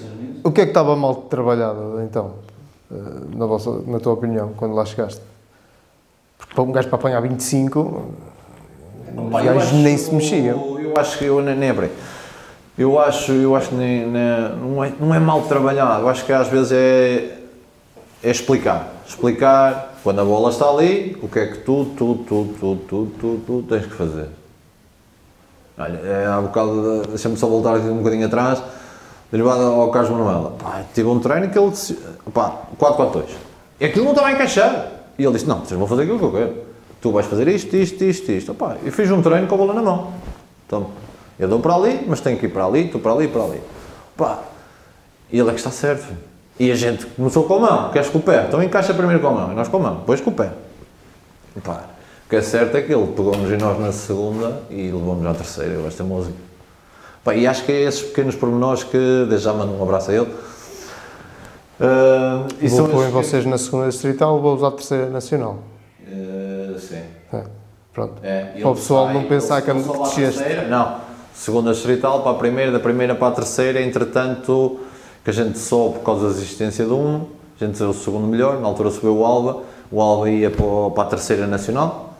o 0.44 0.52
que, 0.52 0.62
é 0.62 0.66
que 0.66 0.72
estava 0.72 0.96
mal 0.96 1.16
trabalhado, 1.16 2.02
então, 2.04 2.34
eh, 2.92 2.96
na, 3.36 3.46
vossa, 3.46 3.72
na 3.86 4.00
tua 4.00 4.14
opinião, 4.14 4.54
quando 4.58 4.74
lá 4.74 4.86
chegaste? 4.86 5.22
Porque 6.38 6.54
para 6.54 6.64
um 6.64 6.72
gajo 6.72 6.88
para 6.90 6.98
apanhar 6.98 7.22
25, 7.22 8.06
os 9.32 9.42
gajos 9.44 9.72
nem 9.74 9.98
se 9.98 10.14
mexiam. 10.14 10.78
Eu 10.80 10.94
acho 10.98 11.18
que 11.18 11.26
eu 11.26 11.42
nem 11.42 11.70
abri. 11.70 11.92
Eu 12.78 13.00
acho, 13.00 13.32
eu 13.32 13.56
acho 13.56 13.70
que 13.70 13.76
nem, 13.76 14.06
nem- 14.08 14.56
não, 14.58 14.84
é, 14.84 14.92
não 15.00 15.14
é 15.16 15.20
mal 15.20 15.44
trabalhado. 15.44 16.02
Eu 16.04 16.10
acho 16.10 16.26
que 16.26 16.34
às 16.34 16.48
vezes 16.50 16.72
é, 16.74 17.38
é 18.24 18.30
explicar. 18.32 18.90
Explicar 19.08 19.94
quando 20.04 20.20
a 20.22 20.26
bola 20.26 20.50
está 20.50 20.68
ali, 20.70 21.18
o 21.22 21.28
que 21.30 21.40
é 21.40 21.48
que 21.48 21.60
tu, 21.60 21.86
tu, 21.98 22.16
tu, 22.28 22.46
tu, 22.60 22.76
tu, 22.88 23.12
tu, 23.20 23.42
tu 23.46 23.64
tens 23.70 23.86
que 23.86 23.94
fazer. 23.94 24.28
Olha, 25.78 25.98
é, 26.04 26.26
há 26.28 26.42
bocado, 26.42 27.04
deixa-me 27.10 27.38
só 27.38 27.48
voltar 27.48 27.76
aqui 27.76 27.88
um 27.88 27.98
bocadinho 27.98 28.26
atrás, 28.28 28.62
derivado 29.32 29.62
ao 29.62 29.92
Carlos 29.92 30.12
Manuela. 30.12 30.52
Pá, 30.52 30.84
tive 30.94 31.08
um 31.10 31.20
treino 31.20 31.50
que 31.50 31.58
ele 31.58 31.72
disse, 31.72 31.98
pá, 32.34 32.62
4-4-2. 32.80 33.26
E 33.80 33.86
aquilo 33.86 34.06
não 34.06 34.12
estava 34.12 34.30
a 34.30 34.32
encaixar. 34.32 34.92
E 35.18 35.24
ele 35.24 35.34
disse, 35.34 35.48
não, 35.48 35.60
vocês 35.60 35.78
vão 35.78 35.88
fazer 35.88 36.04
aquilo 36.04 36.20
que 36.20 36.26
eu 36.26 36.32
quero. 36.32 36.56
Tu 37.02 37.12
vais 37.12 37.26
fazer 37.26 37.48
isto, 37.48 37.76
isto, 37.76 38.04
isto, 38.04 38.32
isto. 38.32 38.52
Opá, 38.52 38.78
eu 38.84 38.92
fiz 38.92 39.10
um 39.12 39.22
treino 39.22 39.48
com 39.48 39.56
a 39.56 39.58
bola 39.58 39.74
na 39.74 39.82
mão. 39.82 40.14
Então, 40.66 40.88
eu 41.40 41.48
dou 41.48 41.60
para 41.60 41.76
ali, 41.76 42.04
mas 42.08 42.20
tenho 42.22 42.38
que 42.38 42.46
ir 42.46 42.50
para 42.50 42.66
ali, 42.66 42.88
tu 42.88 43.00
para 43.00 43.12
ali, 43.12 43.28
para 43.28 43.44
ali. 43.44 43.62
Pá, 44.18 44.40
e 45.32 45.40
ele 45.40 45.50
é 45.50 45.52
que 45.52 45.60
está 45.60 45.72
certo. 45.72 46.06
E 46.58 46.72
a 46.72 46.76
gente 46.76 47.06
começou 47.08 47.44
com 47.44 47.56
a 47.56 47.60
mão, 47.60 47.92
queres 47.92 48.10
com 48.10 48.20
o 48.20 48.22
pé? 48.22 48.46
Então 48.48 48.64
encaixa 48.64 48.94
primeiro 48.94 49.22
com 49.22 49.28
a 49.28 49.32
mão, 49.32 49.52
e 49.52 49.56
nós 49.56 49.68
com 49.68 49.78
a 49.78 49.80
mão, 49.80 49.96
depois 49.96 50.22
com 50.22 50.30
o 50.30 50.34
pé. 50.34 50.52
E 51.56 51.60
pá, 51.60 51.84
o 52.26 52.30
que 52.30 52.38
é 52.38 52.42
certo 52.42 52.76
é 52.78 52.82
que 52.82 52.94
ele 52.94 53.08
pegou-nos 53.08 53.52
em 53.52 53.58
nós 53.58 53.78
na 53.80 53.92
segunda 53.92 54.64
e 54.70 54.84
levou-nos 54.84 55.26
à 55.26 55.34
terceira, 55.34 55.74
eu 55.74 55.86
esta 55.86 56.04
música. 56.04 56.36
Pá, 57.26 57.34
e 57.36 57.48
acho 57.48 57.66
que 57.66 57.72
é 57.72 57.82
esses 57.82 58.04
pequenos 58.04 58.36
pormenores 58.36 58.84
que, 58.84 59.26
desde 59.28 59.46
já 59.46 59.52
mando 59.52 59.74
um 59.74 59.82
abraço 59.82 60.12
a 60.12 60.14
ele. 60.14 60.28
Ah, 61.82 62.46
e 62.62 62.68
Vou 62.68 62.88
pôr 62.88 62.94
em 62.94 63.00
esses 63.00 63.06
que- 63.08 63.12
vocês 63.12 63.46
na 63.48 63.58
segunda 63.58 63.90
distrital, 63.90 64.40
vou 64.40 64.56
usar 64.56 64.68
a 64.68 64.72
terceira 64.72 65.10
nacional. 65.10 65.58
Ah, 66.08 66.78
sim. 66.80 67.02
É, 67.34 67.44
pronto. 67.92 68.14
É, 68.24 68.44
Para 68.62 68.70
o 68.70 68.76
pessoal 68.76 69.12
não 69.12 69.24
pensar 69.24 69.62
que 69.64 69.72
é 69.72 69.80
só 69.82 70.04
desceste. 70.04 70.40
terceira, 70.40 70.68
Não, 70.68 70.98
segunda 71.34 71.72
distrital 71.74 72.22
para 72.22 72.32
a 72.32 72.36
primeira, 72.36 72.72
da 72.72 72.80
primeira 72.80 73.16
para 73.16 73.28
a 73.30 73.32
terceira, 73.32 73.82
entretanto, 73.82 74.80
que 75.24 75.32
a 75.32 75.34
gente 75.34 75.58
soube 75.58 75.98
por 75.98 76.06
causa 76.06 76.26
da 76.30 76.32
existência 76.36 76.86
de 76.86 76.94
um, 76.94 77.26
a 77.60 77.66
gente 77.66 77.76
saiu 77.76 77.90
o 77.90 77.94
segundo 77.96 78.28
melhor, 78.28 78.60
na 78.62 78.68
altura 78.68 78.92
subiu 78.92 79.18
o 79.18 79.26
Alba, 79.26 79.64
o 79.92 80.00
Alba 80.00 80.30
ia 80.30 80.52
para 80.52 81.02
a 81.02 81.06
terceira 81.08 81.48
nacional, 81.48 82.15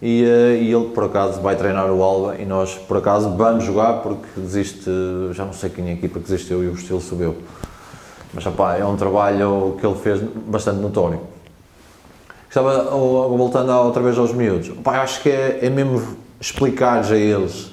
e, 0.00 0.24
eh, 0.24 0.62
e 0.62 0.72
ele 0.72 0.90
por 0.90 1.04
acaso 1.04 1.40
vai 1.40 1.56
treinar 1.56 1.90
o 1.90 2.02
Alba, 2.02 2.36
e 2.36 2.44
nós 2.44 2.74
por 2.74 2.98
acaso 2.98 3.36
vamos 3.36 3.64
jogar, 3.64 4.02
porque 4.02 4.26
existe, 4.38 4.90
já 5.32 5.44
não 5.44 5.52
sei 5.52 5.70
quem 5.70 5.86
é 5.88 5.90
a 5.90 5.92
equipa 5.94 6.20
que 6.20 6.26
existiu 6.26 6.62
e 6.62 6.68
o 6.68 6.74
estilo 6.74 7.00
subiu. 7.00 7.36
Mas 8.32 8.44
é 8.78 8.84
um 8.84 8.96
trabalho 8.96 9.76
que 9.80 9.86
ele 9.86 9.94
fez 9.96 10.20
bastante 10.20 10.78
notório. 10.80 11.20
Estava 12.48 12.84
voltando 13.28 13.70
outra 13.72 14.02
vez 14.02 14.18
aos 14.18 14.32
miúdos. 14.32 14.68
Pá, 14.82 15.02
acho 15.02 15.22
que 15.22 15.30
é, 15.30 15.60
é 15.62 15.70
mesmo 15.70 16.16
explicar 16.40 17.02
a 17.04 17.16
eles. 17.16 17.70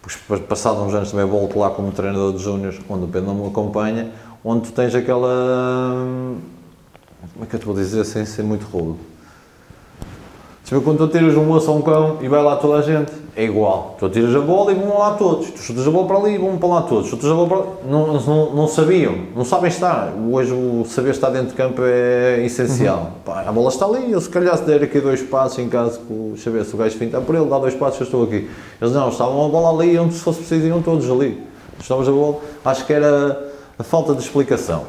Porque 0.00 0.18
depois, 0.18 0.40
passados 0.40 0.82
uns 0.82 0.94
anos 0.94 1.10
também 1.10 1.26
volto 1.26 1.58
lá 1.58 1.70
como 1.70 1.90
treinador 1.90 2.32
de 2.32 2.42
júniores, 2.42 2.78
onde 2.88 3.04
o 3.04 3.08
Pedro 3.08 3.28
não 3.28 3.34
me 3.34 3.46
acompanha, 3.48 4.12
onde 4.44 4.68
tu 4.68 4.72
tens 4.72 4.94
aquela. 4.94 5.96
Como 7.32 7.44
é 7.44 7.46
que 7.46 7.56
eu 7.56 7.60
te 7.60 7.66
vou 7.66 7.74
dizer 7.74 8.04
sem 8.04 8.26
ser 8.26 8.42
muito 8.42 8.66
rude? 8.66 8.98
Se 10.64 10.74
vê 10.74 10.80
quando 10.80 10.96
tu 10.96 11.08
tiras 11.08 11.36
um 11.36 11.44
moço 11.44 11.70
a 11.70 11.74
um 11.74 11.82
cão 11.82 12.16
e 12.22 12.28
vai 12.28 12.42
lá 12.42 12.56
toda 12.56 12.78
a 12.78 12.80
gente, 12.82 13.12
é 13.36 13.44
igual. 13.44 13.96
Tu 13.98 14.08
tiras 14.08 14.34
a 14.34 14.40
bola 14.40 14.72
e 14.72 14.74
vão 14.74 14.98
lá 14.98 15.12
todos. 15.12 15.50
Tu 15.50 15.58
chutas 15.58 15.86
a 15.86 15.90
bola 15.90 16.06
para 16.06 16.16
ali 16.16 16.34
e 16.36 16.38
vão 16.38 16.56
para 16.56 16.68
lá 16.68 16.82
todos. 16.82 17.10
Chutas 17.10 17.30
a 17.30 17.34
bola 17.34 17.48
para 17.48 17.58
ali. 17.58 17.68
Não, 17.86 18.18
não, 18.18 18.54
não 18.54 18.66
sabiam, 18.66 19.14
não 19.36 19.44
sabem 19.44 19.68
estar. 19.68 20.14
Hoje 20.30 20.54
o 20.54 20.86
saber 20.86 21.10
estar 21.10 21.28
dentro 21.28 21.48
de 21.48 21.54
campo 21.54 21.82
é 21.84 22.42
essencial. 22.46 23.12
Pá, 23.26 23.44
a 23.46 23.52
bola 23.52 23.68
está 23.68 23.84
ali, 23.84 24.10
eu 24.10 24.20
se 24.20 24.30
calhar 24.30 24.56
se 24.56 24.64
der 24.64 24.82
aqui 24.82 25.00
dois 25.00 25.20
passos 25.20 25.58
em 25.58 25.68
caso 25.68 26.00
que 26.00 26.48
ver 26.48 26.64
se 26.64 26.74
o 26.74 26.78
gajo 26.78 26.96
finta 26.96 27.20
por 27.20 27.34
ele, 27.34 27.44
dá 27.44 27.58
dois 27.58 27.74
passos 27.74 28.00
eu 28.00 28.04
estou 28.06 28.24
aqui. 28.24 28.48
Eles 28.80 28.94
não, 28.94 29.10
estavam 29.10 29.44
a 29.44 29.48
bola 29.50 29.78
ali 29.78 29.98
onde 29.98 30.14
se 30.14 30.20
fosse 30.20 30.38
preciso 30.38 30.66
iam 30.66 30.80
todos 30.80 31.10
ali. 31.10 31.42
Estavas 31.78 32.08
a 32.08 32.10
bola, 32.10 32.38
acho 32.64 32.86
que 32.86 32.92
era 32.94 33.52
a 33.78 33.82
falta 33.82 34.14
de 34.14 34.22
explicação. 34.22 34.84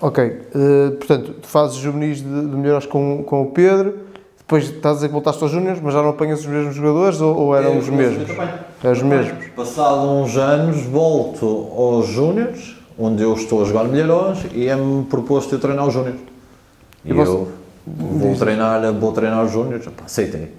Ok, 0.00 0.24
eh, 0.24 0.90
portanto, 0.98 1.34
tu 1.42 1.46
fazes 1.46 1.76
juvenis 1.76 2.18
de, 2.18 2.24
de 2.24 2.56
melhores 2.56 2.86
com, 2.86 3.22
com 3.22 3.42
o 3.42 3.46
Pedro, 3.50 4.11
depois 4.52 4.64
estás 4.64 4.92
a 4.92 4.94
dizer 4.96 5.06
que 5.08 5.12
voltaste 5.12 5.42
aos 5.42 5.50
júniores, 5.50 5.80
mas 5.82 5.94
já 5.94 6.02
não 6.02 6.10
apanhas 6.10 6.40
os 6.40 6.46
mesmos 6.46 6.74
jogadores 6.74 7.20
ou, 7.22 7.34
ou 7.34 7.56
eram 7.56 7.78
os 7.78 7.88
mesmos? 7.88 8.28
Eram 8.82 8.92
os 8.92 9.02
mesmos. 9.02 9.46
Passado 9.56 10.10
uns 10.10 10.36
anos, 10.36 10.82
volto 10.82 11.68
aos 11.74 12.08
Júniores, 12.08 12.76
onde 12.98 13.22
eu 13.22 13.32
estou 13.32 13.62
a 13.62 13.64
jogar 13.64 13.84
milharões 13.84 14.44
e 14.52 14.68
é-me 14.68 15.04
proposto 15.04 15.54
eu 15.54 15.58
treinar 15.58 15.86
os 15.86 15.94
Júniores. 15.94 16.20
E, 17.04 17.12
E 17.12 17.16
eu 17.16 17.48
vou 17.86 18.36
treinar, 18.36 18.92
vou 18.92 19.12
treinar 19.12 19.42
os 19.42 19.52
Júniores, 19.52 19.86
Epá, 19.86 20.04
aceitei. 20.04 20.52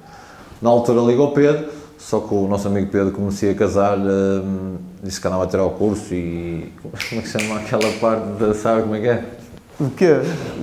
Na 0.59 0.71
altura 0.71 1.01
ligou 1.01 1.27
o 1.27 1.31
Pedro, 1.31 1.67
só 1.99 2.19
que 2.19 2.33
o 2.33 2.47
nosso 2.47 2.67
amigo 2.67 2.89
Pedro 2.89 3.11
comecei 3.11 3.51
a 3.51 3.55
casar, 3.55 3.97
hum, 3.97 4.77
disse 5.03 5.21
que 5.21 5.27
andava 5.27 5.43
a 5.43 5.47
tirar 5.47 5.65
o 5.65 5.71
curso 5.71 6.13
e. 6.13 6.71
Como 6.81 6.95
é 6.95 7.21
que 7.21 7.29
se 7.29 7.39
chama 7.39 7.59
aquela 7.59 7.91
parte 8.01 8.25
da. 8.39 8.53
Sabe 8.55 8.81
como 8.83 8.95
é 8.95 8.99
que 8.99 9.07
é? 9.07 9.25
De 9.79 9.89
quê? 9.91 10.13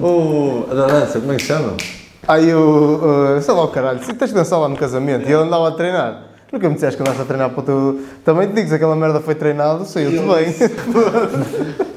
O, 0.03 0.67
a 0.71 0.75
da 0.75 0.87
dança, 0.87 1.21
como 1.21 1.33
é 1.33 1.37
que 1.37 1.43
se 1.43 1.49
chama? 1.49 1.77
Aí 2.31 2.49
eu, 2.49 3.01
uh, 3.03 3.43
sei 3.43 3.53
lá 3.53 3.65
o 3.65 3.69
caralho, 3.69 4.05
se 4.05 4.15
tens 4.15 4.29
de 4.29 4.35
dançar 4.35 4.61
lá 4.61 4.69
no 4.69 4.77
casamento 4.77 5.29
e 5.29 5.33
ele 5.33 5.43
andava 5.43 5.67
a 5.67 5.73
treinar. 5.73 6.27
Nunca 6.53 6.69
me 6.69 6.75
disseste 6.75 6.97
que 6.97 7.03
andaste 7.03 7.23
a 7.23 7.25
treinar 7.25 7.51
para 7.51 7.61
o 7.61 7.63
teu. 7.65 8.01
Também 8.25 8.47
te 8.47 8.55
digo, 8.55 8.73
aquela 8.73 8.95
merda 8.95 9.19
foi 9.21 9.35
treinado, 9.35 9.85
saiu-te 9.85 10.19
bem. 10.19 10.55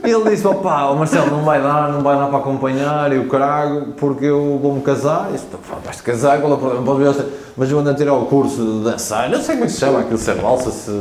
E 0.03 0.09
ele 0.09 0.29
disse, 0.31 0.47
opá, 0.47 0.85
o 0.85 0.97
Marcelo 0.97 1.29
não 1.29 1.43
vai 1.43 1.61
dar, 1.61 1.91
não 1.91 2.01
vai 2.01 2.17
dar 2.17 2.29
para 2.29 2.39
acompanhar 2.39 3.13
e 3.13 3.19
o 3.19 3.27
carago, 3.29 3.93
porque 3.93 4.25
eu 4.25 4.57
vou-me 4.59 4.81
casar. 4.81 5.29
E 5.29 5.33
disse, 5.33 5.45
pá, 5.45 5.77
vais-te 5.85 6.01
casar, 6.01 6.41
qual 6.41 6.53
é 6.53 6.55
o 6.55 6.57
problema? 6.57 7.13
Ver, 7.13 7.25
mas 7.55 7.69
eu 7.69 7.77
ando 7.77 7.91
a 7.91 7.93
tirar 7.93 8.13
o 8.15 8.25
curso 8.25 8.57
de 8.57 8.83
dançar, 8.85 9.29
não 9.29 9.39
sei 9.39 9.53
como 9.53 9.65
é 9.65 9.67
que 9.67 9.73
se 9.73 9.79
chama 9.81 9.99
aquilo, 9.99 10.17
se 10.17 10.31
é 10.31 10.33
valsa, 10.33 10.71
se... 10.71 10.91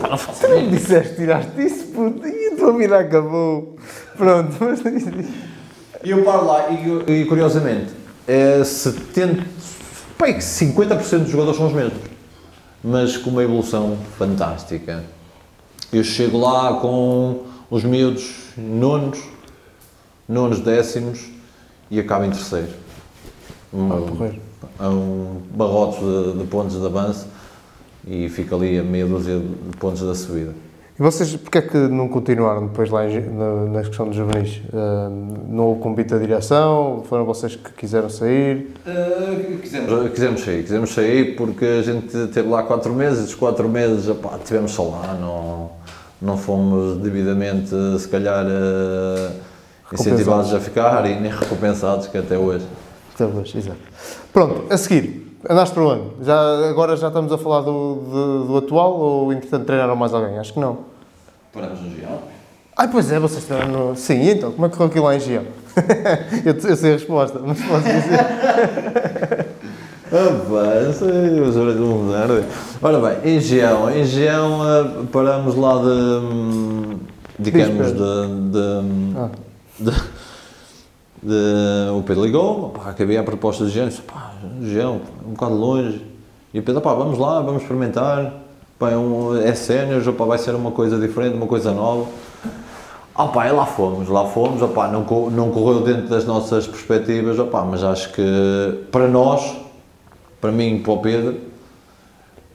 Pá, 0.00 0.08
não 0.08 0.16
faço 0.16 0.40
Tu 0.40 0.48
me 0.48 0.68
disseste, 0.68 1.16
tiraste 1.16 1.62
isso, 1.62 1.86
puto, 1.88 2.26
e 2.26 2.54
a 2.54 2.56
tua 2.56 2.72
vida 2.72 2.98
acabou. 2.98 3.76
Pronto, 4.16 4.56
mas. 4.58 4.80
E 6.02 6.10
eu 6.12 6.22
paro 6.22 6.46
lá, 6.46 6.70
e, 6.70 7.12
e 7.12 7.24
curiosamente, 7.26 7.99
é 8.30 8.62
70, 8.62 9.44
pá, 10.16 10.28
é 10.28 10.34
que 10.34 10.38
50% 10.38 11.18
dos 11.18 11.30
jogadores 11.30 11.58
são 11.58 11.66
os 11.66 11.72
mesmos, 11.72 11.98
mas 12.82 13.16
com 13.16 13.30
uma 13.30 13.42
evolução 13.42 13.98
fantástica. 14.16 15.02
Eu 15.92 16.04
chego 16.04 16.38
lá 16.38 16.74
com 16.74 17.46
os 17.68 17.82
miúdos 17.82 18.30
nonos, 18.56 19.18
nonos 20.28 20.60
décimos 20.60 21.28
e 21.90 21.98
acabo 21.98 22.24
em 22.24 22.30
terceiro. 22.30 22.68
Um, 23.74 23.90
a 24.78 24.88
um 24.88 25.42
barrote 25.52 25.98
de, 25.98 26.38
de 26.38 26.44
pontos 26.46 26.78
de 26.78 26.86
avanço 26.86 27.26
e 28.06 28.28
fico 28.28 28.54
ali 28.54 28.78
a 28.78 28.82
meia 28.84 29.06
dúzia 29.06 29.40
de 29.40 29.76
pontos 29.76 30.02
da 30.02 30.14
subida. 30.14 30.54
E 31.00 31.02
vocês, 31.02 31.34
porque 31.34 31.56
é 31.56 31.62
que 31.62 31.78
não 31.78 32.08
continuaram 32.08 32.66
depois 32.66 32.90
lá 32.90 33.08
em 33.08 33.20
na, 33.30 33.64
na 33.70 33.82
questão 33.82 34.06
dos 34.06 34.14
juvenis? 34.14 34.60
Uh, 34.70 35.48
não 35.48 35.68
houve 35.68 35.80
convite 35.80 36.10
da 36.10 36.18
direção? 36.18 37.02
Foram 37.08 37.24
vocês 37.24 37.56
que 37.56 37.72
quiseram 37.72 38.10
sair? 38.10 38.74
Uh, 38.86 39.56
quisemos, 39.60 40.10
quisemos 40.10 40.40
sair, 40.42 40.62
quisemos 40.62 40.90
sair 40.92 41.36
porque 41.36 41.64
a 41.64 41.80
gente 41.82 42.26
teve 42.26 42.50
lá 42.50 42.64
quatro 42.64 42.92
meses, 42.92 43.20
esses 43.20 43.34
quatro 43.34 43.66
meses, 43.66 44.10
epá, 44.10 44.38
tivemos 44.44 44.72
só 44.72 44.90
lá, 44.90 45.14
não, 45.14 45.70
não 46.20 46.36
fomos 46.36 46.98
devidamente, 46.98 47.70
se 47.98 48.06
calhar, 48.06 48.44
uh, 48.44 49.32
incentivados 49.94 50.52
a 50.52 50.60
ficar 50.60 51.10
e 51.10 51.18
nem 51.18 51.32
recompensados, 51.32 52.08
que 52.08 52.18
até 52.18 52.36
hoje. 52.36 52.66
Talvez, 53.16 53.54
exato. 53.54 53.78
Pronto, 54.34 54.64
a 54.70 54.76
seguir, 54.76 55.34
andaste 55.48 55.74
para 55.74 55.82
onde? 55.82 56.26
Já, 56.26 56.68
agora 56.68 56.94
já 56.94 57.08
estamos 57.08 57.32
a 57.32 57.38
falar 57.38 57.62
do, 57.62 57.94
do, 57.94 58.44
do 58.48 58.56
atual 58.58 58.98
ou 58.98 59.32
entretanto 59.32 59.64
treinaram 59.64 59.96
mais 59.96 60.12
alguém? 60.12 60.38
Acho 60.38 60.52
que 60.52 60.60
não. 60.60 60.89
Paramos 61.52 61.80
no 61.80 61.90
Gial. 61.96 62.22
Ai, 62.76 62.88
pois 62.88 63.10
é, 63.12 63.18
vocês 63.18 63.44
treinaram 63.44 63.90
no... 63.90 63.96
Sim, 63.96 64.30
então, 64.30 64.52
como 64.52 64.66
é 64.66 64.68
que 64.68 64.76
correu 64.76 64.90
aquilo 64.90 65.04
lá 65.04 65.16
em 65.16 65.20
Gião? 65.20 65.44
eu, 66.44 66.54
eu 66.54 66.76
sei 66.76 66.90
a 66.90 66.94
resposta, 66.94 67.38
mas 67.44 67.60
posso 67.60 67.84
dizer. 67.84 69.46
Ah, 70.12 70.82
não 70.86 70.92
sei, 70.92 71.40
os 71.40 71.56
olhos 71.56 71.76
vão 71.76 71.98
mudar. 71.98 72.26
Ora 72.82 72.98
bem, 72.98 73.36
em 73.36 73.40
Gião, 73.40 73.88
em 73.88 74.04
Gião 74.04 74.58
uh, 74.60 75.06
paramos 75.06 75.54
lá 75.54 75.74
de, 75.76 75.86
hum, 75.86 76.98
digamos, 77.38 77.92
de, 77.92 77.92
de, 77.94 79.16
Ah. 79.16 79.30
de, 79.78 79.90
de- 81.22 81.90
o 81.96 82.02
Pedro 82.02 82.24
ligou, 82.24 82.70
pá, 82.70 82.92
havia 82.98 83.20
a 83.20 83.22
proposta 83.22 83.64
de 83.64 83.70
Gião, 83.70 83.86
disse, 83.86 84.02
pá, 84.02 84.32
Gião, 84.62 85.00
um 85.24 85.30
bocado 85.30 85.54
longe, 85.54 86.04
e 86.52 86.58
o 86.58 86.62
Pedro, 86.64 86.80
pá, 86.80 86.92
vamos 86.92 87.16
lá, 87.16 87.40
vamos 87.40 87.62
experimentar, 87.62 88.32
pá, 88.80 88.90
é, 88.90 88.96
um, 88.96 89.36
é 89.36 89.54
sénior, 89.54 90.02
pá, 90.14 90.24
vai 90.24 90.38
ser 90.38 90.54
uma 90.54 90.70
coisa 90.72 90.98
diferente, 90.98 91.36
uma 91.36 91.46
coisa 91.46 91.70
nova. 91.72 92.08
Ah 93.14 93.26
pá, 93.28 93.44
lá 93.52 93.66
fomos, 93.66 94.08
lá 94.08 94.24
fomos, 94.24 94.62
opá, 94.62 94.88
não, 94.88 95.02
não 95.30 95.50
correu 95.50 95.82
dentro 95.82 96.08
das 96.08 96.24
nossas 96.24 96.66
perspectivas, 96.66 97.38
opá, 97.38 97.62
mas 97.62 97.84
acho 97.84 98.10
que 98.14 98.22
para 98.90 99.06
nós, 99.06 99.56
para 100.40 100.50
mim 100.50 100.76
e 100.76 100.80
para 100.80 100.92
o 100.94 100.98
Pedro, 100.98 101.36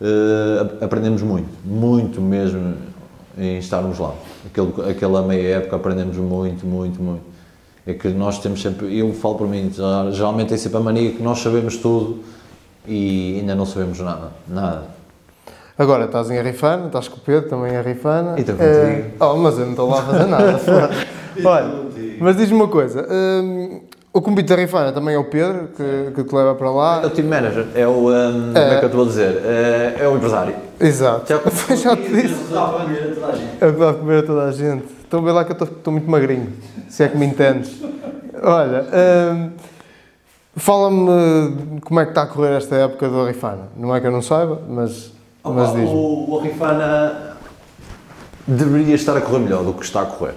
eh, 0.02 0.62
ap- 0.62 0.84
aprendemos 0.84 1.22
muito, 1.22 1.50
muito 1.64 2.20
mesmo 2.20 2.74
em 3.38 3.60
estarmos 3.60 4.00
lá. 4.00 4.14
Aquele, 4.48 4.90
aquela 4.90 5.22
meia 5.22 5.58
época 5.58 5.76
aprendemos 5.76 6.18
muito, 6.18 6.66
muito, 6.66 7.00
muito. 7.02 7.22
É 7.86 7.94
que 7.94 8.08
nós 8.10 8.40
temos 8.40 8.60
sempre, 8.64 8.98
eu 8.98 9.14
falo 9.14 9.36
para 9.36 9.46
mim, 9.48 9.72
geralmente 10.12 10.50
tem 10.50 10.58
sempre 10.58 10.78
a 10.78 10.82
mania 10.82 11.12
que 11.12 11.22
nós 11.22 11.40
sabemos 11.40 11.78
tudo 11.78 12.24
e 12.88 13.38
ainda 13.40 13.54
não 13.54 13.66
sabemos 13.68 14.00
nada, 14.00 14.32
nada. 14.48 14.86
Agora 15.78 16.06
estás 16.06 16.32
em 16.32 16.38
Arrifana, 16.38 16.88
estás 16.88 17.08
com 17.10 17.18
o 17.18 17.20
Pedro 17.20 17.50
também 17.50 17.74
em 17.74 17.78
Arrifana. 17.78 18.36
E 18.38 18.42
estou 18.42 18.56
contigo. 18.56 19.10
oh, 19.20 19.36
mas 19.36 19.58
eu 19.58 19.66
não 19.66 19.72
estou 19.72 19.90
lá 19.90 20.00
a 20.00 20.04
fazer 20.04 20.26
nada. 20.26 20.60
Olha, 21.44 21.72
mas 22.20 22.38
diz-me 22.38 22.56
uma 22.56 22.68
coisa. 22.70 23.06
hum, 23.12 23.82
o 24.14 24.22
convite 24.22 24.48
da 24.48 24.56
Arrifana 24.56 24.94
também 24.94 25.16
é 25.16 25.18
o 25.18 25.26
Pedro, 25.26 25.68
que, 25.76 26.12
que 26.16 26.24
te 26.24 26.34
leva 26.34 26.56
para 26.56 26.68
É 26.68 26.70
lá. 26.70 27.02
o 27.06 27.10
team 27.10 27.28
manager, 27.28 27.66
é 27.76 27.86
o, 27.86 28.10
ehm, 28.10 28.54
como 28.54 28.58
é 28.58 28.80
que 28.80 28.86
eu 28.86 28.90
te 28.90 28.96
vou 28.96 29.06
dizer, 29.06 29.42
é, 29.44 29.98
é 30.00 30.08
o 30.08 30.16
empresário. 30.16 30.56
Exato. 30.80 31.26
Já- 31.28 31.40
Foi 31.52 31.76
já 31.76 31.94
te 31.98 32.10
disse. 32.10 32.54
Dá 32.54 32.68
para 32.68 32.86
comer 32.86 33.04
a 33.10 33.14
toda 33.14 33.28
a 33.28 33.32
gente. 33.36 33.54
É 33.60 33.72
para 33.72 33.94
comer 33.94 34.18
a 34.20 34.24
toda 34.24 34.44
a 34.44 34.52
gente. 34.54 34.86
Estão 35.04 35.20
a 35.20 35.24
ver 35.24 35.32
lá 35.34 35.44
que 35.44 35.52
eu 35.52 35.54
estou, 35.56 35.68
estou 35.68 35.92
muito 35.92 36.10
magrinho, 36.10 36.54
se 36.88 37.04
é 37.04 37.10
que 37.10 37.18
me 37.18 37.26
entendes. 37.26 37.82
Olha, 38.42 38.86
hum, 39.34 39.50
fala-me 40.56 41.80
como 41.82 42.00
é 42.00 42.06
que 42.06 42.12
está 42.12 42.22
a 42.24 42.28
correr 42.28 42.56
esta 42.56 42.76
época 42.78 43.10
do 43.10 43.20
Arrifana. 43.20 43.64
Não 43.76 43.94
é 43.94 44.00
que 44.00 44.08
eu 44.08 44.12
não 44.12 44.22
saiba, 44.22 44.62
mas 44.70 45.12
Opa, 45.46 45.66
diz-me. 45.66 45.86
o, 45.86 46.26
o 46.32 46.40
Rifana 46.40 47.38
deveria 48.48 48.96
estar 48.96 49.16
a 49.16 49.22
correr 49.22 49.40
melhor 49.40 49.64
do 49.64 49.74
que 49.74 49.84
está 49.84 50.02
a 50.02 50.06
correr. 50.06 50.36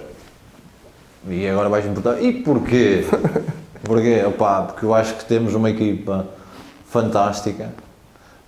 E 1.27 1.47
agora 1.47 1.67
vais-me 1.67 1.93
perguntar, 1.93 2.21
e 2.21 2.41
porquê? 2.43 3.05
Porquê? 3.83 4.23
Opa, 4.25 4.63
porque 4.63 4.85
eu 4.85 4.93
acho 4.93 5.15
que 5.15 5.25
temos 5.25 5.55
uma 5.55 5.69
equipa 5.69 6.27
fantástica, 6.85 7.71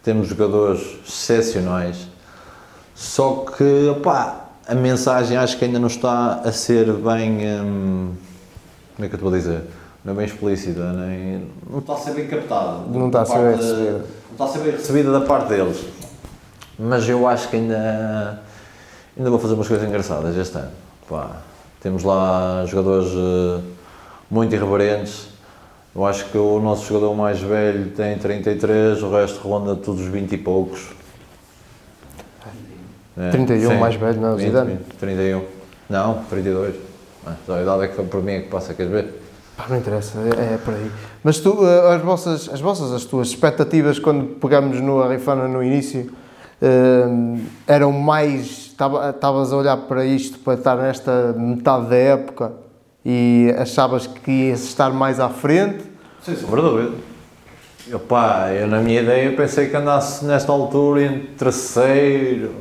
temos 0.04 0.28
jogadores 0.28 1.00
excepcionais, 1.08 2.08
só 2.94 3.46
que 3.46 3.90
opa, 3.90 4.50
a 4.68 4.76
mensagem 4.76 5.38
acho 5.38 5.58
que 5.58 5.66
ainda 5.66 5.80
não 5.80 5.88
está 5.88 6.42
a 6.44 6.52
ser 6.52 6.92
bem. 6.94 7.40
hum, 7.62 8.14
como 8.96 9.06
é 9.06 9.10
que 9.10 9.16
eu 9.16 9.20
te 9.20 9.24
vou 9.24 9.32
dizer? 9.32 9.64
Não 10.04 10.14
é 10.14 10.16
bem 10.18 10.26
explícita, 10.26 10.92
nem, 10.94 11.48
não 11.70 11.80
está 11.80 11.94
a 11.94 11.98
ser 11.98 12.14
bem 12.14 12.28
captada. 12.28 12.80
Não 12.92 13.08
está 13.08 13.22
a 13.22 13.26
ser 13.26 13.38
bem 13.40 13.56
recebida. 13.56 13.92
Não 13.92 14.32
está 14.32 14.44
a 14.44 14.48
ser 14.48 14.60
bem 14.60 14.72
recebida 14.72 15.12
da 15.12 15.22
parte 15.22 15.48
deles. 15.50 15.86
Mas 16.84 17.08
eu 17.08 17.28
acho 17.28 17.48
que 17.48 17.58
ainda, 17.58 18.42
ainda 19.16 19.30
vou 19.30 19.38
fazer 19.38 19.54
umas 19.54 19.68
coisas 19.68 19.88
engraçadas 19.88 20.36
este 20.36 20.58
ano. 20.58 20.72
Pá, 21.08 21.38
temos 21.80 22.04
lá 22.04 22.66
jogadores 22.66 23.12
eh, 23.12 23.62
muito 24.32 24.56
irreverentes. 24.56 25.28
Eu 25.96 26.04
acho 26.08 26.26
que 26.26 26.38
o 26.40 26.60
nosso 26.60 26.88
jogador 26.88 27.14
mais 27.14 27.40
velho 27.40 27.92
tem 27.92 28.18
33, 28.18 29.04
o 29.04 29.12
resto 29.12 29.48
ronda 29.48 29.76
todos 29.76 30.02
os 30.02 30.08
20 30.08 30.32
e 30.32 30.38
poucos. 30.40 30.88
É, 33.16 33.30
31 33.30 33.70
sim. 33.70 33.78
mais 33.78 33.96
velho, 33.96 34.20
não 34.20 34.30
é? 34.30 34.34
O 34.34 34.38
20, 34.38 34.48
Zidane? 34.48 34.72
20, 34.78 34.96
31. 34.98 35.44
Não, 35.88 36.24
32. 36.32 36.76
Ah, 37.28 37.36
só 37.46 37.58
a 37.58 37.62
idade 37.62 37.84
é 37.84 37.88
que 37.90 37.96
foi 37.96 38.06
por 38.06 38.24
mim 38.24 38.32
é 38.32 38.40
que 38.40 38.50
passa, 38.50 38.74
queres 38.74 38.92
ver? 38.92 39.22
Pá, 39.56 39.66
não 39.70 39.78
interessa, 39.78 40.18
é, 40.18 40.56
é 40.56 40.58
por 40.58 40.74
aí. 40.74 40.90
Mas 41.24 41.38
tu, 41.40 41.64
eh, 41.64 41.96
as 41.96 42.02
vossas, 42.02 42.50
as 42.52 42.60
vossas, 42.60 42.92
as 42.92 43.06
tuas 43.06 43.28
expectativas 43.28 44.00
quando 44.00 44.40
pegámos 44.40 44.82
no 44.82 45.04
Arrifana 45.04 45.48
no 45.48 45.62
início, 45.62 46.12
eh, 46.62 47.40
eram 47.68 47.92
mais, 47.92 48.42
estava- 48.68 49.10
estavas 49.10 49.52
a 49.52 49.58
olhar 49.58 49.78
para 49.78 50.06
isto, 50.06 50.40
para 50.40 50.54
estar 50.54 50.76
nesta 50.78 51.34
metade 51.38 51.88
da 51.88 51.96
época 51.96 52.52
e 53.04 53.54
achavas 53.58 54.06
que 54.08 54.32
ias 54.32 54.64
estar 54.64 54.92
mais 54.92 55.20
à 55.20 55.30
frente? 55.30 55.84
Sem 56.24 56.36
sombra 56.36 56.62
de 56.62 56.68
dúvida. 56.70 56.92
Opá, 57.94 58.50
eu 58.52 58.68
na 58.68 58.80
minha 58.80 59.02
ideia 59.02 59.36
pensei 59.36 59.68
que 59.68 59.76
andasse 59.76 60.24
nesta 60.24 60.52
altura 60.52 61.04
entre 61.04 61.28
terceiro, 61.36 62.52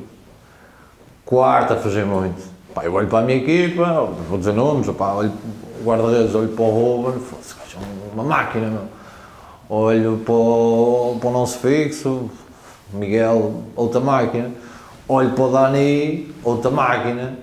quarto 1.24 1.74
a 1.74 1.76
fazer 1.76 2.05
muito. 2.07 2.40
Pá, 2.74 2.84
eu 2.84 2.94
olho 2.94 3.07
para 3.07 3.18
a 3.18 3.22
minha 3.22 3.36
equipa, 3.38 4.09
vou 4.28 4.38
dizer 4.38 4.53
nomes, 4.53 4.88
opá, 4.88 5.12
olho 5.12 5.32
o 5.80 5.84
guarda-redes, 5.84 6.34
olho 6.34 6.48
para 6.48 6.64
o 6.64 6.70
Ruben, 6.70 7.20
foda-se, 7.20 7.55
é 7.76 7.78
uma 8.14 8.22
máquina, 8.24 8.68
meu. 8.68 8.82
Olho 9.68 10.18
para 10.24 10.34
o, 10.34 11.16
para 11.20 11.28
o 11.28 11.32
nosso 11.32 11.59
fixo, 11.59 12.28
Miguel, 12.93 13.55
outra 13.76 14.01
máquina. 14.01 14.51
Olho 15.09 15.30
para 15.32 15.45
o 15.45 15.51
Dani, 15.51 16.34
outra 16.45 16.70
máquina. 16.70 17.38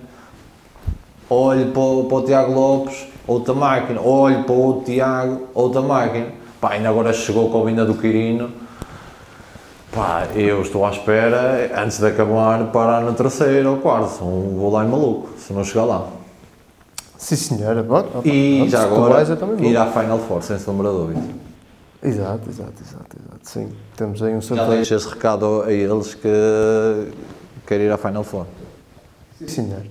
Olho 1.30 1.68
para, 1.72 1.82
o- 1.82 2.04
para 2.06 2.18
o 2.18 2.22
Tiago 2.24 2.54
Lopes, 2.54 3.08
outra 3.28 3.54
máquina. 3.54 4.00
Olho 4.02 4.44
para 4.44 4.54
o 4.54 4.60
outro 4.62 4.84
Tiago, 4.86 5.48
outra 5.54 5.82
máquina. 5.82 6.28
Pá, 6.62 6.72
ainda 6.72 6.90
agora 6.90 7.12
chegou 7.14 7.50
com 7.50 7.62
a 7.62 7.66
vinda 7.66 7.86
do 7.86 7.96
Quirino. 7.96 8.50
Pá, 9.92 10.28
eu 10.36 10.62
estou 10.62 10.86
à 10.86 10.92
espera, 10.92 11.72
antes 11.76 12.00
de 12.00 12.06
acabar, 12.08 12.64
parar 12.72 13.02
no 13.02 13.14
terceiro 13.14 13.72
ou 13.72 13.78
quarto. 13.78 14.10
Senão 14.10 14.42
vou 14.58 14.72
lá 14.72 14.86
em 14.86 14.88
maluco, 14.88 15.30
se 15.38 15.52
não 15.54 15.64
chegar 15.64 15.86
lá. 15.86 16.08
Sim, 17.18 17.36
senhora. 17.36 17.82
Bom, 17.84 18.04
E 18.24 18.66
já 18.70 18.84
agora, 18.84 19.24
vais, 19.26 19.30
ir 19.62 19.76
à 19.78 19.88
Final 19.88 20.20
Four, 20.20 20.44
sem 20.44 20.60
sombra 20.60 20.90
de 20.90 20.96
dúvida. 20.96 21.22
Exato, 22.08 22.50
exato, 22.50 22.74
exato, 22.82 23.18
exato. 23.18 23.40
Sim, 23.44 23.70
temos 23.96 24.22
aí 24.24 24.34
um 24.34 24.42
Já 24.42 24.48
sorteio. 24.48 24.70
deixo 24.72 24.94
esse 24.96 25.08
recado 25.08 25.64
a 25.64 25.72
eles 25.72 26.16
que 26.16 26.28
quero 27.66 27.84
ir 27.84 27.92
à 27.92 27.98
Final 27.98 28.24
Four. 28.24 28.46
Sim, 29.40 29.48
senhor. 29.48 29.84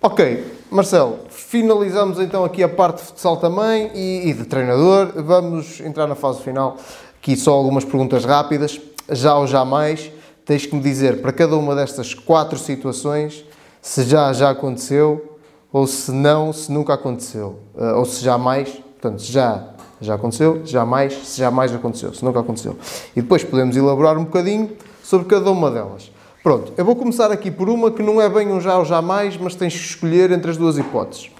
Ok, 0.00 0.44
Marcelo, 0.70 1.18
finalizamos 1.30 2.18
então 2.18 2.44
aqui 2.44 2.62
a 2.62 2.68
parte 2.68 2.98
de 2.98 3.04
futsal 3.04 3.38
também 3.38 3.90
e, 3.94 4.28
e 4.28 4.34
de 4.34 4.44
treinador. 4.44 5.12
Vamos 5.22 5.80
entrar 5.80 6.06
na 6.06 6.14
fase 6.14 6.42
final. 6.42 6.76
Aqui 7.18 7.36
só 7.36 7.52
algumas 7.52 7.84
perguntas 7.84 8.24
rápidas. 8.24 8.80
Já 9.10 9.36
ou 9.36 9.46
jamais, 9.46 10.10
tens 10.44 10.66
que 10.66 10.74
me 10.76 10.82
dizer 10.82 11.22
para 11.22 11.32
cada 11.32 11.56
uma 11.56 11.74
destas 11.74 12.12
quatro 12.14 12.58
situações 12.58 13.44
se 13.80 14.02
já 14.04 14.32
já 14.32 14.50
aconteceu 14.50 15.38
ou 15.72 15.86
se 15.86 16.12
não, 16.12 16.52
se 16.52 16.70
nunca 16.70 16.94
aconteceu. 16.94 17.58
Ah, 17.76 17.96
ou 17.96 18.04
se 18.04 18.22
jamais, 18.22 18.70
portanto, 18.70 19.20
se 19.20 19.32
já 19.32 19.73
já 20.00 20.14
aconteceu, 20.14 20.62
jamais, 20.64 21.14
se 21.14 21.38
jamais 21.38 21.74
aconteceu, 21.74 22.12
se 22.12 22.24
nunca 22.24 22.40
aconteceu. 22.40 22.76
E 23.14 23.22
depois 23.22 23.44
podemos 23.44 23.76
elaborar 23.76 24.18
um 24.18 24.24
bocadinho 24.24 24.70
sobre 25.02 25.26
cada 25.26 25.50
uma 25.50 25.70
delas. 25.70 26.10
Pronto, 26.42 26.72
eu 26.76 26.84
vou 26.84 26.94
começar 26.94 27.30
aqui 27.30 27.50
por 27.50 27.70
uma 27.70 27.90
que 27.90 28.02
não 28.02 28.20
é 28.20 28.28
bem 28.28 28.52
um 28.52 28.60
já 28.60 28.76
ou 28.76 28.84
jamais, 28.84 29.36
mas 29.36 29.54
tens 29.54 29.72
que 29.72 29.80
escolher 29.80 30.30
entre 30.30 30.50
as 30.50 30.56
duas 30.56 30.76
hipóteses. 30.76 31.30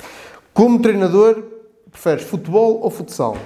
Como 0.55 0.81
treinador, 0.81 1.43
preferes 1.91 2.25
futebol 2.25 2.81
ou 2.81 2.89
futsal? 2.89 3.37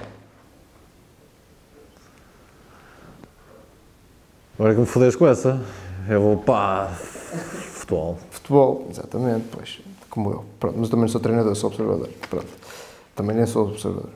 Agora 4.59 4.75
que 4.75 4.81
me 4.81 4.87
fodes 4.87 5.17
com 5.17 5.27
essa, 5.27 5.61
eu 6.09 6.21
vou 6.21 6.37
pá, 6.37 6.89
futebol. 6.89 8.19
Futebol, 8.31 8.87
exatamente, 8.91 9.47
pois, 9.51 9.81
como 10.09 10.31
eu. 10.31 10.45
Pronto, 10.61 10.79
mas 10.79 10.89
também 10.89 11.03
não 11.03 11.09
sou 11.09 11.21
treinador, 11.21 11.55
sou 11.55 11.71
observador. 11.71 12.09
Pronto, 12.29 12.49
também 13.15 13.37
nem 13.37 13.47
sou 13.47 13.69
observador. 13.69 14.11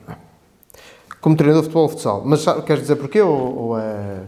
Como 1.23 1.37
treinador, 1.37 1.63
futebol 1.63 1.83
ou 1.83 1.89
futsal. 1.89 2.21
Mas 2.25 2.41
sabe- 2.41 2.63
queres 2.63 2.81
dizer 2.81 2.97
porquê 2.97 3.21
ou, 3.21 3.57
ou 3.57 3.79
é... 3.79 4.19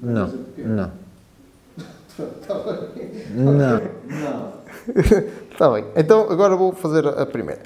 Não, 0.00 0.30
não. 0.58 0.92
Não. 3.34 4.52
Está 5.50 5.70
bem, 5.70 5.84
então 5.96 6.30
agora 6.30 6.54
vou 6.54 6.72
fazer 6.74 7.06
a 7.06 7.24
primeira. 7.24 7.62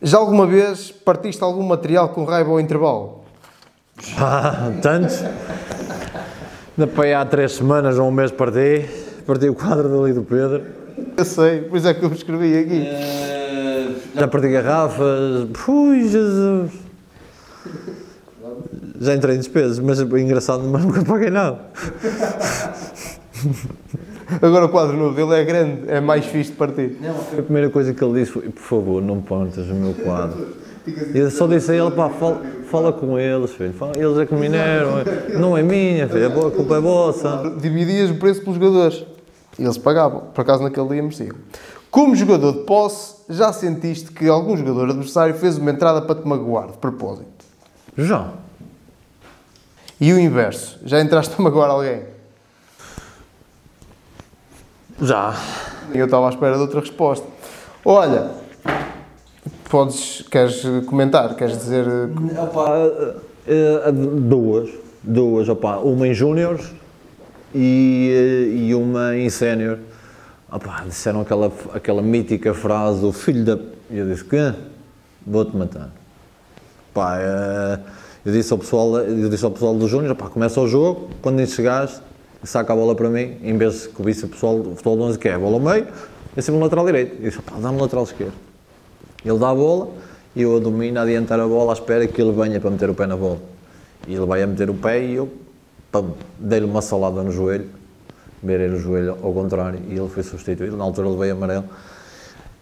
Já 0.00 0.16
alguma 0.18 0.46
vez 0.46 0.90
partiste 0.90 1.42
algum 1.42 1.62
material 1.62 2.08
com 2.08 2.24
raiva 2.24 2.50
ao 2.50 2.58
intervalo? 2.58 3.20
Tantos. 4.80 5.22
Ainda 5.22 6.90
para 6.90 7.04
aí 7.04 7.12
há 7.14 7.24
três 7.26 7.52
semanas 7.52 7.98
ou 7.98 8.08
um 8.08 8.12
mês 8.12 8.30
parti. 8.30 8.88
Parti 9.26 9.48
o 9.48 9.54
quadro 9.54 9.88
dali 9.88 10.14
do 10.14 10.22
Pedro. 10.22 10.64
Eu 11.16 11.24
sei, 11.24 11.60
por 11.62 11.76
isso 11.76 11.88
é 11.88 11.94
que 11.94 12.02
eu 12.02 12.12
escrevi 12.12 12.56
aqui. 12.58 13.37
Já 14.14 14.28
parti 14.28 14.48
garrafas. 14.48 15.46
Ui, 15.68 16.08
Jesus. 16.08 16.70
Já 19.00 19.14
entrei 19.14 19.36
em 19.36 19.38
despesas, 19.38 19.78
mas 19.78 20.00
é 20.00 20.04
engraçado, 20.20 20.64
mas 20.64 20.82
nunca 20.84 21.04
paguei 21.04 21.30
nada. 21.30 21.58
Agora 24.42 24.66
o 24.66 24.68
quadro 24.68 24.96
novo 24.96 25.14
dele 25.14 25.40
é 25.40 25.44
grande, 25.44 25.82
é 25.88 26.00
mais 26.00 26.24
fixe 26.26 26.50
de 26.50 26.56
partir. 26.56 26.98
A 27.38 27.42
primeira 27.42 27.70
coisa 27.70 27.94
que 27.94 28.02
ele 28.04 28.20
disse 28.20 28.32
foi: 28.32 28.42
por 28.48 28.60
favor, 28.62 29.00
não 29.02 29.20
pontas 29.20 29.68
o 29.70 29.74
meu 29.74 29.94
quadro. 29.94 30.48
E 31.14 31.18
eu 31.18 31.30
só 31.30 31.46
disse 31.46 31.70
a 31.70 31.74
ele: 31.76 31.90
pá, 31.92 32.08
fala, 32.10 32.42
fala 32.70 32.92
com 32.92 33.18
eles, 33.18 33.52
filho. 33.52 33.72
Eles 33.96 34.18
é 34.18 34.26
que 34.26 34.34
mineram. 34.34 34.90
Não 35.38 35.56
é 35.56 35.62
minha, 35.62 36.08
filho. 36.08 36.26
A 36.26 36.28
bo- 36.30 36.46
a 36.48 36.50
culpa 36.50 36.76
é 36.76 36.80
vossa. 36.80 37.54
Dividias 37.60 38.10
o 38.10 38.14
preço 38.16 38.40
pelos 38.40 38.56
jogadores. 38.58 39.04
E 39.58 39.62
eles 39.64 39.78
pagavam. 39.78 40.20
Por 40.34 40.40
acaso 40.42 40.62
naquele 40.62 40.88
dia 40.88 41.02
mereciam. 41.02 41.36
Como 41.90 42.14
jogador 42.14 42.52
de 42.52 42.58
posse, 42.64 43.16
já 43.28 43.52
sentiste 43.52 44.12
que 44.12 44.28
algum 44.28 44.56
jogador 44.56 44.90
adversário 44.90 45.34
fez 45.34 45.56
uma 45.58 45.70
entrada 45.70 46.02
para 46.02 46.20
te 46.20 46.26
magoar, 46.28 46.68
de 46.68 46.78
propósito? 46.78 47.26
Já. 47.96 48.32
E 50.00 50.12
o 50.12 50.18
inverso, 50.18 50.78
já 50.84 51.00
entraste 51.00 51.34
a 51.38 51.42
magoar 51.42 51.70
alguém? 51.70 52.02
Já. 55.00 55.34
E 55.94 55.98
eu 55.98 56.04
estava 56.04 56.26
à 56.26 56.30
espera 56.30 56.54
de 56.56 56.60
outra 56.60 56.80
resposta. 56.80 57.26
Olha, 57.84 58.30
podes, 59.70 60.22
queres 60.30 60.62
comentar, 60.86 61.34
queres 61.34 61.56
dizer... 61.58 61.86
eh, 61.86 62.40
Opa, 62.40 62.76
eh, 62.76 63.14
eh, 63.86 63.92
duas. 63.92 64.70
Duas, 65.02 65.48
opa, 65.48 65.78
uma 65.78 66.06
em 66.06 66.12
júniores 66.12 66.66
e, 67.54 68.66
e 68.68 68.74
uma 68.74 69.16
em 69.16 69.30
sénior. 69.30 69.78
Opa, 70.50 70.82
disseram 70.86 71.20
aquela, 71.20 71.52
aquela 71.74 72.00
mítica 72.00 72.54
frase 72.54 73.02
do 73.02 73.12
filho 73.12 73.44
da... 73.44 73.58
E 73.90 73.98
eu 73.98 74.06
disse, 74.08 74.24
que? 74.24 74.54
Vou-te 75.26 75.54
matar. 75.54 75.90
Pá, 76.94 77.18
eh, 77.18 77.78
eu 78.24 78.32
disse 78.32 78.50
ao 78.50 78.58
pessoal, 78.58 78.98
eu 78.98 79.28
disse 79.28 79.44
ao 79.44 79.50
pessoal 79.50 79.74
do 79.74 79.86
Júnior, 79.86 80.14
pá, 80.14 80.28
começa 80.28 80.58
o 80.58 80.66
jogo, 80.66 81.10
quando 81.20 81.46
chegares, 81.46 82.00
saca 82.42 82.72
a 82.72 82.76
bola 82.76 82.94
para 82.94 83.10
mim, 83.10 83.36
em 83.42 83.58
vez 83.58 83.90
de 83.94 84.02
disse 84.02 84.24
o 84.24 84.28
pessoal, 84.28 84.56
o 84.56 84.74
pessoal 84.74 84.96
do 84.96 85.02
11 85.02 85.18
que 85.18 85.28
é 85.28 85.34
a 85.34 85.38
bola 85.38 85.56
ao 85.56 85.60
meio, 85.60 85.86
eu 86.34 86.42
sempre 86.42 86.58
no 86.58 86.64
lateral 86.64 86.86
direito. 86.86 87.16
Eu 87.16 87.28
disse, 87.28 87.42
pá, 87.42 87.56
dá-me 87.60 87.78
lateral 87.78 88.04
esquerdo. 88.04 88.32
Ele 89.22 89.38
dá 89.38 89.50
a 89.50 89.54
bola 89.54 89.90
e 90.34 90.42
eu 90.42 90.56
a 90.56 90.60
domino 90.60 90.98
a 90.98 91.02
adiantar 91.02 91.38
a 91.40 91.46
bola 91.46 91.72
à 91.72 91.74
espera 91.74 92.06
que 92.06 92.22
ele 92.22 92.32
venha 92.32 92.58
para 92.58 92.70
meter 92.70 92.88
o 92.88 92.94
pé 92.94 93.06
na 93.06 93.16
bola. 93.16 93.38
E 94.06 94.14
ele 94.14 94.24
vai 94.24 94.42
a 94.42 94.46
meter 94.46 94.70
o 94.70 94.74
pé 94.74 95.04
e 95.04 95.14
eu 95.14 95.28
pam, 95.92 96.12
dei-lhe 96.38 96.64
uma 96.64 96.80
salada 96.80 97.22
no 97.22 97.30
joelho, 97.30 97.68
virei 98.42 98.68
o 98.68 98.78
joelho 98.78 99.16
ao 99.22 99.32
contrário 99.32 99.80
e 99.88 99.96
ele 99.96 100.08
foi 100.08 100.22
substituído. 100.22 100.76
Na 100.76 100.84
altura 100.84 101.08
levei 101.08 101.30
amarelo. 101.30 101.64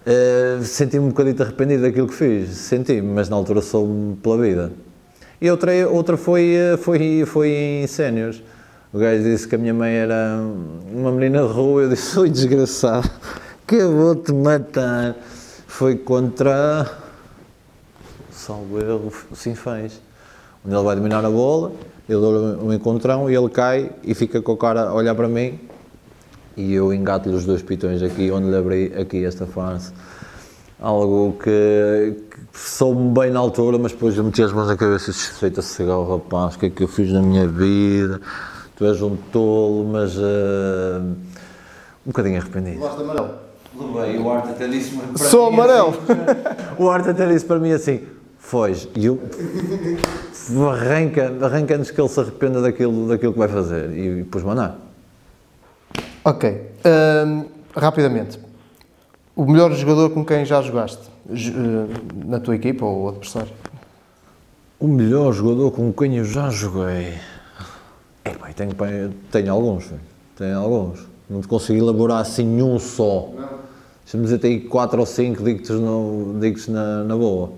Uh, 0.06 0.62
Senti-me 0.62 1.06
um 1.06 1.08
bocadinho 1.08 1.42
arrependido 1.42 1.82
daquilo 1.82 2.06
que 2.06 2.14
fiz, 2.14 2.50
senti-me, 2.50 3.12
mas 3.12 3.28
na 3.28 3.36
altura 3.36 3.60
soube-me 3.60 4.14
pela 4.16 4.38
vida. 4.38 4.72
E 5.40 5.50
outra, 5.50 5.72
outra 5.88 6.16
foi, 6.16 6.54
eh, 6.54 6.76
foi, 6.78 7.24
foi 7.26 7.50
em 7.50 7.86
séniores. 7.86 8.42
O 8.92 8.98
gajo 8.98 9.22
disse 9.22 9.46
que 9.46 9.54
a 9.54 9.58
minha 9.58 9.74
mãe 9.74 9.92
era 9.92 10.40
uma 10.90 11.12
menina 11.12 11.42
de 11.42 11.52
rua, 11.52 11.82
eu 11.82 11.88
disse, 11.90 12.18
oi 12.18 12.30
desgraçado, 12.30 13.10
que 13.66 13.74
eu 13.74 13.94
vou-te 13.94 14.32
matar. 14.32 15.14
Foi 15.66 15.96
contra, 15.96 16.90
salvo 18.30 18.80
erro, 18.80 19.12
o 19.30 19.36
Sinfãs, 19.36 20.00
onde 20.64 20.74
ele 20.74 20.84
vai 20.84 20.96
dominar 20.96 21.22
a 21.22 21.30
bola, 21.30 21.72
eu 22.08 22.20
dou-lhe 22.20 22.62
um 22.62 22.72
encontrão 22.72 23.28
e 23.28 23.34
ele 23.34 23.50
cai 23.50 23.90
e 24.02 24.14
fica 24.14 24.40
com 24.40 24.52
a 24.52 24.56
cara 24.56 24.82
a 24.88 24.94
olhar 24.94 25.14
para 25.14 25.28
mim 25.28 25.58
e 26.56 26.72
eu 26.74 26.92
engato-lhe 26.92 27.34
os 27.34 27.44
dois 27.44 27.62
pitões 27.62 28.02
aqui, 28.02 28.30
onde 28.30 28.48
lhe 28.48 28.56
abri 28.56 28.92
aqui 28.98 29.24
esta 29.24 29.46
face. 29.46 29.92
Algo 30.80 31.36
que, 31.42 32.16
que 32.30 32.58
soube-me 32.58 33.10
bem 33.10 33.30
na 33.30 33.40
altura, 33.40 33.78
mas 33.78 33.92
depois 33.92 34.16
eu 34.16 34.24
meti 34.24 34.42
as 34.42 34.52
mãos 34.52 34.66
na 34.68 34.76
cabeça 34.76 35.10
e 35.10 35.12
disse, 35.12 35.32
feita 35.38 35.62
cigarro, 35.62 36.16
rapaz, 36.16 36.54
o 36.54 36.58
que 36.58 36.66
é 36.66 36.70
que 36.70 36.82
eu 36.82 36.88
fiz 36.88 37.12
na 37.12 37.22
minha 37.22 37.46
vida? 37.46 38.20
Tu 38.76 38.84
és 38.84 39.00
um 39.00 39.16
tolo, 39.32 39.88
mas 39.90 40.16
eh, 40.18 41.00
um 42.04 42.08
bocadinho 42.08 42.38
arrependido. 42.38 42.78
Gosto 42.78 42.98
de 42.98 43.04
amarelo. 43.04 43.30
Levei, 43.78 44.18
o 44.18 44.30
Arte 44.30 44.50
até 44.50 44.68
disse-me. 44.68 45.02
para 45.02 45.28
Sou 45.28 45.50
mim, 45.50 45.54
amarelo. 45.58 45.94
O 46.78 46.90
Arte 46.90 47.10
até 47.10 47.26
disse 47.26 47.44
para 47.44 47.58
mim 47.58 47.72
assim, 47.72 48.00
foge, 48.38 48.88
e 48.94 49.06
eu 49.06 49.18
arranca, 50.70 51.32
arranca 51.40 51.76
antes 51.76 51.90
que 51.90 52.00
ele 52.00 52.08
se 52.08 52.20
arrependa 52.20 52.60
daquilo, 52.60 53.08
daquilo 53.08 53.32
que 53.32 53.38
vai 53.38 53.48
fazer, 53.48 53.90
e 53.96 54.22
depois 54.22 54.44
mandar. 54.44 54.85
Ok, 56.26 56.44
hum, 57.24 57.44
rapidamente. 57.76 58.40
O 59.36 59.44
melhor 59.46 59.72
jogador 59.74 60.10
com 60.10 60.24
quem 60.24 60.44
já 60.44 60.60
jogaste? 60.60 61.08
Eh, 61.30 62.24
Na 62.26 62.40
tua 62.40 62.56
equipa 62.56 62.84
ou 62.84 63.10
adversário? 63.10 63.52
O 64.80 64.88
melhor 64.88 65.32
jogador 65.32 65.70
com 65.70 65.92
quem 65.92 66.16
eu 66.16 66.24
já 66.24 66.50
joguei. 66.50 67.14
É, 68.24 68.30
pá, 68.30 68.48
tenho, 68.52 68.74
tenho 69.30 69.52
alguns, 69.52 69.92
tenho 70.36 70.58
alguns. 70.58 71.06
Não 71.30 71.40
te 71.40 71.72
elaborar 71.72 72.22
assim 72.22 72.44
nenhum 72.44 72.76
só. 72.80 73.28
Deixa-me 74.02 74.24
dizer, 74.24 74.38
tem 74.38 74.58
4 74.58 74.98
ou 74.98 75.06
5, 75.06 75.44
digo-te 75.44 76.70
na, 76.72 77.04
na 77.04 77.16
boa. 77.16 77.52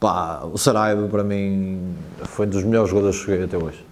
Pá, 0.00 0.42
o 0.50 0.56
Saraiva 0.56 1.06
para 1.06 1.22
mim 1.22 1.94
foi 2.24 2.46
um 2.46 2.48
dos 2.48 2.64
melhores 2.64 2.88
jogadores 2.88 3.18
que 3.18 3.26
joguei 3.30 3.44
até 3.44 3.58
hoje. 3.58 3.85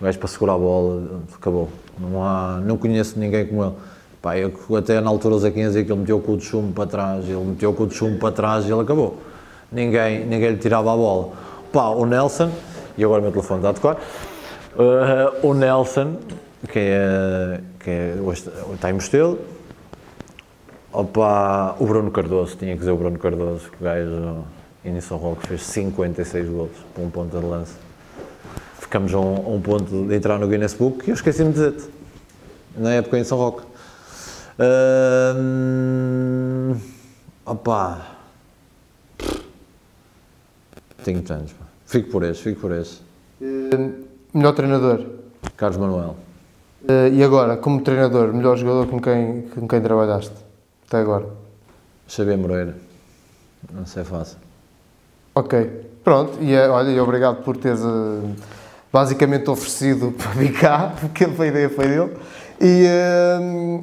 O 0.00 0.04
gajo 0.04 0.18
para 0.18 0.28
segurar 0.28 0.54
a 0.54 0.58
bola, 0.58 1.20
acabou. 1.34 1.68
Não, 1.98 2.24
há, 2.24 2.60
não 2.64 2.76
conheço 2.76 3.18
ninguém 3.18 3.46
como 3.46 3.64
ele. 3.64 3.74
Pá, 4.22 4.36
eu 4.38 4.52
até 4.76 5.00
na 5.00 5.10
altura 5.10 5.34
o 5.34 5.38
Zequinha 5.38 5.66
dizia 5.66 5.84
que 5.84 5.90
ele 5.90 6.00
meteu 6.00 6.18
o 6.18 6.20
cu 6.20 6.36
de 6.36 6.44
chumbo 6.44 6.72
para 6.72 6.86
trás, 6.86 7.24
ele 7.24 7.44
meteu 7.44 7.70
o 7.70 7.74
cu 7.74 7.86
de 7.86 7.94
chumbo 7.94 8.18
para 8.18 8.32
trás 8.32 8.66
e 8.66 8.70
ele 8.70 8.80
acabou. 8.80 9.18
Ninguém, 9.72 10.26
ninguém 10.26 10.50
lhe 10.50 10.58
tirava 10.58 10.92
a 10.92 10.96
bola. 10.96 11.32
Pá, 11.72 11.88
o 11.88 12.04
Nelson, 12.04 12.50
e 12.98 13.04
agora 13.04 13.20
o 13.20 13.22
meu 13.22 13.32
telefone 13.32 13.60
está 13.60 13.70
a 13.70 13.72
tocar, 13.72 13.94
uh, 13.94 15.46
o 15.46 15.54
Nelson, 15.54 16.16
que 16.68 16.78
é, 16.78 17.60
que 17.78 17.90
é, 17.90 18.14
hoje 18.22 18.50
está 18.74 18.90
em 18.90 18.94
Mostelo, 18.94 19.38
Opa, 20.92 21.76
o 21.78 21.86
Bruno 21.86 22.10
Cardoso, 22.10 22.56
tinha 22.56 22.72
que 22.72 22.80
dizer 22.80 22.90
o 22.90 22.96
Bruno 22.96 23.16
Cardoso, 23.16 23.70
que 23.70 23.76
o 23.80 23.84
gajo 23.84 24.44
em 24.84 25.00
São 25.00 25.18
Roque 25.18 25.46
fez 25.46 25.62
56 25.62 26.48
golos 26.48 26.72
para 26.92 27.04
um 27.04 27.10
ponto 27.10 27.38
de 27.38 27.46
lança. 27.46 27.89
Ficamos 28.90 29.14
a 29.14 29.20
um, 29.20 29.36
a 29.36 29.48
um 29.50 29.60
ponto 29.60 30.08
de 30.08 30.16
entrar 30.16 30.36
no 30.36 30.48
Guinness 30.48 30.74
Book 30.74 31.06
e 31.06 31.10
eu 31.10 31.14
esqueci-me 31.14 31.52
de 31.52 31.54
dizer-te, 31.54 31.88
na 32.76 32.90
época 32.94 33.16
em 33.20 33.22
São 33.22 33.38
Roque. 33.38 33.62
Hum, 35.36 36.74
opa, 37.46 38.04
tenho 41.04 41.22
tantos. 41.22 41.54
Fico 41.86 42.10
por 42.10 42.24
este, 42.24 42.42
fico 42.42 42.62
por 42.62 42.72
este. 42.72 43.00
Eh, 43.40 43.92
melhor 44.34 44.54
treinador. 44.54 45.06
Carlos 45.56 45.76
Manuel. 45.76 46.16
Eh, 46.88 47.10
e 47.10 47.22
agora, 47.22 47.58
como 47.58 47.82
treinador, 47.82 48.32
melhor 48.34 48.56
jogador 48.56 48.88
com 48.88 49.00
quem, 49.00 49.42
com 49.42 49.68
quem 49.68 49.80
trabalhaste 49.80 50.34
até 50.88 50.98
agora? 50.98 51.26
Xavier 52.08 52.36
Moreira. 52.36 52.74
Não 53.72 53.86
sei 53.86 54.02
fácil. 54.02 54.38
Ok, 55.32 55.64
pronto. 56.02 56.38
E 56.40 56.52
eh, 56.54 56.68
olha, 56.68 56.90
e 56.90 56.98
obrigado 56.98 57.44
por 57.44 57.56
teres 57.56 57.80
eh, 57.80 58.59
basicamente 58.92 59.48
oferecido 59.50 60.12
para 60.18 60.30
vir 60.32 60.52
cá, 60.52 60.92
porque 61.00 61.24
a 61.24 61.46
ideia 61.46 61.68
foi 61.70 61.86
dele. 61.88 62.10
E, 62.62 62.84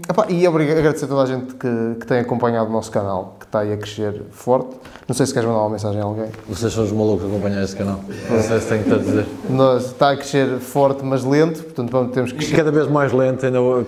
epá, 0.07 0.27
e 0.29 0.47
obrigado, 0.47 0.77
agradecer 0.77 1.05
a 1.05 1.07
toda 1.07 1.23
a 1.23 1.25
gente 1.25 1.55
que, 1.55 1.95
que 1.99 2.05
tem 2.05 2.19
acompanhado 2.19 2.69
o 2.69 2.71
nosso 2.71 2.91
canal, 2.91 3.35
que 3.39 3.45
está 3.47 3.61
aí 3.61 3.73
a 3.73 3.77
crescer 3.77 4.21
forte. 4.29 4.75
Não 5.07 5.15
sei 5.15 5.25
se 5.25 5.33
queres 5.33 5.47
mandar 5.49 5.61
uma 5.61 5.69
mensagem 5.71 5.99
a 5.99 6.03
alguém. 6.03 6.27
Vocês 6.47 6.71
são 6.71 6.83
os 6.83 6.91
malucos 6.91 7.25
a 7.25 7.27
acompanhar 7.27 7.63
este 7.63 7.75
canal. 7.75 7.99
Não 8.29 8.39
sei 8.43 8.59
se 8.59 8.67
tenho 8.67 8.83
tanto 8.83 8.95
a 8.95 9.03
dizer. 9.03 9.25
Nós, 9.49 9.85
está 9.87 10.11
a 10.11 10.15
crescer 10.15 10.59
forte, 10.59 11.03
mas 11.03 11.23
lento, 11.23 11.63
portanto 11.63 11.89
vamos, 11.89 12.13
temos 12.13 12.31
que 12.31 12.43
E 12.45 12.51
cada 12.55 12.71
vez 12.71 12.87
mais 12.87 13.11
lento, 13.11 13.43
ainda 13.47 13.59
vou- 13.59 13.81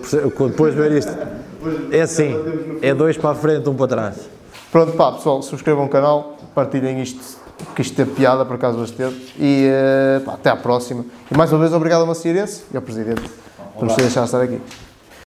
depois 0.48 0.74
de 0.74 0.80
ver 0.80 0.90
isto. 0.90 1.12
É 1.92 2.00
assim, 2.00 2.34
é 2.82 2.92
dois 2.92 3.16
para 3.16 3.30
a 3.30 3.34
frente, 3.36 3.68
um 3.68 3.74
para 3.74 3.86
trás. 3.86 4.16
Pronto, 4.72 4.92
pá, 4.94 5.12
pessoal, 5.12 5.40
subscrevam 5.42 5.84
o 5.84 5.88
canal, 5.88 6.36
partilhem 6.52 7.00
isto, 7.00 7.20
que 7.74 7.82
isto 7.82 8.00
é 8.00 8.04
piada, 8.04 8.44
por 8.44 8.56
acaso 8.56 8.78
hoje 8.78 8.92
teve. 8.92 9.16
E 9.38 9.66
eh, 9.68 10.20
pá, 10.24 10.34
até 10.34 10.50
à 10.50 10.56
próxima. 10.56 11.04
E 11.30 11.36
mais 11.36 11.52
uma 11.52 11.60
vez, 11.60 11.72
obrigado 11.72 12.00
ao 12.00 12.06
Maceirense 12.06 12.64
e 12.72 12.76
ao 12.76 12.82
Presidente 12.82 13.22
por 13.74 13.84
nos 13.84 13.94
ter 13.94 14.02
deixado 14.02 14.26
estar 14.26 14.42
aqui. 14.42 14.60